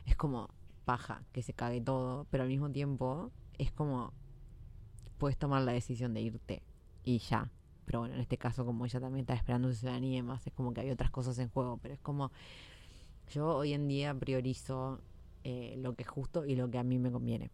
es 0.06 0.16
como 0.16 0.50
paja, 0.86 1.24
que 1.32 1.44
se 1.44 1.54
cague 1.54 1.82
todo, 1.82 2.26
pero 2.32 2.44
al 2.44 2.50
mismo 2.50 2.72
tiempo 2.72 3.32
es 3.60 3.72
como 3.72 4.14
puedes 5.20 5.38
tomar 5.38 5.62
la 5.62 5.74
decisión 5.74 6.16
de 6.16 6.22
irte 6.22 6.64
y 7.04 7.20
ya. 7.20 7.52
Pero 7.86 8.00
bueno, 8.00 8.16
en 8.16 8.22
este 8.22 8.38
caso, 8.38 8.66
como 8.66 8.86
ella 8.86 9.00
también 9.00 9.22
está 9.22 9.34
esperando 9.34 9.68
su 9.70 9.76
ciudadanía 9.76 10.14
y 10.14 10.16
demás, 10.18 10.46
es 10.46 10.54
como 10.54 10.74
que 10.74 10.82
hay 10.82 10.92
otras 10.92 11.12
cosas 11.12 11.38
en 11.40 11.50
juego. 11.50 11.78
Pero 11.82 11.96
es 11.96 12.00
como, 12.00 12.32
yo 13.30 13.56
hoy 13.56 13.74
en 13.74 13.88
día 13.88 14.14
priorizo 14.14 15.02
eh, 15.44 15.76
lo 15.78 15.96
que 15.96 16.04
es 16.04 16.10
justo 16.10 16.46
y 16.46 16.56
lo 16.56 16.70
que 16.70 16.78
a 16.78 16.84
mí 16.84 17.00
me 17.00 17.12
conviene. 17.12 17.52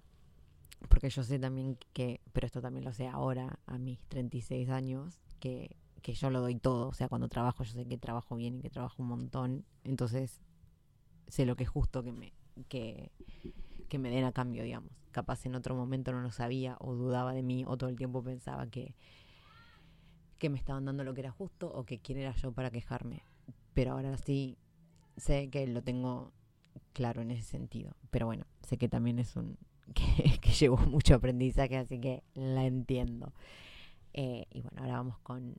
Porque 0.89 1.09
yo 1.09 1.23
sé 1.23 1.39
también 1.39 1.77
que, 1.93 2.21
pero 2.33 2.47
esto 2.47 2.61
también 2.61 2.85
lo 2.85 2.93
sé 2.93 3.07
ahora, 3.07 3.59
a 3.65 3.77
mis 3.77 3.99
36 4.07 4.69
años, 4.69 5.21
que, 5.39 5.75
que 6.01 6.13
yo 6.13 6.29
lo 6.29 6.41
doy 6.41 6.55
todo. 6.55 6.89
O 6.89 6.93
sea, 6.93 7.07
cuando 7.07 7.27
trabajo, 7.27 7.63
yo 7.63 7.73
sé 7.73 7.85
que 7.85 7.97
trabajo 7.97 8.35
bien 8.35 8.57
y 8.57 8.61
que 8.61 8.69
trabajo 8.69 9.01
un 9.01 9.09
montón. 9.09 9.65
Entonces, 9.83 10.41
sé 11.27 11.45
lo 11.45 11.55
que 11.55 11.63
es 11.63 11.69
justo 11.69 12.03
que 12.03 12.11
me, 12.11 12.33
que, 12.67 13.11
que 13.89 13.99
me 13.99 14.09
den 14.09 14.25
a 14.25 14.31
cambio, 14.31 14.63
digamos. 14.63 14.91
Capaz 15.11 15.45
en 15.45 15.55
otro 15.55 15.75
momento 15.75 16.11
no 16.11 16.21
lo 16.21 16.31
sabía 16.31 16.77
o 16.79 16.93
dudaba 16.93 17.33
de 17.33 17.43
mí 17.43 17.63
o 17.65 17.77
todo 17.77 17.89
el 17.89 17.95
tiempo 17.95 18.23
pensaba 18.23 18.67
que, 18.67 18.95
que 20.37 20.49
me 20.49 20.57
estaban 20.57 20.85
dando 20.85 21.03
lo 21.03 21.13
que 21.13 21.21
era 21.21 21.31
justo 21.31 21.71
o 21.73 21.85
que 21.85 21.99
quién 21.99 22.17
era 22.17 22.33
yo 22.35 22.51
para 22.51 22.71
quejarme. 22.71 23.23
Pero 23.73 23.93
ahora 23.93 24.17
sí 24.17 24.57
sé 25.17 25.49
que 25.49 25.67
lo 25.67 25.81
tengo 25.81 26.33
claro 26.93 27.21
en 27.21 27.31
ese 27.31 27.43
sentido. 27.43 27.95
Pero 28.11 28.25
bueno, 28.25 28.45
sé 28.67 28.77
que 28.77 28.89
también 28.89 29.19
es 29.19 29.35
un 29.35 29.57
que, 29.93 30.39
que 30.39 30.51
llevo 30.51 30.77
mucho 30.77 31.15
aprendizaje, 31.15 31.77
así 31.77 31.99
que 31.99 32.23
la 32.33 32.65
entiendo. 32.65 33.33
Eh, 34.13 34.45
y 34.51 34.61
bueno, 34.61 34.81
ahora 34.81 34.93
vamos 34.97 35.19
con 35.19 35.55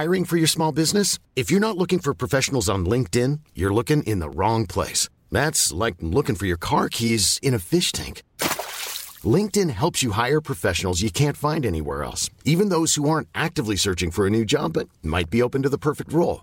Hiring 0.00 0.24
for 0.24 0.38
your 0.38 0.46
small 0.46 0.72
business? 0.72 1.18
If 1.36 1.50
you're 1.50 1.60
not 1.60 1.76
looking 1.76 1.98
for 1.98 2.14
professionals 2.14 2.70
on 2.70 2.86
LinkedIn, 2.86 3.40
you're 3.54 3.74
looking 3.74 4.02
in 4.04 4.20
the 4.20 4.30
wrong 4.30 4.64
place. 4.66 5.08
That's 5.30 5.72
like 5.72 5.96
looking 6.00 6.36
for 6.36 6.46
your 6.46 6.56
car 6.56 6.88
keys 6.88 7.38
in 7.42 7.54
a 7.54 7.58
fish 7.58 7.92
tank. 7.92 8.22
LinkedIn 9.22 9.68
helps 9.70 10.02
you 10.02 10.12
hire 10.12 10.40
professionals 10.40 11.02
you 11.02 11.10
can't 11.10 11.36
find 11.36 11.66
anywhere 11.66 12.02
else, 12.02 12.30
even 12.44 12.70
those 12.70 12.94
who 12.94 13.10
aren't 13.10 13.28
actively 13.34 13.76
searching 13.76 14.10
for 14.10 14.26
a 14.26 14.30
new 14.30 14.44
job 14.44 14.72
but 14.72 14.88
might 15.02 15.28
be 15.28 15.42
open 15.42 15.62
to 15.62 15.68
the 15.68 15.76
perfect 15.76 16.12
role. 16.12 16.42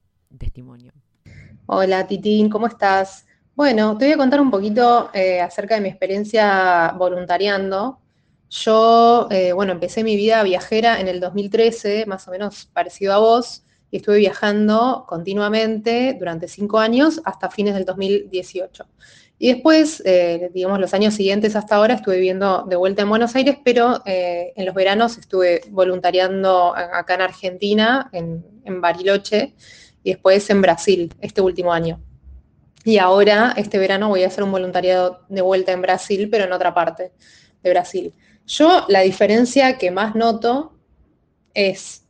testimonio. 0.37 0.93
Hola 1.65 2.07
Titín, 2.07 2.49
¿cómo 2.49 2.67
estás? 2.67 3.25
Bueno, 3.55 3.97
te 3.97 4.05
voy 4.05 4.13
a 4.13 4.17
contar 4.17 4.41
un 4.41 4.49
poquito 4.49 5.09
eh, 5.13 5.41
acerca 5.41 5.75
de 5.75 5.81
mi 5.81 5.89
experiencia 5.89 6.93
voluntariando. 6.97 7.99
Yo, 8.49 9.27
eh, 9.29 9.51
bueno, 9.51 9.73
empecé 9.73 10.03
mi 10.03 10.15
vida 10.15 10.41
viajera 10.43 10.99
en 10.99 11.07
el 11.07 11.19
2013, 11.19 12.05
más 12.05 12.27
o 12.27 12.31
menos 12.31 12.65
parecido 12.73 13.13
a 13.13 13.19
vos, 13.19 13.63
y 13.91 13.97
estuve 13.97 14.17
viajando 14.17 15.05
continuamente 15.07 16.15
durante 16.17 16.47
cinco 16.47 16.79
años 16.79 17.21
hasta 17.23 17.49
fines 17.49 17.75
del 17.75 17.85
2018. 17.85 18.85
Y 19.37 19.53
después, 19.53 20.01
eh, 20.05 20.49
digamos, 20.53 20.79
los 20.79 20.93
años 20.93 21.13
siguientes 21.13 21.55
hasta 21.55 21.75
ahora 21.75 21.95
estuve 21.95 22.15
viviendo 22.15 22.65
de 22.69 22.75
vuelta 22.77 23.01
en 23.01 23.09
Buenos 23.09 23.35
Aires, 23.35 23.57
pero 23.63 24.01
en 24.05 24.65
los 24.65 24.75
veranos 24.75 25.17
estuve 25.17 25.61
voluntariando 25.69 26.73
acá 26.75 27.15
en 27.15 27.21
Argentina, 27.21 28.09
en, 28.13 28.45
en 28.65 28.81
Bariloche, 28.81 29.55
y 30.03 30.11
después 30.11 30.49
en 30.49 30.61
Brasil 30.61 31.13
este 31.21 31.41
último 31.41 31.73
año. 31.73 31.99
Y 32.83 32.97
ahora, 32.97 33.53
este 33.57 33.77
verano, 33.77 34.09
voy 34.09 34.23
a 34.23 34.27
hacer 34.27 34.43
un 34.43 34.51
voluntariado 34.51 35.21
de 35.29 35.41
vuelta 35.41 35.71
en 35.71 35.81
Brasil, 35.81 36.29
pero 36.31 36.45
en 36.45 36.53
otra 36.53 36.73
parte 36.73 37.11
de 37.61 37.69
Brasil. 37.69 38.13
Yo 38.47 38.85
la 38.87 39.01
diferencia 39.01 39.77
que 39.77 39.91
más 39.91 40.15
noto 40.15 40.73
es, 41.53 42.05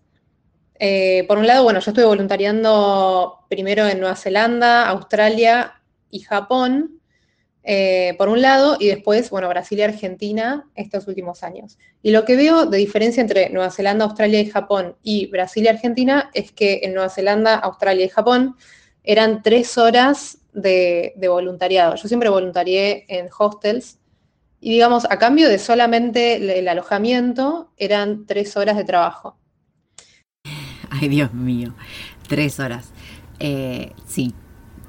eh, 0.80 1.26
por 1.28 1.38
un 1.38 1.48
lado, 1.48 1.64
bueno, 1.64 1.80
yo 1.80 1.92
estuve 1.92 2.06
voluntariando 2.06 3.40
primero 3.50 3.88
en 3.88 4.00
Nueva 4.00 4.16
Zelanda, 4.16 4.88
Australia 4.88 5.82
y 6.10 6.20
Japón, 6.22 7.01
eh, 7.64 8.16
por 8.18 8.30
un 8.30 8.42
lado, 8.42 8.78
y 8.80 8.88
después, 8.88 9.30
bueno, 9.30 9.48
Brasil 9.48 9.78
y 9.80 9.84
Argentina 9.84 10.68
estos 10.76 11.08
últimos 11.08 11.44
años. 11.44 11.78
Y 12.02 12.12
lo 12.12 12.26
que 12.26 12.36
veo 12.36 12.66
de 12.66 12.78
diferencia 12.78 13.22
entre 13.22 13.50
Nueva 13.50 13.70
Zelanda, 13.70 14.06
Australia 14.06 14.42
y 14.42 14.50
Japón 14.50 14.96
y 15.04 15.28
Brasil 15.28 15.66
y 15.66 15.68
Argentina 15.68 16.32
es 16.34 16.52
que 16.52 16.82
en 16.84 16.94
Nueva 16.94 17.10
Zelanda, 17.10 17.56
Australia 17.56 18.06
y 18.06 18.10
Japón 18.10 18.56
eran 19.04 19.44
tres 19.44 19.78
horas 19.78 20.40
de, 20.54 21.14
voluntariado. 21.28 21.96
Yo 21.96 22.08
siempre 22.08 22.30
voluntarié 22.30 23.06
en 23.08 23.30
hostels 23.38 24.00
y 24.60 24.72
digamos, 24.72 25.06
a 25.06 25.18
cambio 25.18 25.50
de 25.50 25.58
solamente 25.58 26.36
el, 26.60 26.68
alojamiento, 26.68 27.72
eran 27.78 28.26
tres 28.28 28.56
horas 28.58 28.78
de 28.78 28.84
trabajo. 28.84 29.38
Ay, 30.90 31.08
Dios 31.08 31.34
mío, 31.34 31.74
tres 32.28 32.60
horas. 32.60 32.92
Eh, 33.40 33.92
sí, 34.06 34.36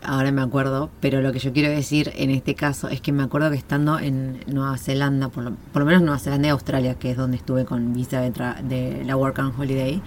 ahora 0.04 0.32
me 0.32 0.42
acuerdo, 0.42 0.90
pero 1.00 1.20
lo 1.20 1.32
que 1.32 1.38
yo 1.38 1.52
quiero 1.52 1.70
decir 1.70 2.12
en 2.16 2.30
este 2.30 2.54
caso 2.54 2.88
es 2.88 3.00
que 3.00 3.12
me 3.12 3.22
acuerdo 3.22 3.50
que 3.50 3.56
estando 3.56 3.98
en 3.98 4.40
Nueva 4.46 4.76
Zelanda, 4.78 5.28
por 5.28 5.44
lo, 5.44 5.52
por 5.72 5.82
lo 5.82 5.86
menos 5.86 6.02
Nueva 6.02 6.18
Zelanda 6.18 6.48
y 6.48 6.50
Australia, 6.50 6.94
que 6.94 7.10
es 7.10 7.16
donde 7.16 7.36
estuve 7.36 7.64
con 7.64 7.92
visa 7.92 8.20
de, 8.20 9.02
la 9.04 9.16
Work 9.16 9.38
and 9.38 9.58
Holiday, 9.58 10.02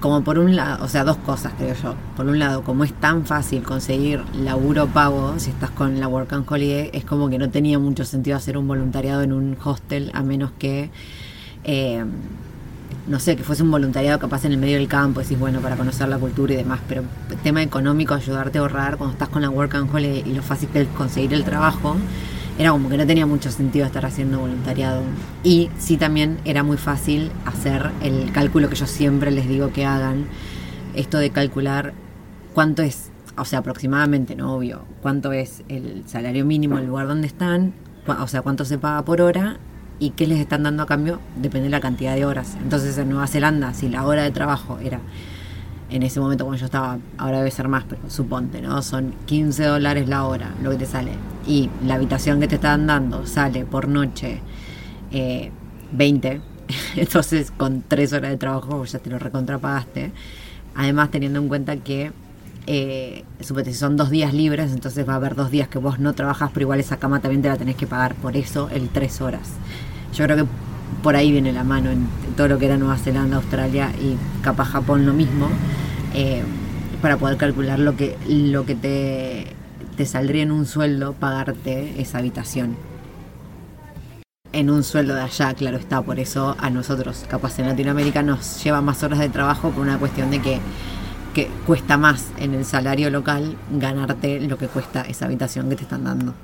como 0.00 0.22
por 0.22 0.38
un 0.38 0.54
lado, 0.54 0.84
o 0.84 0.88
sea, 0.88 1.04
dos 1.04 1.16
cosas 1.18 1.52
creo 1.56 1.74
yo. 1.74 1.94
Por 2.16 2.26
un 2.26 2.38
lado, 2.38 2.62
como 2.62 2.84
es 2.84 2.92
tan 2.92 3.26
fácil 3.26 3.62
conseguir 3.62 4.22
laburo 4.34 4.86
pago 4.86 5.38
si 5.38 5.50
estás 5.50 5.70
con 5.70 5.98
la 5.98 6.08
Work 6.08 6.32
and 6.32 6.50
Holiday, 6.50 6.90
es 6.92 7.04
como 7.04 7.28
que 7.28 7.38
no 7.38 7.50
tenía 7.50 7.78
mucho 7.78 8.04
sentido 8.04 8.36
hacer 8.36 8.56
un 8.56 8.68
voluntariado 8.68 9.22
en 9.22 9.32
un 9.32 9.56
hostel 9.62 10.10
a 10.14 10.22
menos 10.22 10.52
que, 10.58 10.90
eh, 11.64 12.04
no 13.08 13.18
sé, 13.18 13.36
que 13.36 13.42
fuese 13.42 13.62
un 13.62 13.70
voluntariado 13.70 14.18
capaz 14.18 14.44
en 14.44 14.52
el 14.52 14.58
medio 14.58 14.76
del 14.76 14.86
campo, 14.86 15.20
decís, 15.20 15.38
bueno, 15.38 15.60
para 15.60 15.76
conocer 15.76 16.08
la 16.08 16.18
cultura 16.18 16.52
y 16.52 16.56
demás, 16.56 16.80
pero 16.86 17.02
el 17.30 17.36
tema 17.38 17.62
económico, 17.62 18.14
ayudarte 18.14 18.58
a 18.58 18.60
ahorrar 18.60 18.98
cuando 18.98 19.14
estás 19.14 19.30
con 19.30 19.42
la 19.42 19.50
Work 19.50 19.74
and 19.74 19.94
Holiday 19.94 20.22
y 20.26 20.34
lo 20.34 20.42
fácil 20.42 20.68
que 20.68 20.82
es 20.82 20.88
conseguir 20.88 21.32
el 21.32 21.44
trabajo 21.44 21.96
era 22.58 22.72
como 22.72 22.88
que 22.88 22.96
no 22.96 23.06
tenía 23.06 23.24
mucho 23.24 23.50
sentido 23.50 23.86
estar 23.86 24.04
haciendo 24.04 24.40
voluntariado. 24.40 25.02
Y 25.44 25.70
sí 25.78 25.96
también 25.96 26.38
era 26.44 26.62
muy 26.62 26.76
fácil 26.76 27.30
hacer 27.46 27.90
el 28.02 28.30
cálculo 28.32 28.68
que 28.68 28.74
yo 28.76 28.86
siempre 28.86 29.30
les 29.30 29.48
digo 29.48 29.72
que 29.72 29.86
hagan, 29.86 30.26
esto 30.94 31.18
de 31.18 31.30
calcular 31.30 31.94
cuánto 32.52 32.82
es, 32.82 33.10
o 33.36 33.44
sea, 33.44 33.60
aproximadamente, 33.60 34.34
no 34.34 34.54
obvio, 34.54 34.82
cuánto 35.00 35.32
es 35.32 35.62
el 35.68 36.02
salario 36.06 36.44
mínimo, 36.44 36.78
el 36.78 36.86
lugar 36.86 37.06
donde 37.06 37.28
están, 37.28 37.72
o 38.06 38.26
sea, 38.26 38.42
cuánto 38.42 38.64
se 38.64 38.76
paga 38.76 39.04
por 39.04 39.20
hora 39.20 39.58
y 39.98 40.10
qué 40.10 40.26
les 40.26 40.38
están 40.38 40.62
dando 40.62 40.82
a 40.82 40.86
cambio, 40.86 41.20
depende 41.36 41.64
de 41.64 41.70
la 41.70 41.80
cantidad 41.80 42.14
de 42.14 42.24
horas. 42.24 42.56
Entonces 42.62 42.96
en 42.98 43.08
Nueva 43.08 43.26
Zelanda, 43.26 43.74
si 43.74 43.88
la 43.88 44.04
hora 44.04 44.22
de 44.22 44.30
trabajo 44.30 44.78
era 44.78 45.00
en 45.90 46.02
ese 46.02 46.20
momento 46.20 46.44
cuando 46.44 46.60
yo 46.60 46.66
estaba, 46.66 46.98
ahora 47.16 47.38
debe 47.38 47.50
ser 47.50 47.68
más, 47.68 47.84
pero 47.88 48.02
suponte, 48.08 48.60
¿no? 48.60 48.82
Son 48.82 49.14
15 49.26 49.64
dólares 49.64 50.08
la 50.08 50.24
hora 50.24 50.50
lo 50.62 50.70
que 50.70 50.76
te 50.76 50.86
sale. 50.86 51.12
Y 51.46 51.70
la 51.84 51.94
habitación 51.94 52.40
que 52.40 52.48
te 52.48 52.56
están 52.56 52.86
dando 52.86 53.26
sale 53.26 53.64
por 53.64 53.88
noche 53.88 54.40
20. 55.92 56.28
Eh, 56.28 56.40
Entonces 56.96 57.50
con 57.50 57.82
3 57.86 58.12
horas 58.12 58.30
de 58.30 58.36
trabajo 58.36 58.84
ya 58.84 58.98
te 58.98 59.10
lo 59.10 59.18
recontrapagaste. 59.18 60.12
Además 60.74 61.10
teniendo 61.10 61.38
en 61.38 61.48
cuenta 61.48 61.76
que 61.76 62.12
eh, 62.66 63.24
si 63.40 63.74
son 63.74 63.96
dos 63.96 64.10
días 64.10 64.34
libres, 64.34 64.72
entonces 64.72 65.08
va 65.08 65.14
a 65.14 65.16
haber 65.16 65.34
dos 65.34 65.50
días 65.50 65.68
que 65.68 65.78
vos 65.78 65.98
no 65.98 66.12
trabajas, 66.12 66.50
pero 66.52 66.64
igual 66.64 66.78
esa 66.78 66.98
cama 66.98 67.20
también 67.20 67.40
te 67.40 67.48
la 67.48 67.56
tenés 67.56 67.76
que 67.76 67.86
pagar. 67.86 68.14
Por 68.14 68.36
eso 68.36 68.68
el 68.70 68.90
3 68.90 69.22
horas. 69.22 69.54
Yo 70.14 70.24
creo 70.24 70.36
que 70.36 70.44
por 71.02 71.16
ahí 71.16 71.30
viene 71.30 71.52
la 71.52 71.64
mano 71.64 71.90
en 71.90 72.08
todo 72.36 72.48
lo 72.48 72.58
que 72.58 72.66
era 72.66 72.76
Nueva 72.76 72.96
Zelanda, 72.96 73.36
Australia 73.36 73.92
y 74.00 74.16
capaz 74.42 74.66
Japón 74.66 75.06
lo 75.06 75.12
mismo, 75.12 75.48
eh, 76.14 76.42
para 77.02 77.16
poder 77.16 77.36
calcular 77.36 77.78
lo 77.78 77.96
que, 77.96 78.16
lo 78.28 78.64
que 78.64 78.74
te, 78.74 79.46
te 79.96 80.06
saldría 80.06 80.42
en 80.42 80.52
un 80.52 80.66
sueldo 80.66 81.12
pagarte 81.12 82.00
esa 82.00 82.18
habitación. 82.18 82.76
En 84.52 84.70
un 84.70 84.82
sueldo 84.82 85.14
de 85.14 85.20
allá, 85.20 85.52
claro 85.54 85.76
está, 85.76 86.00
por 86.02 86.18
eso 86.18 86.56
a 86.58 86.70
nosotros, 86.70 87.26
capaz 87.28 87.58
en 87.58 87.66
Latinoamérica, 87.66 88.22
nos 88.22 88.62
lleva 88.64 88.80
más 88.80 89.02
horas 89.02 89.18
de 89.18 89.28
trabajo 89.28 89.70
por 89.70 89.82
una 89.82 89.98
cuestión 89.98 90.30
de 90.30 90.40
que, 90.40 90.58
que 91.34 91.48
cuesta 91.66 91.98
más 91.98 92.28
en 92.38 92.54
el 92.54 92.64
salario 92.64 93.10
local 93.10 93.56
ganarte 93.70 94.40
lo 94.40 94.56
que 94.56 94.68
cuesta 94.68 95.02
esa 95.02 95.26
habitación 95.26 95.68
que 95.68 95.76
te 95.76 95.82
están 95.82 96.04
dando. 96.04 96.34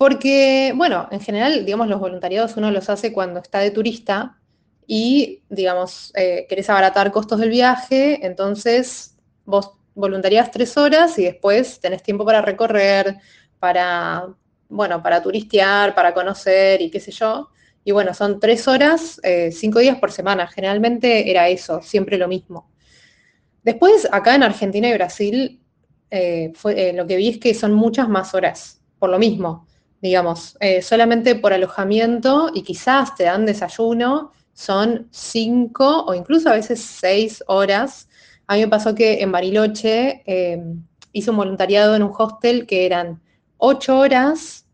Porque, 0.00 0.72
bueno, 0.74 1.08
en 1.10 1.20
general, 1.20 1.66
digamos, 1.66 1.86
los 1.86 2.00
voluntariados 2.00 2.56
uno 2.56 2.70
los 2.70 2.88
hace 2.88 3.12
cuando 3.12 3.38
está 3.38 3.58
de 3.58 3.70
turista 3.70 4.38
y, 4.86 5.42
digamos, 5.50 6.10
eh, 6.16 6.46
querés 6.48 6.70
abaratar 6.70 7.12
costos 7.12 7.38
del 7.38 7.50
viaje, 7.50 8.24
entonces 8.24 9.18
vos 9.44 9.72
voluntarias 9.94 10.50
tres 10.50 10.78
horas 10.78 11.18
y 11.18 11.24
después 11.24 11.80
tenés 11.80 12.02
tiempo 12.02 12.24
para 12.24 12.40
recorrer, 12.40 13.18
para, 13.58 14.26
bueno, 14.70 15.02
para 15.02 15.22
turistear, 15.22 15.94
para 15.94 16.14
conocer 16.14 16.80
y 16.80 16.90
qué 16.90 16.98
sé 16.98 17.12
yo. 17.12 17.50
Y 17.84 17.92
bueno, 17.92 18.14
son 18.14 18.40
tres 18.40 18.66
horas, 18.68 19.20
eh, 19.22 19.52
cinco 19.52 19.80
días 19.80 19.98
por 19.98 20.12
semana. 20.12 20.46
Generalmente 20.46 21.30
era 21.30 21.46
eso, 21.48 21.82
siempre 21.82 22.16
lo 22.16 22.26
mismo. 22.26 22.70
Después, 23.62 24.08
acá 24.10 24.34
en 24.34 24.44
Argentina 24.44 24.88
y 24.88 24.94
Brasil, 24.94 25.60
eh, 26.10 26.52
fue, 26.54 26.94
lo 26.94 27.06
que 27.06 27.16
vi 27.16 27.28
es 27.28 27.36
que 27.36 27.52
son 27.52 27.74
muchas 27.74 28.08
más 28.08 28.32
horas, 28.32 28.80
por 28.98 29.10
lo 29.10 29.18
mismo 29.18 29.66
digamos, 30.00 30.56
eh, 30.60 30.82
solamente 30.82 31.34
por 31.34 31.52
alojamiento 31.52 32.50
y 32.54 32.62
quizás 32.62 33.14
te 33.14 33.24
dan 33.24 33.46
desayuno, 33.46 34.32
son 34.52 35.08
cinco 35.10 36.04
o 36.04 36.14
incluso 36.14 36.50
a 36.50 36.54
veces 36.54 36.80
seis 36.80 37.42
horas. 37.46 38.08
A 38.46 38.54
mí 38.54 38.60
me 38.60 38.68
pasó 38.68 38.94
que 38.94 39.22
en 39.22 39.32
Bariloche 39.32 40.22
em, 40.26 40.82
hice 41.12 41.30
un 41.30 41.36
voluntariado 41.36 41.94
en 41.96 42.02
un 42.02 42.12
hostel 42.16 42.66
que 42.66 42.86
eran 42.86 43.20
ocho 43.58 43.98
horas, 43.98 44.66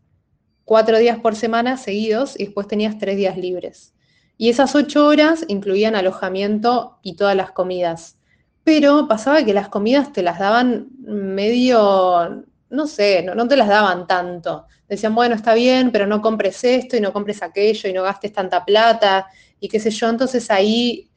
cuatro 0.65 0.97
días 0.97 1.19
por 1.19 1.35
semana 1.35 1.77
seguidos 1.77 2.39
y 2.39 2.45
después 2.45 2.67
tenías 2.67 2.97
tres 2.97 3.17
días 3.17 3.37
libres. 3.37 3.93
Y 4.37 4.49
esas 4.49 4.75
ocho 4.75 5.07
horas 5.07 5.45
incluían 5.47 5.95
alojamiento 5.95 6.99
y 7.01 7.15
todas 7.15 7.35
las 7.35 7.51
comidas. 7.51 8.17
Pero 8.63 9.07
pasaba 9.07 9.43
que 9.43 9.53
las 9.53 9.69
comidas 9.69 10.11
te 10.11 10.21
las 10.21 10.39
daban 10.39 10.89
medio, 10.99 12.43
no 12.69 12.87
sé, 12.87 13.23
no 13.23 13.47
te 13.47 13.57
las 13.57 13.67
daban 13.67 14.07
tanto 14.07 14.67
decían, 14.87 15.15
bueno, 15.15 15.35
está 15.35 15.53
bien, 15.53 15.91
pero 15.91 16.07
no 16.07 16.21
compres 16.21 16.63
esto 16.63 16.95
y 16.95 17.01
no 17.01 17.13
compres 17.13 17.43
aquello 17.43 17.89
y 17.89 17.93
no 17.93 18.03
gastes 18.03 18.33
tanta 18.33 18.63
plata 18.63 19.27
y 19.59 19.67
qué 19.67 19.79
sé 19.79 19.91
yo. 19.91 20.09
Entonces 20.09 20.49
ahí 20.49 21.09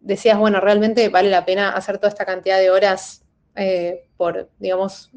decías, 0.00 0.38
bueno, 0.38 0.60
realmente 0.60 1.08
vale 1.08 1.30
la 1.30 1.44
pena 1.44 1.70
hacer 1.70 1.98
toda 1.98 2.08
esta 2.08 2.24
cantidad 2.24 2.58
de 2.58 2.70
horas 2.70 3.22
eh, 3.56 4.04
por, 4.16 4.50
digamos, 4.58 5.10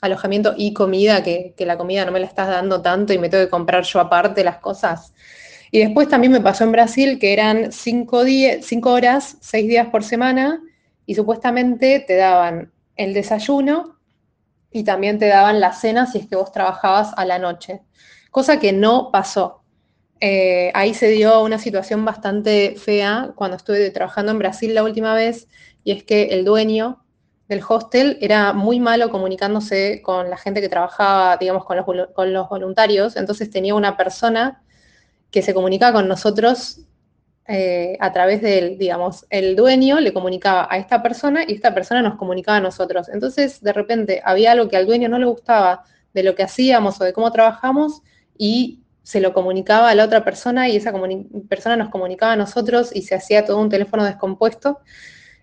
alojamiento 0.00 0.54
y 0.56 0.74
comida, 0.74 1.22
que, 1.22 1.54
la 1.58 1.78
comida 1.78 2.04
no 2.04 2.12
me 2.12 2.20
la 2.20 2.26
estás 2.26 2.48
dando 2.48 2.82
tanto 2.82 3.12
y 3.12 3.18
me 3.18 3.28
tengo 3.28 3.44
que 3.44 3.50
comprar 3.50 3.84
yo 3.84 4.00
aparte 4.00 4.44
las 4.44 4.58
cosas. 4.58 5.14
Y 5.70 5.80
después 5.80 6.08
también 6.08 6.32
me 6.32 6.40
pasó 6.40 6.64
en 6.64 6.72
Brasil 6.72 7.18
que 7.18 7.32
eran 7.32 7.72
cinco, 7.72 8.22
cinco 8.60 8.92
horas, 8.92 9.38
seis 9.40 9.66
días 9.66 9.88
por 9.88 10.04
semana, 10.04 10.60
y 11.06 11.14
supuestamente 11.14 12.04
te 12.06 12.16
daban 12.16 12.70
el 12.96 13.12
desayuno, 13.12 13.98
y 14.74 14.82
también 14.82 15.20
te 15.20 15.28
daban 15.28 15.60
la 15.60 15.72
cena 15.72 16.04
si 16.04 16.18
es 16.18 16.26
que 16.26 16.34
vos 16.34 16.50
trabajabas 16.50 17.12
a 17.16 17.24
la 17.24 17.38
noche, 17.38 17.82
cosa 18.32 18.58
que 18.58 18.72
no 18.72 19.10
pasó. 19.12 19.62
Eh, 20.18 20.72
ahí 20.74 20.94
se 20.94 21.08
dio 21.08 21.42
una 21.42 21.58
situación 21.58 22.04
bastante 22.04 22.74
fea 22.76 23.30
cuando 23.36 23.56
estuve 23.56 23.88
trabajando 23.90 24.32
en 24.32 24.40
Brasil 24.40 24.74
la 24.74 24.82
última 24.82 25.14
vez, 25.14 25.46
y 25.84 25.92
es 25.92 26.02
que 26.02 26.24
el 26.30 26.44
dueño 26.44 27.04
del 27.48 27.62
hostel 27.66 28.18
era 28.20 28.52
muy 28.52 28.80
malo 28.80 29.10
comunicándose 29.10 30.02
con 30.02 30.28
la 30.28 30.36
gente 30.38 30.60
que 30.60 30.68
trabajaba, 30.68 31.36
digamos, 31.36 31.64
con 31.64 31.76
los, 31.76 31.86
con 32.12 32.32
los 32.32 32.48
voluntarios, 32.48 33.14
entonces 33.14 33.50
tenía 33.50 33.76
una 33.76 33.96
persona 33.96 34.64
que 35.30 35.42
se 35.42 35.54
comunicaba 35.54 35.92
con 35.92 36.08
nosotros 36.08 36.80
eh, 37.46 37.96
a 38.00 38.12
través 38.12 38.40
del, 38.40 38.78
digamos, 38.78 39.26
el 39.28 39.54
dueño 39.54 40.00
le 40.00 40.12
comunicaba 40.12 40.66
a 40.70 40.78
esta 40.78 41.02
persona 41.02 41.44
y 41.46 41.52
esta 41.52 41.74
persona 41.74 42.00
nos 42.00 42.16
comunicaba 42.16 42.58
a 42.58 42.60
nosotros. 42.60 43.08
Entonces, 43.10 43.60
de 43.62 43.72
repente, 43.72 44.22
había 44.24 44.52
algo 44.52 44.68
que 44.68 44.76
al 44.76 44.86
dueño 44.86 45.08
no 45.08 45.18
le 45.18 45.26
gustaba 45.26 45.84
de 46.14 46.22
lo 46.22 46.34
que 46.34 46.44
hacíamos 46.44 47.00
o 47.00 47.04
de 47.04 47.12
cómo 47.12 47.30
trabajamos 47.32 48.02
y 48.38 48.80
se 49.02 49.20
lo 49.20 49.34
comunicaba 49.34 49.90
a 49.90 49.94
la 49.94 50.04
otra 50.04 50.24
persona 50.24 50.68
y 50.68 50.76
esa 50.76 50.92
persona 51.48 51.76
nos 51.76 51.90
comunicaba 51.90 52.32
a 52.32 52.36
nosotros 52.36 52.90
y 52.94 53.02
se 53.02 53.14
hacía 53.14 53.44
todo 53.44 53.60
un 53.60 53.68
teléfono 53.68 54.04
descompuesto. 54.04 54.80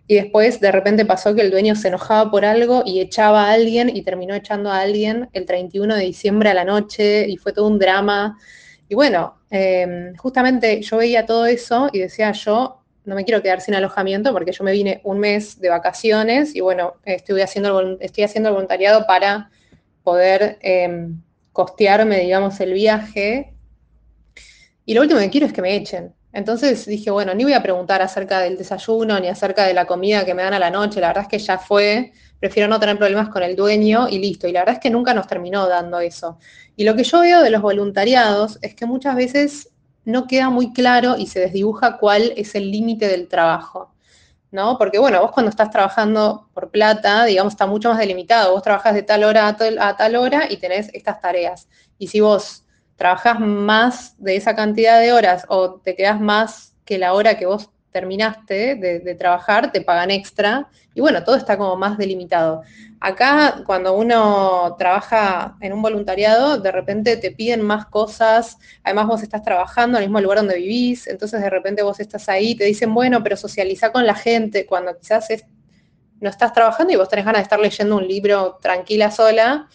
Y 0.08 0.16
después 0.16 0.60
de 0.60 0.72
repente 0.72 1.06
pasó 1.06 1.36
que 1.36 1.42
el 1.42 1.52
dueño 1.52 1.76
se 1.76 1.90
enojaba 1.90 2.32
por 2.32 2.44
algo 2.44 2.82
y 2.86 3.00
echaba 3.00 3.46
a 3.46 3.54
alguien 3.54 3.96
y 3.96 4.02
terminó 4.02 4.34
echando 4.34 4.72
a 4.72 4.80
alguien 4.80 5.30
el 5.34 5.46
31 5.46 5.96
de 5.96 6.04
diciembre 6.04 6.50
a 6.50 6.56
la 6.56 6.66
noche 6.66 7.30
y 7.30 7.38
fue 7.38 7.54
todo 7.54 7.68
un 7.68 7.78
drama. 7.78 8.40
Y 8.92 8.94
bueno, 8.94 9.38
em, 9.50 10.14
justamente 10.18 10.82
yo 10.82 10.98
veía 10.98 11.26
todo 11.26 11.46
eso 11.46 11.90
y 11.94 12.00
decía 12.00 12.34
yo, 12.34 12.84
no 13.06 13.16
me 13.16 13.24
quiero 13.24 13.42
quedar 13.42 13.62
sin 13.62 13.74
alojamiento 13.74 14.34
porque 14.34 14.52
yo 14.52 14.66
me 14.66 14.74
vine 14.74 15.00
un 15.06 15.18
mes 15.18 15.62
de 15.62 15.70
vacaciones 15.70 16.54
y 16.54 16.60
bueno, 16.60 16.96
estoy 17.06 17.40
haciendo 17.40 17.98
estoy 18.02 18.26
haciendo 18.26 18.50
el 18.50 18.56
voluntariado 18.56 19.08
para 19.08 19.50
poder 20.04 20.58
em, 20.60 21.22
costearme, 21.54 22.20
digamos, 22.20 22.60
el 22.60 22.74
viaje. 22.74 23.54
Y 24.84 24.94
lo 24.94 25.04
último 25.04 25.22
que 25.22 25.30
quiero 25.30 25.48
es 25.48 25.54
que 25.54 25.62
me 25.62 25.74
echen. 25.74 26.14
Entonces 26.34 26.86
dije, 26.86 27.12
bueno, 27.12 27.34
ni 27.34 27.46
voy 27.46 27.54
a 27.54 27.64
preguntar 27.64 28.02
acerca 28.02 28.42
del 28.42 28.58
desayuno 28.58 29.22
ni 29.22 29.30
acerca 29.30 29.66
de 29.66 29.74
la 29.74 29.86
comida 29.86 30.26
que 30.26 30.34
me 30.34 30.44
dan 30.44 30.54
a 30.54 30.60
la 30.60 30.70
noche, 30.70 31.00
la 31.00 31.08
verdad 31.08 31.24
es 31.24 31.30
que 31.30 31.40
ya 31.40 31.58
fue, 31.58 32.12
prefiero 32.42 32.68
no 32.68 32.80
tener 32.80 32.98
problemas 32.98 33.30
con 33.30 33.44
el 33.44 33.56
dueño 33.56 34.10
y 34.10 34.18
listo. 34.18 34.48
Y 34.48 34.52
la 34.52 34.62
verdad 34.62 34.76
es 34.76 34.82
que 34.82 34.90
nunca 34.90 35.14
nos 35.14 35.28
terminó 35.28 35.68
dando 35.68 36.00
eso. 36.00 36.40
Y 36.76 36.84
lo 36.84 36.96
que 36.96 37.04
yo 37.04 37.22
veo 37.22 37.42
de 37.42 37.52
los 37.52 37.62
voluntariados 37.62 38.58
es 38.64 38.74
que 38.74 38.88
muchas 38.88 39.16
veces 39.16 39.70
no 40.06 40.26
queda 40.26 40.50
muy 40.50 40.74
claro 40.74 41.16
y 41.18 41.28
se 41.28 41.40
desdibuja 41.40 41.98
cuál 42.00 42.34
es 42.36 42.56
el 42.56 42.72
límite 42.72 43.08
del 43.08 43.28
trabajo. 43.28 43.94
¿no? 44.50 44.78
Porque 44.80 44.98
bueno, 44.98 45.22
vos 45.22 45.32
cuando 45.32 45.52
estás 45.52 45.70
trabajando 45.70 46.50
por 46.54 46.72
plata, 46.72 47.26
digamos, 47.26 47.54
está 47.54 47.68
mucho 47.68 47.90
más 47.90 48.00
delimitado. 48.00 48.54
Vos 48.54 48.64
trabajás 48.64 48.96
de 48.96 49.04
tal 49.04 49.24
hora 49.24 49.48
a 49.48 49.96
tal, 49.96 50.16
hora 50.16 50.46
y 50.50 50.58
tenés 50.58 50.90
estas 50.94 51.22
tareas. 51.22 51.70
Y 52.00 52.08
si 52.08 52.22
vos 52.22 52.66
trabajás 52.96 53.40
más 53.40 54.16
de 54.18 54.36
esa 54.36 54.56
cantidad 54.56 55.00
de 55.00 55.14
horas 55.14 55.46
o 55.48 55.76
te 55.76 55.96
quedás 55.96 56.20
más 56.20 56.76
que 56.86 56.98
la 56.98 57.14
hora 57.14 57.38
que 57.38 57.46
vos 57.46 57.70
terminaste 57.92 58.76
de, 58.76 59.16
trabajar, 59.16 59.72
te 59.72 59.82
pagan 59.82 60.12
extra. 60.12 60.70
Y 60.94 61.02
bueno, 61.02 61.24
todo 61.24 61.36
está 61.36 61.58
como 61.58 61.76
más 61.76 61.98
delimitado. 61.98 62.62
Acá, 63.00 63.64
cuando 63.66 63.94
uno 63.94 64.76
trabaja 64.78 65.56
en 65.60 65.74
un 65.74 65.82
voluntariado, 65.82 66.58
de 66.58 66.72
repente 66.72 67.18
te 67.18 67.32
piden 67.32 67.62
más 67.62 67.86
cosas, 67.88 68.58
además 68.84 69.08
vos 69.08 69.24
estás 69.24 69.44
trabajando 69.44 69.98
en 69.98 70.04
el 70.04 70.10
mismo 70.10 70.22
lugar 70.22 70.40
donde 70.40 70.58
vivís, 70.58 71.08
entonces 71.08 71.42
de 71.42 71.50
repente 71.50 71.84
vos 71.84 72.00
estás 72.00 72.30
ahí, 72.30 72.56
te 72.56 72.66
dicen, 72.66 72.94
bueno, 72.94 73.24
pero 73.24 73.36
socializa 73.38 73.92
con 73.92 74.06
la 74.06 74.16
gente, 74.16 74.66
cuando 74.66 74.98
quizás 74.98 75.28
no 76.20 76.30
estás 76.30 76.54
trabajando 76.54 76.94
y 76.94 76.96
vos 76.96 77.10
tenés 77.10 77.26
ganas 77.26 77.40
de 77.40 77.44
estar 77.44 77.60
leyendo 77.60 77.98
un 77.98 78.08
libro 78.08 78.60
tranquila 78.62 79.12
sola. 79.12 79.68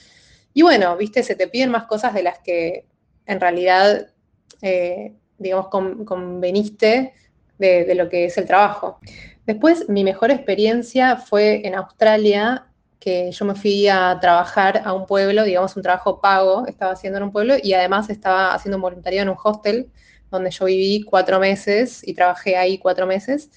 Y 0.55 0.63
bueno, 0.63 0.97
viste, 0.97 1.23
se 1.23 1.35
te 1.35 1.49
piden 1.49 1.71
más 1.71 1.85
cosas 1.85 2.15
de 2.15 2.23
las 2.23 2.39
que 2.39 2.87
en 3.27 3.41
realidad, 3.41 4.07
eh, 4.63 5.15
digamos, 5.39 5.69
conveniste 5.69 7.13
de, 7.59 7.95
lo 7.95 8.09
que 8.09 8.27
es 8.27 8.39
el 8.39 8.47
trabajo. 8.47 8.99
Después, 9.47 9.89
mi 9.89 10.05
mejor 10.05 10.31
experiencia 10.31 11.17
fue 11.17 11.67
en 11.67 11.75
Australia, 11.75 12.67
que 12.99 13.31
yo 13.31 13.45
me 13.45 13.55
fui 13.55 13.87
a 13.89 14.19
trabajar 14.21 14.83
a 14.85 14.93
un 14.93 15.07
pueblo, 15.07 15.45
digamos 15.45 15.77
un 15.77 15.83
trabajo 15.83 16.21
pago, 16.21 16.67
estaba 16.67 16.93
haciendo 16.93 17.19
en 17.19 17.25
un 17.25 17.33
pueblo 17.33 17.55
y 17.63 17.73
además 17.73 18.11
estaba 18.11 18.53
haciendo 18.55 18.77
un 18.79 18.83
voluntariado 18.83 19.23
en 19.23 19.29
un 19.29 19.39
hostel 19.43 19.91
donde 20.31 20.51
yo 20.51 20.65
viví 20.65 21.03
cuatro 21.03 21.39
meses 21.39 22.07
y 22.07 22.15
trabajé 22.15 22.57
ahí 22.57 22.79
cuatro 22.79 23.07
meses. 23.07 23.51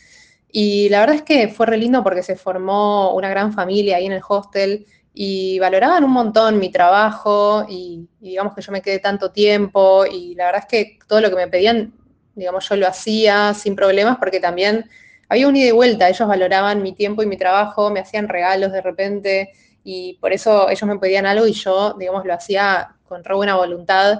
Y 0.51 0.89
la 0.89 0.99
verdad 0.99 1.15
es 1.15 1.21
que 1.23 1.47
fue 1.47 1.65
re 1.65 1.77
lindo 1.77 2.03
porque 2.03 2.23
se 2.23 2.35
formó 2.35 3.13
una 3.15 3.29
gran 3.29 3.53
familia 3.53 3.97
ahí 3.97 4.05
en 4.05 4.13
el 4.13 4.21
hostel 4.27 4.85
y 5.13 5.59
valoraban 5.59 6.03
un 6.03 6.11
montón 6.11 6.59
mi 6.59 6.71
trabajo 6.71 7.65
y, 7.67 8.07
y 8.21 8.29
digamos 8.29 8.53
que 8.53 8.61
yo 8.61 8.71
me 8.71 8.81
quedé 8.81 8.99
tanto 8.99 9.31
tiempo 9.31 10.05
y 10.05 10.35
la 10.35 10.45
verdad 10.45 10.61
es 10.61 10.67
que 10.67 10.99
todo 11.07 11.21
lo 11.21 11.29
que 11.29 11.35
me 11.35 11.47
pedían 11.47 11.93
digamos, 12.35 12.67
yo 12.67 12.75
lo 12.75 12.87
hacía 12.87 13.53
sin 13.53 13.75
problemas 13.75 14.17
porque 14.17 14.39
también 14.39 14.89
había 15.29 15.47
un 15.47 15.55
ida 15.55 15.67
y 15.67 15.71
vuelta, 15.71 16.09
ellos 16.09 16.27
valoraban 16.27 16.81
mi 16.81 16.93
tiempo 16.93 17.21
y 17.21 17.27
mi 17.27 17.37
trabajo, 17.37 17.91
me 17.91 17.99
hacían 17.99 18.27
regalos 18.27 18.71
de 18.71 18.81
repente 18.81 19.51
y 19.83 20.17
por 20.19 20.33
eso 20.33 20.69
ellos 20.69 20.83
me 20.83 20.97
pedían 20.97 21.25
algo 21.25 21.47
y 21.47 21.53
yo, 21.53 21.95
digamos, 21.97 22.25
lo 22.25 22.33
hacía 22.33 22.95
con 23.07 23.23
re 23.23 23.35
buena 23.35 23.55
voluntad. 23.55 24.19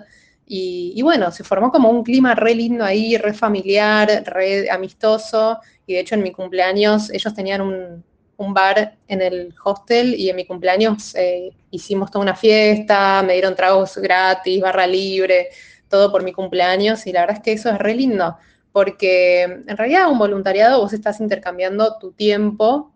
Y, 0.52 1.00
bueno, 1.04 1.30
se 1.32 1.44
formó 1.44 1.72
como 1.72 1.90
un 1.92 2.04
clima 2.04 2.34
re 2.34 2.56
lindo 2.56 2.84
ahí, 2.84 3.18
re 3.18 3.36
familiar, 3.36 4.24
re 4.26 4.68
amistoso. 4.72 5.60
Y 5.86 5.94
de 5.94 6.00
hecho 6.00 6.16
en 6.16 6.24
mi 6.24 6.32
cumpleaños 6.32 7.12
ellos 7.12 7.34
tenían 7.36 7.62
un, 7.62 8.04
bar 8.52 8.96
en 9.08 9.22
el 9.22 9.54
hostel 9.64 10.16
y 10.16 10.30
en 10.30 10.36
mi 10.38 10.46
cumpleaños 10.46 11.14
eh, 11.16 11.52
hicimos 11.72 12.10
toda 12.10 12.24
una 12.24 12.36
fiesta, 12.36 13.22
me 13.22 13.34
dieron 13.34 13.54
tragos 13.54 13.98
gratis, 13.98 14.62
barra 14.62 14.88
libre 14.88 15.50
todo 15.90 16.12
por 16.12 16.24
mi 16.24 16.34
cumpleaños 16.34 17.08
y 17.08 17.12
la 17.12 17.22
verdad 17.22 17.38
es 17.38 17.44
que 17.44 17.52
eso 17.54 17.70
es 17.70 17.78
re 17.78 17.96
lindo, 17.96 18.38
porque 18.72 19.44
en 19.44 19.78
realidad 19.78 20.10
un 20.10 20.20
voluntariado 20.20 20.80
vos 20.80 20.94
estás 20.94 21.20
intercambiando 21.20 21.98
tu 22.00 22.12
tiempo 22.12 22.94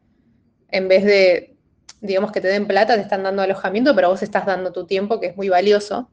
en 0.69 0.87
vez 0.87 1.03
de, 1.03 1.55
digamos, 2.01 2.31
que 2.31 2.41
te 2.41 2.47
den 2.47 2.67
plata, 2.67 2.95
te 2.95 3.01
están 3.01 3.23
dando 3.23 3.41
alojamiento, 3.41 3.95
pero 3.95 4.09
vos 4.09 4.23
estás 4.23 4.45
dando 4.45 4.71
tu 4.71 4.85
tiempo, 4.85 5.19
que 5.19 5.27
es 5.27 5.37
muy 5.37 5.49
valioso. 5.49 6.09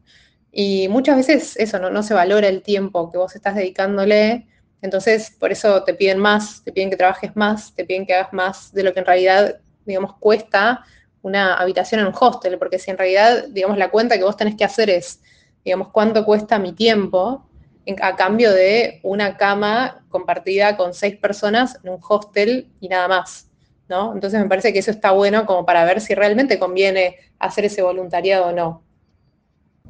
Y 0.53 0.89
muchas 0.89 1.17
veces 1.17 1.57
eso, 1.57 1.79
no, 1.79 1.91
no 1.91 2.03
se 2.03 2.15
valora 2.15 2.49
el 2.49 2.63
tiempo 2.63 3.11
que 3.11 3.19
vos 3.19 3.35
estás 3.37 3.55
dedicándole, 3.55 4.47
entonces 4.83 5.37
por 5.39 5.53
eso 5.53 5.85
te 5.85 5.95
piden 5.95 6.19
más, 6.19 6.63
te 6.65 6.73
piden 6.73 6.91
que 6.91 6.97
trabajes 6.97 7.37
más, 7.37 7.75
te 7.75 7.85
piden 7.85 8.07
que 8.07 8.15
hagas 8.15 8.33
más 8.33 8.73
de 8.73 8.83
lo 8.83 8.93
que 8.93 9.01
en 9.01 9.07
realidad, 9.07 9.61
digamos, 9.85 10.17
cuesta 10.19 10.85
una 11.23 11.55
habitación 11.55 12.01
en 12.01 12.07
un 12.07 12.15
hostel, 12.19 12.59
porque 12.59 12.79
si 12.79 12.91
en 12.91 12.99
realidad, 12.99 13.45
digamos, 13.49 13.79
la 13.79 13.91
cuenta 13.91 14.17
que 14.17 14.25
vos 14.25 14.37
tenés 14.37 14.57
que 14.57 14.65
hacer 14.65 14.91
es 14.91 15.21
digamos, 15.65 15.89
cuánto 15.89 16.25
cuesta 16.25 16.59
mi 16.59 16.73
tiempo 16.73 17.47
a 18.01 18.17
cambio 18.17 18.53
de 18.53 19.01
una 19.03 19.37
cama 19.37 20.05
compartida 20.09 20.77
con 20.77 20.95
seis 20.95 21.17
personas 21.17 21.79
en 21.83 21.91
un 21.91 21.99
hostel 22.07 22.69
y 22.81 22.89
nada 22.89 23.09
más, 23.09 23.49
¿no? 23.89 24.13
Entonces 24.15 24.41
me 24.41 24.49
parece 24.49 24.73
que 24.73 24.79
eso 24.79 24.91
está 24.91 25.11
bueno 25.13 25.47
como 25.47 25.65
para 25.67 25.85
ver 25.85 26.01
si 26.01 26.15
realmente 26.15 26.59
conviene 26.59 27.17
hacer 27.39 27.65
ese 27.65 27.83
voluntariado 27.83 28.47
o 28.47 28.53
no. 28.53 28.83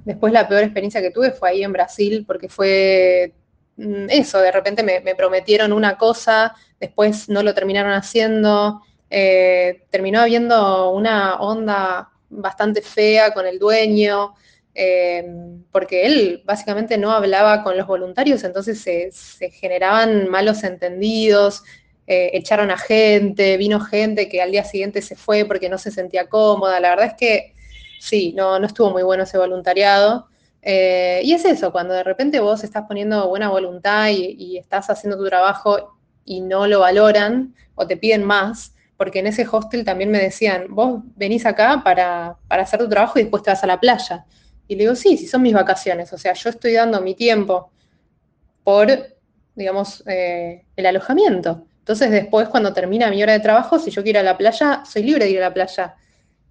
Después 0.05 0.33
la 0.33 0.49
peor 0.49 0.63
experiencia 0.63 1.03
que 1.03 1.11
tuve 1.11 1.33
fue 1.33 1.51
ahí 1.51 1.63
en 1.63 1.73
Brasil 1.73 2.25
porque 2.27 2.49
fue 2.49 3.35
mm, 3.77 4.07
eso, 4.09 4.41
de 4.41 4.53
repente 4.53 4.83
me, 4.83 5.15
prometieron 5.15 5.73
una 5.73 5.99
cosa, 5.99 6.55
después 6.79 7.29
no 7.29 7.43
lo 7.43 7.55
terminaron 7.55 7.93
haciendo, 7.93 8.81
eh, 9.11 9.85
terminó 9.91 10.21
habiendo 10.21 10.91
una 10.91 11.37
onda 11.41 12.11
bastante 12.31 12.81
fea 12.81 13.35
con 13.35 13.47
el 13.47 13.59
dueño, 13.59 14.35
eh, 14.75 15.25
porque 15.73 16.07
él 16.07 16.43
básicamente 16.45 16.97
no 16.97 17.11
hablaba 17.11 17.63
con 17.63 17.77
los 17.77 17.87
voluntarios, 17.87 18.45
entonces 18.45 18.81
se, 18.81 19.51
generaban 19.51 20.29
malos 20.29 20.63
entendidos, 20.65 21.63
eh, 22.07 22.31
echaron 22.35 22.71
a 22.71 22.79
gente, 22.79 23.57
vino 23.57 23.81
gente 23.81 24.29
que 24.29 24.43
al 24.43 24.51
día 24.51 24.65
siguiente 24.65 25.03
se 25.03 25.17
fue 25.17 25.45
porque 25.45 25.69
no 25.69 25.79
se 25.79 25.91
sentía 25.91 26.29
cómoda. 26.29 26.81
La 26.81 26.91
verdad 26.91 27.07
es 27.07 27.15
que 27.15 27.55
sí, 28.01 28.33
no, 28.37 28.59
no 28.59 28.67
estuvo 28.67 28.91
muy 28.91 29.03
bueno 29.03 29.25
ese 29.25 29.39
voluntariado. 29.39 30.29
Eh, 30.63 31.21
y 31.25 31.33
es 31.33 31.45
eso, 31.45 31.73
cuando 31.73 31.95
de 31.95 32.05
repente 32.05 32.41
vos 32.41 32.65
estás 32.65 32.85
poniendo 32.87 33.29
buena 33.29 33.49
voluntad 33.49 34.09
y, 34.11 34.59
estás 34.59 34.91
haciendo 34.91 35.17
tu 35.17 35.25
trabajo 35.27 35.99
y 36.25 36.41
no 36.41 36.67
lo 36.67 36.81
valoran 36.81 37.55
o 37.75 37.87
te 37.87 37.97
piden 37.97 38.25
más, 38.25 38.75
porque 38.97 39.21
en 39.21 39.29
ese 39.29 39.47
hostel 39.51 39.85
también 39.85 40.11
me 40.11 40.19
decían, 40.19 40.67
vos 40.69 41.01
venís 41.17 41.47
acá 41.47 41.83
para, 41.83 42.37
para 42.49 42.63
hacer 42.63 42.81
tu 42.81 42.89
trabajo 42.89 43.19
y 43.19 43.23
después 43.23 43.43
te 43.43 43.51
vas 43.51 43.65
a 43.65 43.67
la 43.67 43.81
playa. 43.81 44.27
Y 44.71 44.77
le 44.77 44.85
digo, 44.85 44.95
sí, 44.95 45.17
sí 45.17 45.27
son 45.27 45.43
mis 45.43 45.53
vacaciones, 45.53 46.13
o 46.13 46.17
sea, 46.17 46.33
yo 46.33 46.49
estoy 46.49 46.75
dando 46.75 47.01
mi 47.01 47.17
tiempo 47.17 47.73
por, 48.63 48.89
digamos, 49.57 50.05
eh, 50.07 50.65
el 50.77 50.87
alojamiento. 50.87 51.67
Entonces 51.81 52.13
después, 52.13 52.49
cuando 52.49 52.73
termina 52.73 53.11
mi 53.11 53.21
hora 53.21 53.33
de 53.33 53.41
trabajo, 53.41 53.81
si 53.81 53.91
yo 53.91 54.05
quiero 54.05 54.21
ir 54.21 54.27
a 54.29 54.31
la 54.31 54.39
playa, 54.39 54.85
soy 54.85 55.03
libre 55.03 55.25
de 55.25 55.33
ir 55.33 55.39
a 55.39 55.49
la 55.49 55.53
playa. 55.53 55.97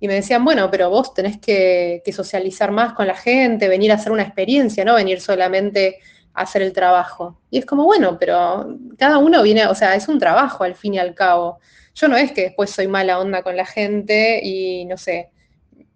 Y 0.02 0.10
me 0.10 0.16
decían, 0.16 0.44
bueno, 0.44 0.70
pero 0.70 0.90
vos 0.90 1.14
tenés 1.14 1.40
que, 1.40 2.04
socializar 2.14 2.72
más 2.72 2.92
con 2.92 3.08
la 3.08 3.16
gente, 3.16 3.70
venir 3.70 3.94
a 3.94 3.96
hacer 3.96 4.12
una 4.12 4.24
experiencia, 4.24 4.84
no 4.84 4.96
venir 4.96 5.22
solamente 5.22 6.00
a 6.34 6.42
hacer 6.42 6.62
el 6.62 6.74
trabajo. 6.74 7.40
Y 7.50 7.60
es 7.60 7.66
como, 7.66 7.86
bueno, 7.86 8.18
pero 8.20 8.78
cada 8.98 9.18
uno 9.18 9.42
viene, 9.44 9.66
o 9.68 9.76
sea, 9.76 9.96
es 9.96 10.10
un 10.10 10.20
trabajo 10.20 10.66
al 10.66 10.76
fin 10.76 10.96
y 10.96 11.00
al 11.00 11.16
cabo. 11.16 11.60
Yo 11.96 12.10
no 12.10 12.18
es 12.18 12.34
que 12.34 12.42
después 12.42 12.70
soy 12.70 12.90
mala 12.90 13.18
onda 13.18 13.44
con 13.44 13.56
la 13.56 13.66
gente 13.66 14.42
y 14.44 14.84
no 14.84 14.98
sé, 14.98 15.30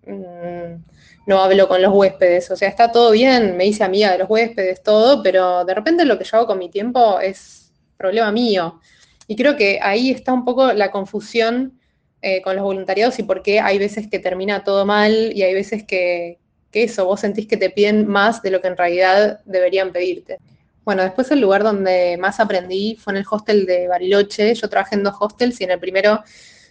mm, 0.08 0.93
no 1.26 1.42
hablo 1.42 1.68
con 1.68 1.82
los 1.82 1.94
huéspedes. 1.94 2.52
O 2.52 2.56
sea, 2.56 2.70
está 2.70 2.92
todo 2.92 3.12
bien, 3.12 3.58
me 3.58 3.66
hice 3.66 3.84
amiga 3.84 4.12
de 4.12 4.20
los 4.20 4.30
huéspedes, 4.30 4.84
todo, 4.84 5.24
pero 5.24 5.66
de 5.66 5.74
repente 5.74 6.06
lo 6.06 6.18
que 6.18 6.26
yo 6.26 6.38
hago 6.38 6.48
con 6.48 6.60
mi 6.60 6.70
tiempo 6.70 7.20
es 7.20 7.72
problema 7.98 8.32
mío. 8.32 8.80
Y 9.28 9.36
creo 9.36 9.56
que 9.56 9.80
ahí 9.82 10.12
está 10.12 10.34
un 10.34 10.46
poco 10.46 10.74
la 10.74 10.92
confusión 10.92 11.80
eh, 12.22 12.42
con 12.42 12.56
los 12.56 12.64
voluntariados 12.64 13.20
y 13.20 13.24
por 13.24 13.42
qué 13.42 13.60
hay 13.60 13.80
veces 13.80 14.08
que 14.10 14.20
termina 14.20 14.64
todo 14.64 14.86
mal 14.86 15.32
y 15.34 15.44
hay 15.44 15.54
veces 15.54 15.84
que, 15.84 16.40
que 16.72 16.84
eso, 16.84 17.06
vos 17.06 17.22
sentís 17.22 17.48
que 17.48 17.58
te 17.58 17.70
piden 17.70 18.08
más 18.08 18.42
de 18.42 18.52
lo 18.52 18.62
que 18.62 18.68
en 18.68 18.78
realidad 18.78 19.40
deberían 19.46 19.92
pedirte. 19.92 20.40
Bueno, 20.84 21.04
después 21.04 21.32
el 21.32 21.40
lugar 21.40 21.64
donde 21.64 22.18
más 22.18 22.42
aprendí 22.42 22.98
fue 22.98 23.14
en 23.14 23.18
el 23.18 23.26
hostel 23.30 23.66
de 23.66 23.88
Bariloche. 23.88 24.54
Yo 24.54 24.70
trabajé 24.70 24.96
en 24.96 25.04
dos 25.04 25.16
hostels 25.18 25.62
y 25.62 25.64
en 25.64 25.72
el 25.72 25.80
primero 25.80 26.22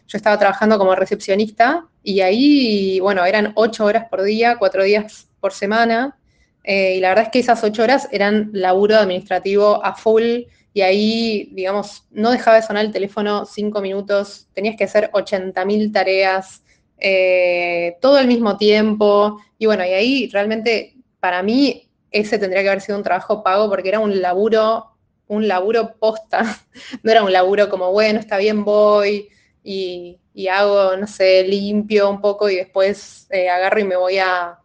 yo 0.06 0.16
estaba 0.16 0.38
trabajando 0.38 0.76
como 0.76 0.94
recepcionista 0.94 1.86
y 2.02 2.20
ahí, 2.20 3.00
bueno, 3.00 3.24
eran 3.24 3.52
ocho 3.54 3.84
horas 3.84 4.06
por 4.08 4.22
día, 4.22 4.56
cuatro 4.58 4.82
días 4.84 5.28
por 5.40 5.52
semana. 5.52 6.18
Eh, 6.64 6.96
y 6.96 7.00
la 7.00 7.08
verdad 7.10 7.24
es 7.24 7.30
que 7.30 7.38
esas 7.40 7.62
ocho 7.64 7.82
horas 7.82 8.08
eran 8.12 8.50
laburo 8.52 8.96
administrativo 8.96 9.84
a 9.84 9.94
full 9.94 10.42
y 10.74 10.80
ahí, 10.80 11.50
digamos, 11.52 12.06
no 12.10 12.30
dejaba 12.30 12.56
de 12.56 12.62
sonar 12.62 12.84
el 12.84 12.92
teléfono 12.92 13.44
cinco 13.44 13.80
minutos, 13.80 14.48
tenías 14.54 14.76
que 14.76 14.84
hacer 14.84 15.10
80.000 15.12 15.92
tareas, 15.92 16.62
eh, 16.98 17.96
todo 18.00 18.16
al 18.16 18.26
mismo 18.26 18.56
tiempo. 18.56 19.38
Y 19.58 19.66
bueno, 19.66 19.84
y 19.84 19.90
ahí 19.90 20.30
realmente 20.32 20.94
para 21.20 21.42
mí 21.42 21.88
ese 22.10 22.38
tendría 22.38 22.62
que 22.62 22.68
haber 22.68 22.80
sido 22.80 22.98
un 22.98 23.04
trabajo 23.04 23.42
pago 23.42 23.68
porque 23.68 23.88
era 23.88 24.00
un 24.00 24.22
laburo, 24.22 24.92
un 25.28 25.46
laburo 25.46 25.94
posta, 25.98 26.60
no 27.02 27.10
era 27.10 27.22
un 27.22 27.32
laburo 27.32 27.68
como, 27.68 27.92
bueno, 27.92 28.20
está 28.20 28.38
bien, 28.38 28.64
voy, 28.64 29.28
y, 29.62 30.18
hago, 30.48 30.96
no 30.96 31.06
sé, 31.06 31.44
limpio 31.44 32.08
un 32.10 32.20
poco 32.20 32.48
y 32.48 32.56
después 32.56 33.26
eh, 33.30 33.48
agarro 33.50 33.80
y 33.80 33.84
me 33.84 33.96
voy 33.96 34.18
a, 34.18 34.58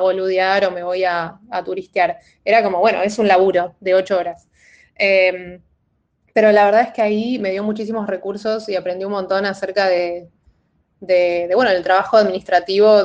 boludear 0.00 0.66
o 0.66 0.70
me 0.70 0.82
voy 0.82 1.04
a, 1.04 1.38
turistear. 1.64 2.18
Era 2.44 2.62
como, 2.62 2.80
bueno, 2.80 3.02
es 3.02 3.18
un 3.18 3.28
laburo 3.28 3.74
de 3.80 3.94
ocho 3.94 4.18
horas. 4.18 4.48
Em, 4.96 5.60
pero 6.32 6.52
la 6.52 6.64
verdad 6.64 6.82
es 6.82 6.92
que 6.92 7.02
ahí 7.02 7.38
me 7.38 7.50
dio 7.50 7.62
muchísimos 7.62 8.06
recursos 8.06 8.68
y 8.68 8.76
aprendí 8.76 9.04
un 9.04 9.12
montón 9.12 9.46
acerca 9.46 9.88
de, 9.88 10.28
bueno, 11.54 11.70
el 11.70 11.82
trabajo 11.82 12.16
administrativo 12.16 13.04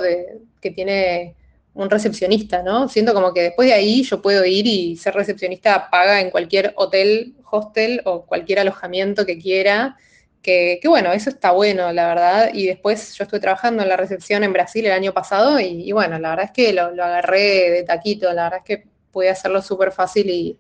que 0.62 0.72
tiene 0.72 1.36
un 1.74 1.90
recepcionista, 1.90 2.64
¿no? 2.64 2.90
Siento 2.90 3.14
como 3.14 3.34
que 3.34 3.42
después 3.44 3.68
de 3.68 3.74
ahí 3.74 4.04
yo 4.04 4.22
puedo 4.22 4.44
ir 4.46 4.68
y 4.68 4.98
ser 4.98 5.14
recepcionista 5.14 5.90
paga 5.90 6.20
en 6.20 6.30
cualquier 6.32 6.74
hotel, 6.76 7.36
hostel 7.50 8.02
o 8.06 8.26
cualquier 8.26 8.60
alojamiento 8.60 9.26
que 9.26 9.40
quiera 9.40 9.98
Que, 10.42 10.80
bueno, 10.86 11.12
eso 11.12 11.30
está 11.30 11.52
bueno, 11.52 11.92
la 11.92 12.08
verdad. 12.08 12.50
Y 12.54 12.68
después 12.68 13.14
yo 13.16 13.24
estuve 13.24 13.40
trabajando 13.40 13.84
en 13.84 13.90
la 13.90 13.98
recepción 13.98 14.44
en 14.44 14.54
Brasil 14.54 14.86
el 14.86 14.92
año 14.92 15.14
pasado 15.14 15.60
y, 15.60 15.92
bueno, 15.92 16.18
la 16.20 16.32
verdad 16.32 16.46
es 16.46 16.52
que 16.52 16.74
lo, 16.74 16.84
agarré 16.84 17.70
de 17.72 17.84
taquito, 17.84 18.32
la 18.34 18.44
verdad 18.44 18.60
es 18.60 18.66
que 18.66 18.88
pude 19.12 19.30
hacerlo 19.30 19.62
súper 19.62 19.92
fácil 19.92 20.30
y, 20.30 20.58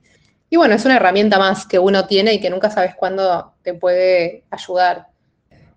y 0.49 0.57
bueno, 0.57 0.75
es 0.75 0.85
una 0.85 0.97
herramienta 0.97 1.39
más 1.39 1.65
que 1.65 1.79
uno 1.79 2.07
tiene 2.07 2.33
y 2.33 2.39
que 2.39 2.49
nunca 2.49 2.69
sabes 2.69 2.95
cuándo 2.95 3.53
te 3.61 3.73
puede 3.73 4.43
ayudar. 4.49 5.07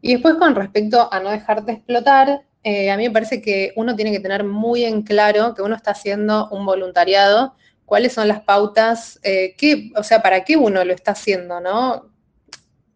Y 0.01 0.15
después 0.15 0.35
con 0.35 0.55
respecto 0.55 1.13
a 1.13 1.21
no 1.21 1.31
dejarte 1.31 1.73
explotar, 1.73 2.43
eh, 2.65 2.91
a 2.91 2.97
mí 2.97 3.05
me 3.05 3.11
parece 3.11 3.43
que 3.43 3.73
uno 3.77 3.97
tiene 3.97 4.13
que 4.13 4.21
tener 4.21 4.45
muy 4.45 4.85
en 4.85 5.03
claro 5.03 5.55
que 5.55 5.63
uno 5.63 5.75
está 5.75 5.93
haciendo 5.93 6.49
un 6.51 6.65
voluntariado, 6.65 7.55
cuáles 7.85 8.13
son 8.13 8.29
las 8.29 8.41
pautas, 8.41 9.19
eh, 9.23 9.55
o 9.97 10.03
sea, 10.03 10.23
para 10.23 10.45
qué 10.45 10.57
uno 10.57 10.85
lo 10.85 10.93
está 10.93 11.13
haciendo, 11.13 11.61
¿no? 11.61 12.12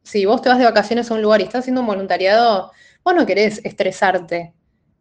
Si 0.07 0.25
vos 0.25 0.41
te 0.41 0.49
vas 0.49 0.59
de 0.59 0.65
vacaciones 0.65 1.11
a 1.11 1.15
un 1.15 1.21
lugar 1.21 1.41
y 1.41 1.45
estás 1.45 1.63
haciendo 1.63 1.81
un 1.81 1.89
voluntariado, 1.89 2.71
vos 3.03 3.15
no 3.17 3.27
querés 3.27 3.61
estresarte 3.65 4.55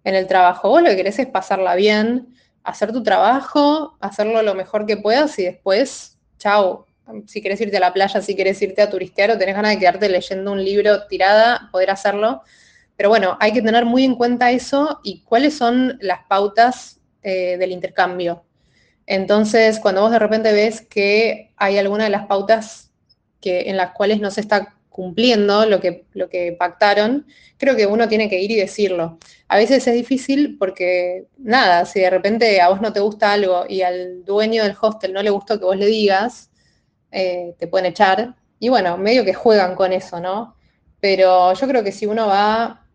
en 0.03 0.15
el 0.15 0.25
trabajo, 0.25 0.67
vos 0.69 0.81
lo 0.81 0.89
que 0.89 0.95
querés 0.95 1.19
es 1.19 1.27
pasarla 1.27 1.75
bien, 1.75 2.35
hacer 2.63 2.91
tu 2.91 3.03
trabajo, 3.03 3.97
hacerlo 4.01 4.41
lo 4.41 4.55
mejor 4.55 4.87
que 4.87 4.97
puedas 4.97 5.37
y 5.37 5.43
después, 5.43 6.17
chao, 6.39 6.87
si 7.27 7.39
querés 7.43 7.61
irte 7.61 7.77
a 7.77 7.81
la 7.81 7.93
playa, 7.93 8.19
si 8.19 8.35
querés 8.35 8.59
irte 8.63 8.81
a 8.81 8.89
turistear 8.89 9.29
o 9.29 9.37
tenés 9.37 9.53
ganas 9.53 9.73
de 9.73 9.77
quedarte 9.77 10.09
leyendo 10.09 10.51
un 10.51 10.65
libro 10.65 11.05
tirada, 11.05 11.69
poder 11.71 11.91
hacerlo. 11.91 12.41
Pero 12.97 13.09
bueno, 13.09 13.37
hay 13.39 13.53
que 13.53 13.61
tener 13.61 13.85
muy 13.85 14.05
en 14.05 14.15
cuenta 14.15 14.49
eso 14.49 15.01
y 15.03 15.21
cuáles 15.21 15.55
son 15.55 15.99
las 16.01 16.21
pautas 16.27 16.99
eh, 17.21 17.57
del 17.59 17.71
intercambio. 17.71 18.43
Entonces, 19.05 19.79
cuando 19.79 20.01
vos 20.01 20.09
de 20.09 20.17
repente 20.17 20.51
ves 20.51 20.81
que 20.81 21.53
hay 21.57 21.77
alguna 21.77 22.05
de 22.05 22.09
las 22.09 22.25
pautas 22.25 22.91
que, 23.39 23.69
en 23.69 23.77
las 23.77 23.91
cuales 23.91 24.19
no 24.19 24.31
se 24.31 24.41
está 24.41 24.74
cumpliendo 24.95 25.65
lo 25.65 25.81
que, 25.81 26.05
lo 26.13 26.29
que 26.29 26.53
pactaron, 26.53 27.27
creo 27.57 27.75
que 27.75 27.85
uno 27.85 28.07
tiene 28.07 28.29
que 28.29 28.39
ir 28.39 28.49
y 28.51 28.55
decirlo. 28.55 29.17
A 29.49 29.57
veces 29.57 29.85
es 29.85 29.93
difícil 29.93 30.55
porque, 30.57 31.25
nada, 31.37 31.83
si 31.83 31.99
de 31.99 32.09
repente 32.09 32.61
a 32.61 32.69
vos 32.69 32.79
no 32.79 32.93
te 32.93 33.01
gusta 33.01 33.33
algo 33.33 33.65
y 33.67 33.81
al 33.81 34.23
dueño 34.23 34.63
del 34.63 34.77
hostel 34.79 35.11
no 35.11 35.21
le 35.21 35.31
gustó 35.31 35.59
que 35.59 35.65
vos 35.65 35.75
le 35.75 35.87
digas, 35.87 36.49
eh, 37.11 37.55
te 37.59 37.67
pueden 37.67 37.87
echar. 37.87 38.35
Y 38.57 38.69
bueno, 38.69 38.97
medio 38.97 39.25
que 39.25 39.33
juegan 39.33 39.75
con 39.75 39.91
eso, 39.91 40.21
¿no? 40.21 40.55
Pero 41.01 41.53
yo 41.53 41.67
creo 41.67 41.83
que 41.83 41.91
si 41.91 42.05
uno 42.05 42.27
va, 42.27 42.85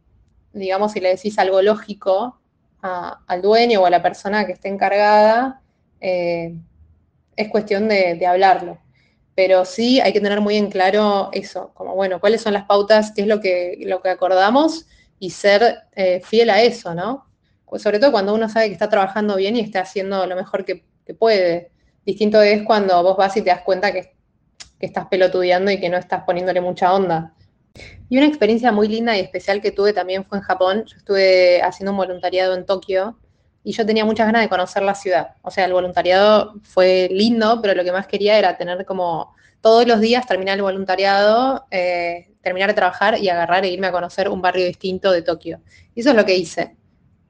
digamos, 0.55 0.93
si 0.93 1.01
le 1.01 1.11
decís 1.11 1.39
algo 1.39 1.61
lógico 1.61 2.41
al 2.81 3.43
dueño 3.43 3.83
o 3.83 3.87
a 3.87 3.91
la 3.91 4.03
persona 4.03 4.47
que 4.47 4.53
esté 4.53 4.69
encargada, 4.69 5.61
eh, 6.01 6.55
es 7.37 7.49
cuestión 7.51 7.89
de, 7.89 8.27
hablarlo. 8.27 8.79
Pero 9.43 9.65
sí 9.65 10.03
hay 10.03 10.13
que 10.13 10.21
tener 10.21 10.43
muy 10.43 10.57
en 10.57 10.71
claro 10.71 11.31
eso, 11.33 11.71
como 11.73 11.95
bueno, 11.95 12.21
cuáles 12.21 12.43
son 12.43 12.53
las 12.53 12.67
pautas, 12.67 13.11
qué 13.17 13.23
es 13.23 13.27
lo 13.27 13.41
que, 13.41 13.79
lo 13.87 14.03
que 14.03 14.11
acordamos 14.11 14.85
y 15.19 15.31
ser 15.31 15.79
eh, 15.97 16.21
fiel 16.23 16.51
a 16.51 16.61
eso, 16.61 16.95
¿no? 16.95 17.25
Pues 17.65 17.81
sobre 17.81 17.99
todo 17.99 18.13
cuando 18.13 18.35
uno 18.35 18.51
sabe 18.51 18.67
que 18.67 18.75
está 18.75 18.91
trabajando 18.91 19.37
bien 19.37 19.57
y 19.57 19.61
está 19.61 19.81
haciendo 19.81 20.27
lo 20.27 20.37
mejor 20.37 20.67
que 20.67 20.85
puede. 21.19 21.71
Distinto 22.05 22.43
es 22.43 22.65
cuando 22.65 23.03
vos 23.03 23.17
vas 23.17 23.35
y 23.39 23.41
te 23.41 23.49
das 23.49 23.63
cuenta 23.63 23.95
que, 23.95 24.15
estás 24.79 25.07
pelotudeando 25.07 25.71
y 25.71 25.81
que 25.81 25.89
no 25.89 25.97
estás 25.97 26.25
poniéndole 26.25 26.61
mucha 26.61 26.93
onda. 26.93 27.33
Y 28.11 28.19
una 28.19 28.27
experiencia 28.27 28.73
muy 28.73 28.89
linda 28.89 29.17
y 29.17 29.21
especial 29.21 29.63
que 29.63 29.73
tuve 29.73 29.95
también 29.95 30.27
fue 30.27 30.37
en 30.37 30.45
Japón. 30.45 30.85
Yo 30.87 30.99
estuve 30.99 31.63
haciendo 31.63 31.93
un 31.93 31.97
voluntariado 31.97 32.55
en 32.55 32.67
Tokio 32.67 33.17
y 33.63 33.73
yo 33.73 33.85
tenía 33.85 34.05
muchas 34.05 34.27
ganas 34.27 34.43
de 34.43 34.49
conocer 34.49 34.83
la 34.83 34.95
ciudad. 34.95 35.35
O 35.43 35.51
sea, 35.51 35.67
el 35.67 35.73
voluntariado 35.73 36.55
fue 36.63 37.09
lindo, 37.11 37.61
pero 37.61 37.75
lo 37.75 37.85
que 37.85 37.93
más 37.93 38.07
quería 38.07 38.39
era 38.39 38.57
tener 38.57 38.85
como 38.87 39.35
todos 39.61 39.87
los 39.87 40.01
días 40.01 40.27
terminar 40.27 40.57
el 40.57 40.63
voluntariado, 40.63 41.67
eh, 41.71 42.31
terminar 42.43 42.71
de 42.71 42.75
trabajar 42.75 43.19
y 43.19 43.29
agarrar 43.29 43.65
e 43.65 43.69
irme 43.69 43.89
a 43.89 43.93
conocer 43.93 44.29
un 44.29 44.41
barrio 44.41 44.65
distinto 44.65 45.13
de 45.13 45.23
Tokio. 45.23 45.61
Y 45.95 46.01
eso 46.01 46.11
es 46.11 46.17
lo 46.17 46.25
que 46.25 46.37
hice. 46.37 46.77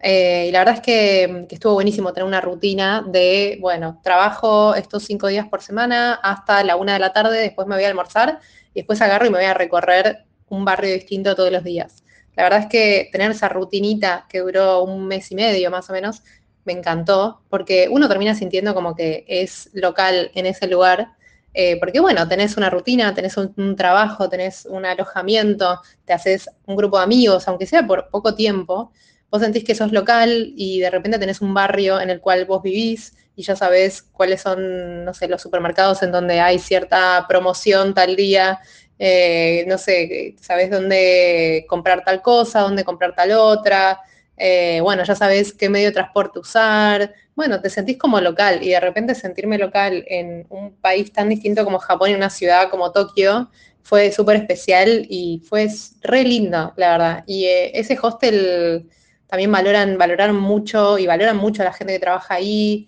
Eh, 0.02 0.46
y 0.48 0.52
la 0.52 0.60
verdad 0.60 0.76
es 0.76 0.80
que, 0.80 1.46
estuvo 1.50 1.74
buenísimo 1.74 2.12
tener 2.12 2.26
una 2.26 2.40
rutina 2.40 3.04
de, 3.06 3.58
bueno, 3.60 4.00
trabajo 4.02 4.74
estos 4.74 5.04
cinco 5.04 5.26
días 5.26 5.46
por 5.48 5.62
semana 5.62 6.14
hasta 6.14 6.64
la 6.64 6.76
una 6.76 6.94
de 6.94 7.00
la 7.00 7.12
tarde, 7.12 7.38
después 7.38 7.66
me 7.68 7.74
voy 7.74 7.84
a 7.84 7.88
almorzar 7.88 8.38
y 8.72 8.80
después 8.80 9.00
agarro 9.02 9.26
y 9.26 9.30
me 9.30 9.38
voy 9.38 9.46
a 9.46 9.54
recorrer 9.54 10.24
un 10.48 10.64
barrio 10.64 10.94
distinto 10.94 11.34
todos 11.34 11.52
los 11.52 11.64
días. 11.64 12.02
La 12.36 12.44
verdad 12.44 12.60
es 12.60 12.66
que 12.66 13.08
tener 13.12 13.30
esa 13.30 13.48
rutinita 13.48 14.26
que 14.28 14.40
duró 14.40 14.82
un 14.82 15.06
mes 15.06 15.30
y 15.30 15.34
medio 15.34 15.70
más 15.70 15.90
o 15.90 15.92
menos, 15.92 16.22
me 16.64 16.72
encantó, 16.72 17.42
porque 17.48 17.88
uno 17.90 18.08
termina 18.08 18.34
sintiendo 18.34 18.74
como 18.74 18.94
que 18.94 19.24
es 19.26 19.70
local 19.72 20.30
en 20.34 20.46
ese 20.46 20.66
lugar, 20.66 21.12
eh, 21.52 21.78
porque 21.80 22.00
bueno, 22.00 22.28
tenés 22.28 22.56
una 22.56 22.70
rutina, 22.70 23.14
tenés 23.14 23.36
un, 23.36 23.76
trabajo, 23.76 24.28
tenés 24.28 24.66
un 24.66 24.84
alojamiento, 24.86 25.80
te 26.04 26.12
haces 26.12 26.48
un 26.66 26.76
grupo 26.76 26.98
de 26.98 27.04
amigos, 27.04 27.48
aunque 27.48 27.66
sea 27.66 27.86
por 27.86 28.08
poco 28.10 28.34
tiempo, 28.34 28.92
vos 29.30 29.42
sentís 29.42 29.64
que 29.64 29.74
sos 29.74 29.92
local 29.92 30.52
y 30.56 30.80
de 30.80 30.90
repente 30.90 31.18
tenés 31.18 31.40
un 31.40 31.54
barrio 31.54 32.00
en 32.00 32.10
el 32.10 32.20
cual 32.20 32.44
vos 32.44 32.62
vivís 32.62 33.16
y 33.34 33.42
ya 33.42 33.56
sabés 33.56 34.02
cuáles 34.02 34.42
son, 34.42 35.04
no 35.04 35.14
sé, 35.14 35.26
los 35.28 35.42
supermercados 35.42 36.02
en 36.02 36.12
donde 36.12 36.40
hay 36.40 36.58
cierta 36.58 37.26
promoción 37.28 37.94
tal 37.94 38.16
día, 38.16 38.60
eh, 39.02 39.64
no 39.66 39.78
sé, 39.78 40.36
sabés 40.38 40.70
dónde 40.70 41.64
comprar 41.70 42.04
tal 42.04 42.20
cosa, 42.20 42.60
dónde 42.60 42.84
comprar 42.84 43.14
tal 43.14 43.32
otra, 43.32 43.98
eh, 44.36 44.80
bueno, 44.82 45.04
ya 45.04 45.14
sabés 45.14 45.54
qué 45.54 45.70
medio 45.70 45.86
de 45.86 45.94
transporte 45.94 46.38
usar, 46.38 47.14
bueno, 47.34 47.62
te 47.62 47.70
sentís 47.70 47.96
como 47.96 48.20
local 48.20 48.62
y 48.62 48.68
de 48.68 48.80
repente 48.80 49.14
sentirme 49.14 49.56
local 49.56 50.04
en 50.06 50.46
un 50.50 50.76
país 50.76 51.10
tan 51.14 51.30
distinto 51.30 51.64
como 51.64 51.78
Japón 51.78 52.10
y 52.10 52.14
una 52.14 52.28
ciudad 52.28 52.68
como 52.68 52.92
Tokio 52.92 53.50
fue 53.82 54.12
súper 54.12 54.36
especial 54.36 55.06
y 55.08 55.42
fue 55.48 55.66
re 56.02 56.24
lindo, 56.24 56.74
la 56.76 56.90
verdad. 56.92 57.24
Y 57.26 57.46
eh, 57.46 57.78
ese 57.78 57.98
hostel 58.02 58.86
también 59.28 59.50
valoran, 59.50 59.96
valoraron 59.96 60.36
mucho 60.36 60.98
y 60.98 61.06
valoran 61.06 61.38
mucho 61.38 61.62
a 61.62 61.64
la 61.64 61.72
gente 61.72 61.94
que 61.94 62.00
trabaja 62.00 62.34
ahí. 62.34 62.86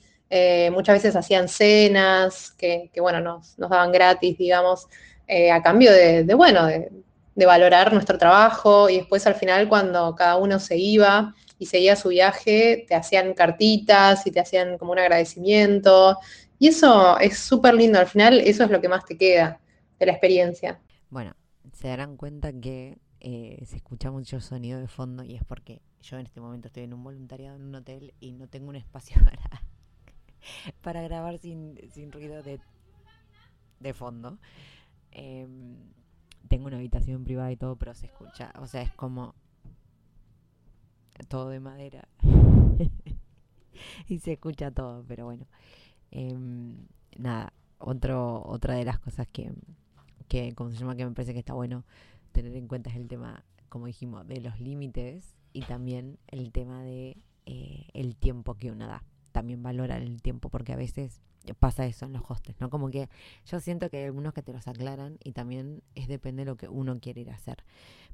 Muchas 0.73 0.97
veces 0.97 1.17
hacían 1.17 1.49
cenas 1.49 2.53
que, 2.53 2.91
bueno, 2.99 3.21
nos, 3.21 3.57
daban 3.57 3.93
gratis, 3.93 4.39
digamos, 4.39 4.89
eh, 5.27 5.51
a 5.51 5.63
cambio 5.63 5.93
de, 5.93 6.23
bueno, 6.35 6.67
de, 6.67 6.91
valorar 7.47 7.93
nuestro 7.93 8.19
trabajo 8.19 8.89
y 8.89 8.99
después 8.99 9.27
al 9.27 9.35
final 9.35 9.69
cuando 9.69 10.15
cada 10.15 10.37
uno 10.37 10.61
se 10.61 10.77
iba 10.77 11.35
y 11.59 11.67
seguía 11.67 11.97
su 11.97 12.11
viaje, 12.11 12.85
te 12.87 12.95
hacían 12.95 13.35
cartitas 13.35 14.27
y 14.27 14.31
te 14.31 14.41
hacían 14.41 14.79
como 14.79 14.93
un 14.93 14.99
agradecimiento. 14.99 16.19
Y 16.59 16.69
eso 16.69 17.19
es 17.19 17.39
súper 17.39 17.75
lindo, 17.75 17.99
al 17.99 18.07
final 18.07 18.41
eso 18.41 18.65
es 18.65 18.71
lo 18.71 18.81
que 18.81 18.89
más 18.89 19.05
te 19.05 19.17
queda 19.17 19.59
de 19.99 20.07
la 20.07 20.13
experiencia. 20.13 20.79
Bueno, 21.11 21.35
se 21.73 21.89
darán 21.89 22.17
cuenta 22.17 22.53
que 22.53 22.99
eh, 23.21 23.63
se 23.67 23.77
escucha 23.77 24.11
mucho 24.11 24.41
sonido 24.41 24.81
de 24.81 24.89
fondo 24.89 25.23
y 25.23 25.37
es 25.37 25.45
porque 25.45 25.81
yo 26.03 26.19
en 26.19 26.27
este 26.27 26.41
momento 26.41 26.67
estoy 26.67 26.83
en 26.83 26.93
un 26.93 27.05
voluntariado 27.05 27.55
en 27.55 27.63
un 27.63 27.75
hotel 27.77 28.15
y 28.19 28.33
no 28.33 28.49
tengo 28.49 28.69
un 28.69 28.77
espacio 28.77 29.17
para, 29.25 29.63
para 30.81 31.03
grabar 31.03 31.39
sin, 31.39 31.77
ruido 32.11 32.43
de, 32.43 32.59
de 33.79 33.95
fondo. 33.95 34.39
Em, 35.13 35.77
tengo 36.49 36.67
una 36.67 36.77
habitación 36.77 37.25
privada 37.25 37.53
y 37.53 37.57
todo, 37.57 37.77
pero 37.77 37.95
se 37.95 38.07
escucha, 38.07 38.53
o 38.59 38.67
sea, 38.67 38.83
es 38.83 38.93
como 38.93 39.35
todo 41.29 41.51
de 41.51 41.61
madera 41.61 42.09
y 44.09 44.19
se 44.19 44.33
escucha 44.33 44.71
todo, 44.71 45.05
pero 45.07 45.25
bueno. 45.25 45.47
Em, 46.11 46.77
nada, 47.17 47.53
otro, 47.79 48.43
otra 48.47 48.75
de 48.75 48.85
las 48.85 48.99
cosas 48.99 49.27
que, 49.29 49.53
que, 50.29 50.55
como 50.55 50.71
se 50.71 50.77
llama, 50.77 50.97
que 50.97 51.05
me 51.05 51.13
parece 51.13 51.33
que 51.33 51.39
está 51.39 51.55
bueno 51.55 51.85
tener 52.33 52.57
en 52.57 52.67
cuenta 52.67 52.91
es 52.91 52.97
el 52.97 53.09
tema, 53.09 53.45
como 53.69 53.87
dijimos, 53.87 54.27
de 54.27 54.41
los 54.41 54.61
límites 54.61 55.37
y 55.53 55.63
también 55.63 56.19
el 56.29 56.53
tema 56.53 56.83
de 56.83 57.23
eh, 57.47 57.89
el 57.95 58.17
tiempo 58.17 58.55
que 58.55 58.71
uno 58.71 58.87
da. 58.87 59.05
También 59.33 59.63
valorar 59.63 60.03
el 60.03 60.21
tiempo, 60.23 60.49
porque 60.49 60.73
a 60.73 60.77
veces 60.77 61.21
pasa 61.59 61.87
eso 61.87 62.07
en 62.07 62.13
los 62.13 62.23
hostels, 62.29 62.61
¿no? 62.61 62.71
Como 62.71 62.91
que 62.91 63.09
yo 63.47 63.61
siento 63.61 63.91
que 63.91 63.99
hay 63.99 64.05
algunos 64.05 64.33
que 64.35 64.43
te 64.43 64.53
los 64.53 64.69
aclaran 64.69 65.19
y 65.23 65.33
también 65.33 65.83
es 65.95 66.09
depende 66.09 66.43
de 66.45 66.51
lo 66.51 66.57
que 66.57 66.69
uno 66.69 66.99
quiere 67.01 67.23
ir 67.23 67.31
a 67.31 67.35
hacer. 67.35 67.65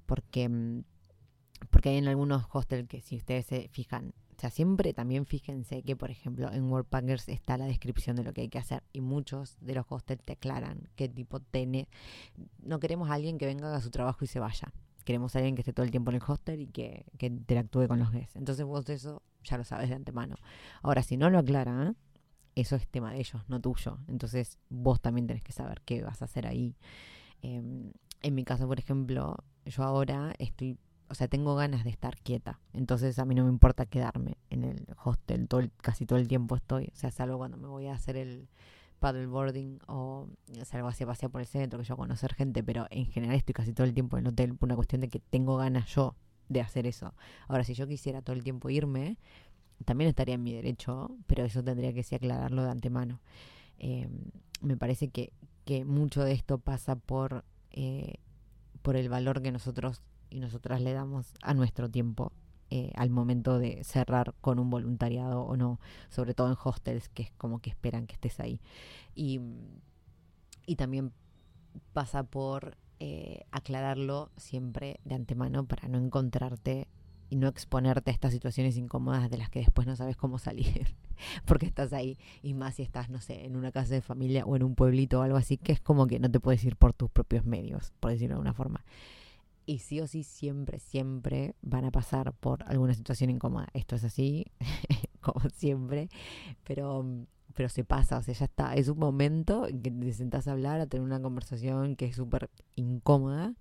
Porque, 0.07 0.49
mm, 0.49 0.85
porque 1.71 1.91
hay 1.91 1.97
en 1.99 2.09
algunos 2.09 2.47
hostels 2.53 2.89
que 2.89 3.01
si 3.01 3.17
ustedes 3.17 3.47
se 3.47 3.69
fijan, 3.69 4.15
o 4.39 4.41
sea, 4.41 4.51
siempre 4.51 4.95
también 4.95 5.27
fíjense 5.27 5.83
que, 5.83 5.97
por 5.97 6.13
ejemplo, 6.13 6.53
en 6.53 6.71
Worldpackers 6.71 7.29
está 7.29 7.59
la 7.59 7.67
descripción 7.67 8.15
de 8.15 8.23
lo 8.23 8.33
que 8.33 8.43
hay 8.43 8.49
que 8.49 8.59
hacer 8.59 8.85
y 8.93 9.01
muchos 9.01 9.57
de 9.61 9.75
los 9.75 9.85
hostels 9.89 10.23
te 10.23 10.35
aclaran 10.35 10.89
qué 10.95 11.09
tipo 11.09 11.41
tiene. 11.41 11.89
No 12.63 12.79
queremos 12.79 13.11
a 13.11 13.15
alguien 13.15 13.37
que 13.37 13.47
venga 13.47 13.75
a 13.75 13.81
su 13.81 13.91
trabajo 13.91 14.25
y 14.25 14.29
se 14.29 14.39
vaya. 14.39 14.73
Queremos 15.05 15.35
a 15.35 15.41
alguien 15.41 15.57
que 15.57 15.63
esté 15.63 15.73
todo 15.73 15.85
el 15.85 15.91
tiempo 15.91 16.13
en 16.13 16.19
el 16.19 16.23
hostel 16.25 16.61
y 16.61 16.69
que, 16.69 17.05
interactúe 17.19 17.89
con 17.89 17.99
los 17.99 18.13
guests. 18.13 18.37
Entonces 18.37 18.65
vos 18.65 18.89
eso 18.89 19.23
ya 19.43 19.59
lo 19.59 19.65
sabes 19.65 19.89
de 19.89 19.97
antemano. 19.97 20.37
Ahora, 20.83 21.03
si 21.03 21.17
no 21.17 21.31
lo 21.31 21.41
aclara, 21.41 21.97
eso 22.61 22.77
es 22.77 22.87
tema 22.89 23.13
de 23.13 23.19
ellos, 23.21 23.43
no 23.49 23.61
tuyo. 23.61 23.99
Entonces 24.09 24.59
vos 24.69 25.01
también 25.01 25.27
tenés 25.27 25.43
que 25.43 25.53
saber 25.53 25.81
qué 25.85 26.03
vas 26.03 26.23
a 26.23 26.27
hacer 26.27 26.47
ahí. 26.47 26.77
Em, 27.43 27.93
en 28.23 28.35
mi 28.35 28.45
caso, 28.45 28.67
por 28.67 28.79
ejemplo, 28.79 29.37
yo 29.65 29.85
ahora 29.85 30.35
estoy 30.39 30.79
o 31.11 31.15
sea, 31.15 31.29
tengo 31.29 31.55
ganas 31.57 31.85
de 31.85 31.91
estar 31.91 32.19
quieta. 32.19 32.61
Entonces 32.73 33.19
a 33.19 33.25
mí 33.25 33.35
no 33.35 33.45
me 33.45 33.51
importa 33.51 33.87
quedarme 33.87 34.37
en 34.51 34.65
el 34.65 34.87
hostel, 35.03 35.49
todo 35.49 35.63
casi 35.79 36.07
todo 36.07 36.19
el 36.19 36.29
tiempo 36.29 36.57
estoy. 36.57 36.91
O 36.93 36.97
sea, 36.97 37.11
salvo 37.11 37.39
cuando 37.39 37.57
me 37.57 37.69
voy 37.69 37.87
a 37.87 37.95
hacer 37.95 38.17
el 38.17 38.49
paddleboarding 38.99 39.81
o 39.87 40.29
salgo 40.65 40.89
hacia 40.89 41.07
pasear 41.07 41.31
por 41.31 41.41
el 41.41 41.47
centro, 41.47 41.79
que 41.79 41.85
yo 41.85 41.97
conocer 41.97 42.35
gente, 42.35 42.63
pero 42.63 42.87
en 42.91 43.07
general 43.07 43.37
estoy 43.37 43.55
casi 43.55 43.73
todo 43.73 43.87
el 43.87 43.95
tiempo 43.95 44.19
en 44.19 44.27
el 44.27 44.33
hotel 44.33 44.55
por 44.55 44.67
una 44.67 44.77
cuestión 44.77 45.01
de 45.01 45.09
que 45.09 45.21
tengo 45.21 45.57
ganas 45.57 45.87
yo 45.95 46.15
de 46.49 46.61
hacer 46.61 46.87
eso. 46.87 47.15
Ahora, 47.47 47.65
si 47.65 47.75
yo 47.75 47.87
quisiera 47.87 48.23
todo 48.23 48.35
el 48.35 48.43
tiempo 48.43 48.71
irme, 48.71 49.19
también 49.85 50.09
estaría 50.09 50.35
en 50.35 50.43
mi 50.43 50.53
derecho, 50.53 51.17
pero 51.27 51.45
eso 51.45 51.63
tendría 51.63 51.93
que 51.93 52.03
ser 52.03 52.17
aclararlo 52.17 52.63
de 52.65 52.71
antemano. 52.71 53.21
Eh, 53.79 54.09
me 54.61 54.77
parece 54.77 55.09
que, 55.09 55.33
que, 55.65 55.85
mucho 55.85 56.25
de 56.25 56.33
esto 56.33 56.59
pasa 56.59 56.97
por, 56.97 57.45
eh, 57.71 58.15
por 58.83 58.97
el 58.97 59.09
valor 59.09 59.43
que 59.43 59.53
nosotros 59.53 60.03
y 60.31 60.41
nosotras 60.41 60.81
le 60.81 60.93
damos 60.93 61.35
a 61.43 61.55
nuestro 61.55 61.89
tiempo 61.89 62.33
eh, 62.71 62.93
al 62.97 63.09
momento 63.09 63.59
de 63.59 63.83
cerrar 63.83 64.35
con 64.43 64.59
un 64.59 64.69
voluntariado 64.69 65.43
o 65.43 65.57
no, 65.57 65.81
sobre 66.11 66.35
todo 66.35 66.49
en 66.49 66.57
hostels, 66.63 67.09
que 67.09 67.23
es 67.23 67.33
como 67.39 67.61
que 67.61 67.71
esperan 67.71 68.07
que 68.07 68.15
estés 68.15 68.41
ahí. 68.41 68.61
Y, 69.15 69.41
y 70.67 70.77
también 70.77 71.13
pasa 71.95 72.25
por 72.25 72.77
eh, 73.01 73.47
aclararlo 73.53 74.31
siempre 74.37 75.01
de 75.05 75.15
antemano 75.15 75.65
para 75.67 75.89
no 75.89 75.99
encontrarte 75.99 76.89
y 77.31 77.37
no 77.37 77.49
exponerte 77.49 78.11
a 78.11 78.15
estas 78.15 78.33
situaciones 78.33 78.77
incómodas 78.77 79.31
de 79.31 79.39
las 79.39 79.51
que 79.51 79.61
después 79.61 79.87
no 79.87 79.97
sabes 79.97 80.17
cómo 80.17 80.39
salir, 80.39 80.95
porque 81.47 81.67
estás 81.67 81.93
ahí, 81.93 82.19
y 82.43 82.55
más 82.55 82.77
si 82.77 82.83
estás, 82.83 83.11
no 83.11 83.21
sé, 83.21 83.45
en 83.45 83.57
una 83.57 83.73
casa 83.73 83.95
de 83.95 84.03
familia 84.03 84.45
o 84.45 84.57
en 84.57 84.63
un 84.63 84.75
pueblito 84.75 85.21
o 85.21 85.23
algo 85.23 85.37
así, 85.37 85.57
que 85.57 85.73
es 85.73 85.81
como 85.81 86.07
que 86.07 86.19
no 86.19 86.31
te 86.31 86.41
puedes 86.41 86.65
ir 86.65 86.77
por 86.77 86.93
tus 86.93 87.11
propios 87.11 87.45
medios, 87.45 87.93
por 88.01 88.11
decirlo 88.11 88.35
de 88.35 88.35
alguna 88.35 88.55
forma 88.55 88.85
y 89.69 89.81
sí 89.81 90.01
o 90.01 90.07
sí 90.07 90.25
siempre, 90.25 90.79
siempre 90.79 91.55
van 91.61 91.85
a 91.85 91.91
pasar 91.91 92.33
por 92.33 92.65
alguna 92.67 92.95
situación 92.95 93.29
incómoda. 93.29 93.69
Esto 93.75 93.97
es 93.97 94.05
así, 94.05 94.47
como 95.21 95.43
siempre, 95.51 96.09
pero, 96.65 97.05
pero 97.53 97.69
se 97.69 97.85
pasa, 97.85 98.17
o 98.17 98.23
sea, 98.23 98.33
ya 98.33 98.47
está. 98.47 98.75
Es 98.75 98.89
un 98.89 98.99
momento 98.99 99.69
en 99.69 99.83
que 99.83 99.91
te 99.91 100.13
sentás 100.15 100.49
a 100.49 100.53
hablar, 100.53 100.81
a 100.81 100.87
tener 100.87 101.05
una 101.05 101.21
conversación 101.21 101.97
que 101.97 102.07
es 102.07 102.17
súper 102.17 102.49
incómoda, 102.77 103.53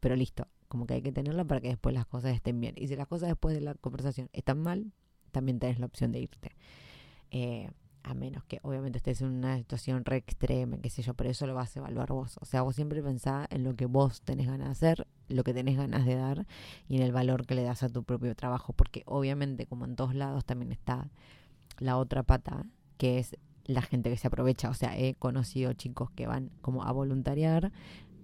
pero 0.00 0.16
listo, 0.16 0.46
como 0.74 0.88
que 0.88 0.94
hay 0.94 1.02
que 1.02 1.12
tenerla 1.12 1.44
para 1.44 1.60
que 1.60 1.68
después 1.68 1.94
las 1.94 2.04
cosas 2.04 2.34
estén 2.34 2.60
bien. 2.60 2.74
Y 2.76 2.88
si 2.88 2.96
las 2.96 3.06
cosas 3.06 3.28
después 3.28 3.54
de 3.54 3.60
la 3.60 3.74
conversación 3.74 4.28
están 4.32 4.58
mal, 4.58 4.90
también 5.30 5.60
tenés 5.60 5.78
la 5.78 5.86
opción 5.86 6.10
de 6.10 6.18
irte. 6.18 6.50
Eh, 7.30 7.70
a 8.02 8.12
menos 8.12 8.42
que 8.42 8.58
obviamente 8.64 8.98
estés 8.98 9.20
en 9.20 9.28
una 9.28 9.56
situación 9.56 10.04
re 10.04 10.16
extrema, 10.16 10.76
qué 10.78 10.90
sé 10.90 11.02
yo, 11.02 11.14
pero 11.14 11.30
eso 11.30 11.46
lo 11.46 11.54
vas 11.54 11.76
a 11.76 11.78
evaluar 11.78 12.08
vos. 12.08 12.38
O 12.40 12.44
sea, 12.44 12.62
vos 12.62 12.74
siempre 12.74 13.04
pensá 13.04 13.46
en 13.50 13.62
lo 13.62 13.76
que 13.76 13.86
vos 13.86 14.22
tenés 14.22 14.48
ganas 14.48 14.66
de 14.66 14.72
hacer, 14.72 15.06
lo 15.28 15.44
que 15.44 15.54
tenés 15.54 15.76
ganas 15.76 16.06
de 16.06 16.16
dar 16.16 16.44
y 16.88 16.96
en 16.96 17.02
el 17.02 17.12
valor 17.12 17.46
que 17.46 17.54
le 17.54 17.62
das 17.62 17.84
a 17.84 17.88
tu 17.88 18.02
propio 18.02 18.34
trabajo, 18.34 18.72
porque 18.72 19.04
obviamente 19.06 19.66
como 19.66 19.84
en 19.84 19.94
todos 19.94 20.16
lados 20.16 20.44
también 20.44 20.72
está 20.72 21.08
la 21.78 21.98
otra 21.98 22.24
pata, 22.24 22.66
que 22.98 23.20
es 23.20 23.36
la 23.64 23.80
gente 23.80 24.10
que 24.10 24.16
se 24.16 24.26
aprovecha. 24.26 24.70
O 24.70 24.74
sea, 24.74 24.98
he 24.98 25.14
conocido 25.14 25.72
chicos 25.74 26.10
que 26.10 26.26
van 26.26 26.50
como 26.62 26.82
a 26.82 26.90
voluntariar 26.90 27.70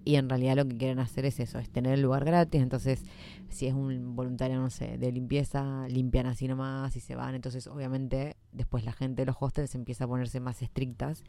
y 0.05 0.17
en 0.17 0.29
realidad 0.29 0.57
lo 0.57 0.67
que 0.67 0.77
quieren 0.77 0.99
hacer 0.99 1.27
es 1.27 1.41
eso, 1.41 1.59
es 1.59 1.69
tener 1.71 1.95
el 1.95 2.03
lugar 2.03 2.25
gratis, 2.25 2.63
entonces 2.63 3.05
si 3.49 3.67
es 3.67 3.75
un 3.75 4.17
voluntario, 4.17 4.59
no 4.59 4.71
sé, 4.71 4.97
de 4.99 5.13
limpieza, 5.13 5.87
limpian 5.89 6.27
así 6.27 6.49
nomás 6.49 6.97
y 6.97 7.01
se 7.01 7.15
van, 7.15 7.35
entonces 7.35 7.67
obviamente 7.67 8.37
después 8.53 8.85
la 8.85 8.93
gente 8.93 9.23
de 9.23 9.27
los 9.27 9.37
hostels 9.41 9.75
empieza 9.75 10.05
a 10.05 10.09
ponerse 10.09 10.41
más 10.41 10.63
estrictas. 10.63 11.23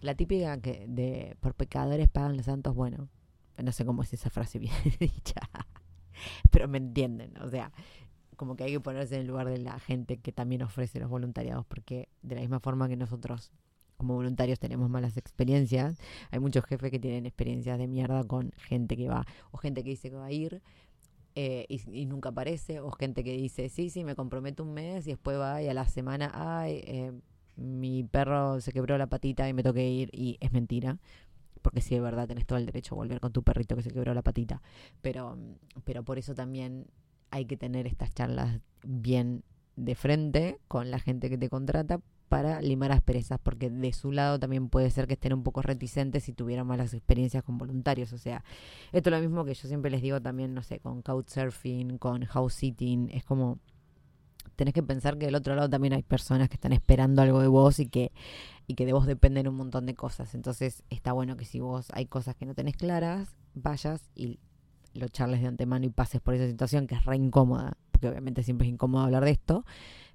La 0.00 0.14
típica 0.14 0.60
que 0.60 0.86
de 0.86 1.36
por 1.40 1.54
pecadores 1.54 2.08
pagan 2.08 2.36
los 2.36 2.46
santos, 2.46 2.74
bueno, 2.74 3.08
no 3.62 3.72
sé 3.72 3.84
cómo 3.84 4.02
es 4.02 4.12
esa 4.12 4.30
frase 4.30 4.58
bien 4.58 4.74
dicha, 5.00 5.40
pero 6.50 6.68
me 6.68 6.78
entienden, 6.78 7.36
o 7.38 7.48
sea, 7.48 7.72
como 8.36 8.56
que 8.56 8.64
hay 8.64 8.72
que 8.72 8.80
ponerse 8.80 9.14
en 9.14 9.22
el 9.22 9.26
lugar 9.26 9.48
de 9.48 9.58
la 9.58 9.78
gente 9.78 10.18
que 10.18 10.32
también 10.32 10.62
ofrece 10.62 11.00
los 11.00 11.08
voluntariados, 11.08 11.64
porque 11.66 12.08
de 12.22 12.34
la 12.34 12.40
misma 12.42 12.60
forma 12.60 12.88
que 12.88 12.96
nosotros 12.96 13.52
como 13.96 14.14
voluntarios 14.14 14.58
tenemos 14.58 14.90
malas 14.90 15.16
experiencias. 15.16 15.98
Hay 16.30 16.38
muchos 16.38 16.64
jefes 16.64 16.90
que 16.90 16.98
tienen 16.98 17.26
experiencias 17.26 17.78
de 17.78 17.86
mierda 17.86 18.24
con 18.24 18.52
gente 18.56 18.96
que 18.96 19.08
va, 19.08 19.26
o 19.50 19.58
gente 19.58 19.82
que 19.82 19.90
dice 19.90 20.10
que 20.10 20.16
va 20.16 20.26
a 20.26 20.32
ir 20.32 20.62
eh, 21.36 21.66
y, 21.68 22.06
nunca 22.06 22.28
aparece, 22.28 22.80
o 22.80 22.90
gente 22.92 23.24
que 23.24 23.32
dice, 23.32 23.68
sí, 23.68 23.90
sí, 23.90 24.04
me 24.04 24.14
comprometo 24.14 24.62
un 24.62 24.72
mes 24.72 25.06
y 25.06 25.10
después 25.10 25.38
va 25.38 25.62
y 25.62 25.68
a 25.68 25.74
la 25.74 25.86
semana, 25.86 26.30
ay, 26.32 26.82
eh, 26.86 27.12
mi 27.56 28.04
perro 28.04 28.60
se 28.60 28.72
quebró 28.72 28.98
la 28.98 29.08
patita 29.08 29.48
y 29.48 29.52
me 29.52 29.62
toqué 29.62 29.88
ir 29.88 30.10
y 30.12 30.38
es 30.40 30.52
mentira. 30.52 30.98
Porque 31.62 31.80
si 31.80 31.94
de 31.94 32.00
verdad 32.00 32.28
tenés 32.28 32.46
todo 32.46 32.58
el 32.58 32.66
derecho 32.66 32.94
a 32.94 32.98
volver 32.98 33.20
con 33.20 33.32
tu 33.32 33.42
perrito 33.42 33.74
que 33.74 33.82
se 33.82 33.90
quebró 33.90 34.12
la 34.12 34.22
patita. 34.22 34.60
Pero, 35.00 35.38
pero 35.84 36.04
por 36.04 36.18
eso 36.18 36.34
también 36.34 36.86
hay 37.30 37.46
que 37.46 37.56
tener 37.56 37.86
estas 37.86 38.12
charlas 38.12 38.60
bien 38.84 39.42
de 39.76 39.94
frente 39.94 40.58
con 40.68 40.90
la 40.90 40.98
gente 40.98 41.30
que 41.30 41.38
te 41.38 41.48
contrata 41.48 42.00
para 42.34 42.60
limar 42.60 42.90
asperezas, 42.90 43.38
porque 43.40 43.70
de 43.70 43.92
su 43.92 44.10
lado 44.10 44.40
también 44.40 44.68
puede 44.68 44.90
ser 44.90 45.06
que 45.06 45.12
estén 45.12 45.34
un 45.34 45.44
poco 45.44 45.62
reticentes 45.62 46.24
si 46.24 46.32
tuvieran 46.32 46.66
malas 46.66 46.92
experiencias 46.92 47.44
con 47.44 47.58
voluntarios. 47.58 48.12
O 48.12 48.18
sea, 48.18 48.42
esto 48.90 49.08
es 49.08 49.14
lo 49.14 49.20
mismo 49.20 49.44
que 49.44 49.54
yo 49.54 49.68
siempre 49.68 49.88
les 49.88 50.02
digo 50.02 50.20
también, 50.20 50.52
no 50.52 50.64
sé, 50.64 50.80
con 50.80 51.00
couchsurfing, 51.00 51.96
con 51.98 52.24
house 52.24 52.54
sitting, 52.54 53.08
es 53.12 53.22
como 53.22 53.60
tenés 54.56 54.74
que 54.74 54.82
pensar 54.82 55.16
que 55.16 55.26
del 55.26 55.36
otro 55.36 55.54
lado 55.54 55.70
también 55.70 55.92
hay 55.92 56.02
personas 56.02 56.48
que 56.48 56.54
están 56.54 56.72
esperando 56.72 57.22
algo 57.22 57.40
de 57.40 57.46
vos 57.46 57.78
y 57.78 57.86
que, 57.86 58.10
y 58.66 58.74
que 58.74 58.84
de 58.84 58.92
vos 58.92 59.06
dependen 59.06 59.46
un 59.46 59.54
montón 59.54 59.86
de 59.86 59.94
cosas. 59.94 60.34
Entonces 60.34 60.82
está 60.90 61.12
bueno 61.12 61.36
que 61.36 61.44
si 61.44 61.60
vos 61.60 61.86
hay 61.92 62.06
cosas 62.06 62.34
que 62.34 62.46
no 62.46 62.54
tenés 62.56 62.76
claras, 62.76 63.36
vayas 63.54 64.10
y 64.16 64.40
lo 64.92 65.06
charles 65.06 65.40
de 65.40 65.46
antemano 65.46 65.86
y 65.86 65.90
pases 65.90 66.20
por 66.20 66.34
esa 66.34 66.48
situación 66.48 66.88
que 66.88 66.96
es 66.96 67.04
re 67.04 67.14
incómoda, 67.14 67.76
obviamente 68.08 68.42
siempre 68.42 68.66
es 68.66 68.72
incómodo 68.72 69.04
hablar 69.04 69.24
de 69.24 69.30
esto, 69.32 69.64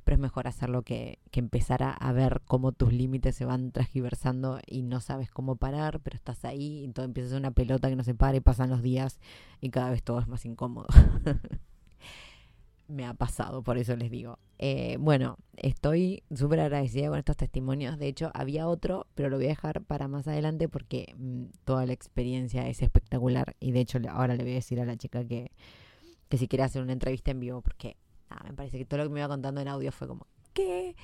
pero 0.04 0.16
es 0.16 0.22
mejor 0.22 0.48
hacerlo 0.48 0.82
que, 0.82 1.20
que 1.32 1.40
empezar 1.40 1.84
a, 1.84 2.12
ver 2.14 2.42
cómo 2.46 2.72
tus 2.72 2.92
límites 2.92 3.36
se 3.36 3.46
van 3.46 3.72
transgiversando 3.72 4.60
y 4.66 4.82
no 4.82 5.02
sabes 5.02 5.30
cómo 5.30 5.56
parar, 5.56 6.00
pero 6.00 6.16
estás 6.16 6.46
ahí 6.46 6.84
y 6.84 6.88
todo 6.88 7.06
empieza 7.06 7.36
a 7.36 7.40
una 7.40 7.52
pelota 7.52 7.90
que 7.90 7.96
no 7.96 8.04
se 8.04 8.16
para 8.16 8.38
y 8.38 8.40
pasan 8.40 8.70
los 8.70 8.82
días 8.82 9.20
y 9.62 9.70
cada 9.70 9.92
vez 9.92 10.02
todo 10.02 10.20
es 10.20 10.28
más 10.28 10.46
incómodo. 10.46 10.88
Me 12.88 13.06
ha 13.06 13.14
pasado, 13.14 13.62
por 13.62 13.78
eso 13.78 13.96
les 13.96 14.10
digo. 14.10 14.40
Eh, 14.58 14.98
bueno, 15.00 15.38
estoy 15.56 16.24
súper 16.34 16.62
agradecida 16.62 17.10
con 17.10 17.20
estos 17.20 17.38
testimonios. 17.38 18.00
De 18.00 18.08
hecho, 18.08 18.32
había 18.34 18.68
otro, 18.68 19.06
pero 19.14 19.30
lo 19.30 19.38
voy 19.38 19.46
a 19.46 19.50
dejar 19.50 19.84
para 19.84 20.08
más 20.08 20.28
adelante 20.28 20.68
porque 20.68 21.14
mm, 21.16 21.44
toda 21.66 21.86
la 21.86 21.94
experiencia 21.94 22.68
es 22.68 22.82
espectacular. 22.82 23.56
Y 23.60 23.74
de 23.74 23.82
hecho, 23.82 24.00
ahora 24.10 24.34
le 24.36 24.42
voy 24.42 24.54
a 24.54 24.56
decir 24.56 24.82
a 24.82 24.86
la 24.86 24.98
chica 24.98 25.24
que, 25.24 25.52
que 26.30 26.38
si 26.38 26.48
quiere 26.48 26.64
hacer 26.64 26.82
una 26.82 26.94
entrevista 26.94 27.32
en 27.32 27.40
vivo, 27.40 27.62
porque 27.62 27.98
me 28.44 28.54
parece 28.54 28.78
que 28.78 28.86
todo 28.86 29.00
lo 29.00 29.04
que 29.06 29.14
me 29.14 29.20
iba 29.20 29.28
contando 29.28 29.60
en 29.62 29.68
audio 29.68 29.92
fue 29.92 30.08
como, 30.08 30.28
¿qué? 30.54 30.96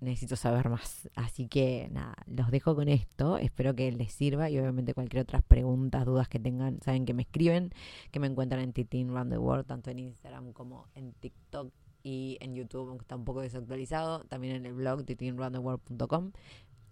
Necesito 0.00 0.36
saber 0.36 0.68
más. 0.68 1.08
Así 1.14 1.48
que 1.48 1.88
nada, 1.90 2.16
los 2.26 2.50
dejo 2.50 2.74
con 2.74 2.88
esto. 2.88 3.38
Espero 3.38 3.74
que 3.74 3.90
les 3.92 4.12
sirva 4.12 4.50
y 4.50 4.58
obviamente 4.58 4.94
cualquier 4.94 5.22
otra 5.22 5.40
preguntas, 5.40 6.04
dudas 6.04 6.28
que 6.28 6.38
tengan, 6.38 6.80
saben 6.82 7.06
que 7.06 7.14
me 7.14 7.22
escriben, 7.22 7.70
que 8.10 8.20
me 8.20 8.26
encuentran 8.26 8.62
en 8.62 8.72
Titin 8.72 9.08
Round 9.08 9.32
the 9.32 9.38
World, 9.38 9.66
tanto 9.66 9.90
en 9.90 9.98
Instagram 10.00 10.52
como 10.52 10.86
en 10.94 11.12
TikTok 11.12 11.72
y 12.02 12.36
en 12.40 12.54
YouTube, 12.54 12.88
aunque 12.88 13.02
está 13.02 13.16
un 13.16 13.24
poco 13.24 13.40
desactualizado. 13.40 14.24
También 14.24 14.56
en 14.56 14.66
el 14.66 14.74
blog 14.74 15.04
titinroundtheworld.com. 15.04 16.32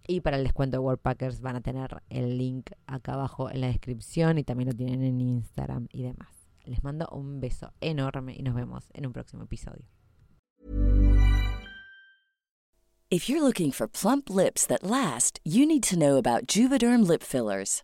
Y 0.07 0.21
para 0.21 0.37
el 0.37 0.43
descuento 0.43 0.77
de 0.77 0.79
Worldpackers 0.79 1.41
van 1.41 1.55
a 1.55 1.61
tener 1.61 2.01
el 2.09 2.37
link 2.37 2.69
acá 2.85 3.13
abajo 3.13 3.49
en 3.49 3.61
la 3.61 3.67
descripción 3.67 4.37
y 4.37 4.43
también 4.43 4.69
lo 4.69 4.75
tienen 4.75 5.01
en 5.03 5.19
Instagram 5.19 5.87
y 5.91 6.03
demás. 6.03 6.34
Les 6.65 6.83
mando 6.83 7.05
un 7.11 7.39
beso 7.39 7.71
enorme 7.81 8.35
y 8.37 8.41
nos 8.41 8.55
vemos 8.55 8.89
en 8.93 9.05
un 9.05 9.13
próximo 9.13 9.43
episodio. 9.43 9.85
If 13.11 13.29
you're 13.29 13.43
looking 13.43 13.71
for 13.71 13.87
plump 13.87 14.29
lips 14.29 14.65
that 14.65 14.83
last, 14.83 15.39
you 15.43 15.65
need 15.67 15.83
to 15.83 15.97
know 15.97 16.17
about 16.17 16.47
Juvederm 16.47 17.07
lip 17.07 17.21
fillers. 17.21 17.83